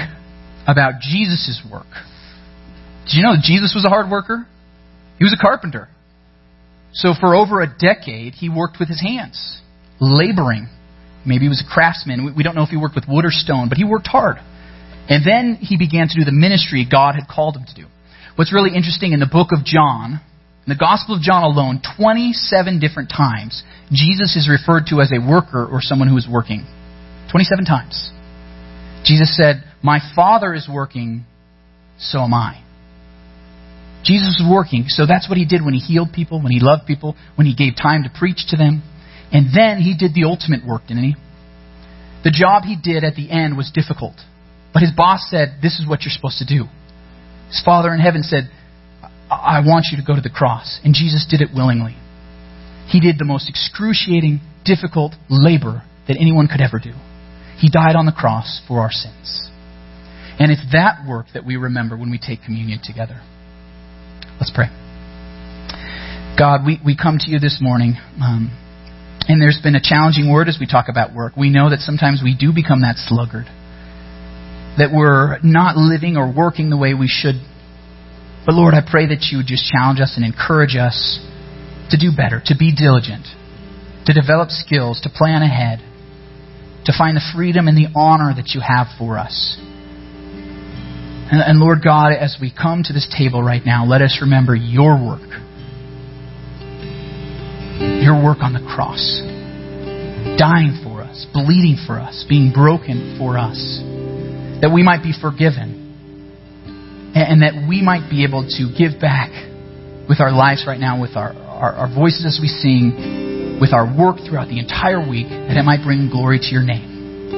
about 0.67 1.01
Jesus' 1.01 1.61
work. 1.69 1.87
Did 3.05 3.15
you 3.17 3.23
know 3.23 3.35
Jesus 3.41 3.73
was 3.75 3.85
a 3.85 3.89
hard 3.89 4.09
worker? 4.09 4.47
He 5.17 5.23
was 5.23 5.35
a 5.37 5.41
carpenter. 5.41 5.89
So 6.93 7.13
for 7.19 7.35
over 7.35 7.61
a 7.61 7.67
decade, 7.67 8.33
he 8.33 8.49
worked 8.49 8.77
with 8.79 8.87
his 8.87 9.01
hands, 9.01 9.61
laboring. 9.99 10.67
Maybe 11.25 11.45
he 11.45 11.49
was 11.49 11.63
a 11.65 11.71
craftsman. 11.71 12.33
We 12.35 12.43
don't 12.43 12.55
know 12.55 12.63
if 12.63 12.69
he 12.69 12.77
worked 12.77 12.95
with 12.95 13.05
wood 13.07 13.25
or 13.25 13.31
stone, 13.31 13.69
but 13.69 13.77
he 13.77 13.83
worked 13.83 14.07
hard. 14.07 14.37
And 15.09 15.25
then 15.25 15.57
he 15.59 15.77
began 15.77 16.07
to 16.07 16.15
do 16.15 16.23
the 16.23 16.31
ministry 16.31 16.87
God 16.89 17.15
had 17.15 17.27
called 17.27 17.57
him 17.57 17.65
to 17.65 17.75
do. 17.75 17.87
What's 18.35 18.53
really 18.53 18.75
interesting 18.75 19.11
in 19.11 19.19
the 19.19 19.29
book 19.29 19.49
of 19.51 19.63
John, 19.65 20.21
in 20.65 20.69
the 20.71 20.79
Gospel 20.79 21.15
of 21.15 21.21
John 21.21 21.43
alone, 21.43 21.81
27 21.97 22.79
different 22.79 23.09
times, 23.09 23.63
Jesus 23.91 24.35
is 24.35 24.47
referred 24.49 24.87
to 24.89 25.01
as 25.01 25.11
a 25.11 25.19
worker 25.19 25.65
or 25.65 25.81
someone 25.81 26.07
who 26.07 26.17
is 26.17 26.27
working. 26.29 26.65
27 27.31 27.65
times. 27.65 28.11
Jesus 29.03 29.35
said, 29.35 29.63
My 29.83 29.99
Father 30.15 30.53
is 30.53 30.69
working, 30.71 31.25
so 31.99 32.19
am 32.19 32.33
I. 32.33 32.63
Jesus 34.05 34.39
was 34.39 34.49
working, 34.49 34.85
so 34.87 35.05
that's 35.05 35.27
what 35.27 35.37
he 35.37 35.45
did 35.45 35.63
when 35.63 35.73
he 35.73 35.79
healed 35.79 36.13
people, 36.13 36.41
when 36.41 36.51
he 36.51 36.59
loved 36.59 36.87
people, 36.87 37.15
when 37.35 37.47
he 37.47 37.55
gave 37.55 37.75
time 37.75 38.03
to 38.03 38.09
preach 38.09 38.47
to 38.49 38.57
them. 38.57 38.83
And 39.31 39.47
then 39.55 39.79
he 39.79 39.97
did 39.97 40.13
the 40.13 40.25
ultimate 40.25 40.65
work, 40.65 40.83
didn't 40.87 41.03
he? 41.03 41.15
The 42.23 42.31
job 42.31 42.63
he 42.63 42.77
did 42.81 43.03
at 43.03 43.15
the 43.15 43.29
end 43.31 43.57
was 43.57 43.71
difficult. 43.73 44.15
But 44.73 44.81
his 44.81 44.91
boss 44.95 45.27
said, 45.29 45.59
This 45.61 45.79
is 45.79 45.87
what 45.87 46.03
you're 46.03 46.15
supposed 46.15 46.39
to 46.39 46.45
do. 46.45 46.65
His 47.47 47.61
Father 47.63 47.93
in 47.93 47.99
heaven 47.99 48.23
said, 48.23 48.49
I 49.29 49.61
want 49.65 49.87
you 49.91 49.97
to 49.97 50.03
go 50.05 50.15
to 50.15 50.21
the 50.21 50.29
cross. 50.29 50.79
And 50.83 50.93
Jesus 50.93 51.25
did 51.29 51.41
it 51.41 51.49
willingly. 51.53 51.95
He 52.87 52.99
did 52.99 53.17
the 53.17 53.25
most 53.25 53.49
excruciating, 53.49 54.41
difficult 54.65 55.13
labor 55.29 55.83
that 56.07 56.17
anyone 56.19 56.47
could 56.47 56.61
ever 56.61 56.79
do. 56.79 56.93
He 57.57 57.69
died 57.69 57.95
on 57.95 58.05
the 58.05 58.11
cross 58.11 58.61
for 58.67 58.81
our 58.81 58.91
sins. 58.91 59.49
And 60.39 60.51
it's 60.51 60.65
that 60.73 61.05
work 61.07 61.27
that 61.33 61.45
we 61.45 61.55
remember 61.55 61.95
when 61.95 62.11
we 62.11 62.17
take 62.17 62.43
communion 62.43 62.79
together. 62.83 63.21
Let's 64.39 64.51
pray. 64.53 64.67
God, 66.37 66.65
we, 66.65 66.81
we 66.83 66.97
come 66.97 67.19
to 67.19 67.29
you 67.29 67.39
this 67.39 67.59
morning, 67.61 67.93
um, 68.19 68.49
and 69.27 69.39
there's 69.39 69.59
been 69.61 69.75
a 69.75 69.81
challenging 69.81 70.31
word 70.31 70.49
as 70.49 70.57
we 70.59 70.65
talk 70.65 70.87
about 70.89 71.13
work. 71.13 71.37
We 71.37 71.49
know 71.49 71.69
that 71.69 71.79
sometimes 71.79 72.21
we 72.23 72.35
do 72.35 72.51
become 72.53 72.81
that 72.81 72.95
sluggard, 72.97 73.45
that 74.77 74.89
we're 74.91 75.39
not 75.43 75.77
living 75.77 76.17
or 76.17 76.33
working 76.33 76.71
the 76.71 76.77
way 76.77 76.95
we 76.95 77.07
should. 77.07 77.35
But 78.45 78.55
Lord, 78.55 78.73
I 78.73 78.81
pray 78.83 79.07
that 79.07 79.31
you 79.31 79.37
would 79.37 79.47
just 79.47 79.71
challenge 79.71 79.99
us 80.01 80.13
and 80.15 80.25
encourage 80.25 80.75
us 80.75 81.19
to 81.91 81.97
do 81.97 82.11
better, 82.15 82.41
to 82.45 82.55
be 82.57 82.75
diligent, 82.75 83.25
to 84.05 84.13
develop 84.13 84.49
skills, 84.49 84.99
to 85.01 85.09
plan 85.09 85.41
ahead, 85.41 85.79
to 86.85 86.93
find 86.97 87.15
the 87.15 87.23
freedom 87.35 87.67
and 87.67 87.77
the 87.77 87.87
honor 87.95 88.33
that 88.35 88.51
you 88.53 88.59
have 88.59 88.87
for 88.97 89.17
us. 89.17 89.57
And, 91.31 91.41
and, 91.41 91.59
Lord 91.59 91.79
God, 91.83 92.11
as 92.11 92.37
we 92.39 92.51
come 92.51 92.83
to 92.83 92.93
this 92.93 93.07
table 93.17 93.41
right 93.41 93.65
now, 93.65 93.85
let 93.85 94.01
us 94.01 94.19
remember 94.21 94.55
your 94.55 94.99
work. 94.99 95.29
Your 98.03 98.21
work 98.21 98.39
on 98.41 98.51
the 98.51 98.59
cross. 98.59 99.21
Dying 100.37 100.81
for 100.83 101.01
us, 101.01 101.25
bleeding 101.33 101.77
for 101.87 101.97
us, 101.97 102.25
being 102.27 102.51
broken 102.51 103.15
for 103.17 103.37
us. 103.37 103.79
That 104.61 104.71
we 104.73 104.83
might 104.83 105.01
be 105.01 105.13
forgiven. 105.13 105.82
And, 107.15 107.43
that 107.43 107.67
we 107.69 107.81
might 107.81 108.09
be 108.09 108.23
able 108.23 108.47
to 108.57 108.73
give 108.73 108.99
back 108.99 109.29
with 110.09 110.19
our 110.19 110.31
lives 110.31 110.65
right 110.65 110.79
now, 110.79 110.99
with 110.99 111.15
our, 111.15 111.33
our, 111.33 111.73
our 111.73 111.93
voices 111.93 112.25
as 112.25 112.39
we 112.41 112.47
sing, 112.47 113.59
with 113.61 113.71
our 113.71 113.85
work 113.85 114.17
throughout 114.25 114.47
the 114.49 114.57
entire 114.59 114.99
week, 114.99 115.29
that 115.29 115.55
it 115.55 115.63
might 115.63 115.83
bring 115.83 116.09
glory 116.09 116.39
to 116.39 116.47
your 116.47 116.63
name. 116.63 117.29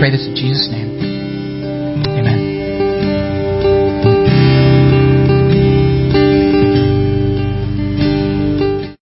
Pray 0.00 0.10
this 0.10 0.26
in 0.26 0.34
Jesus' 0.34 0.68
name. 0.70 1.15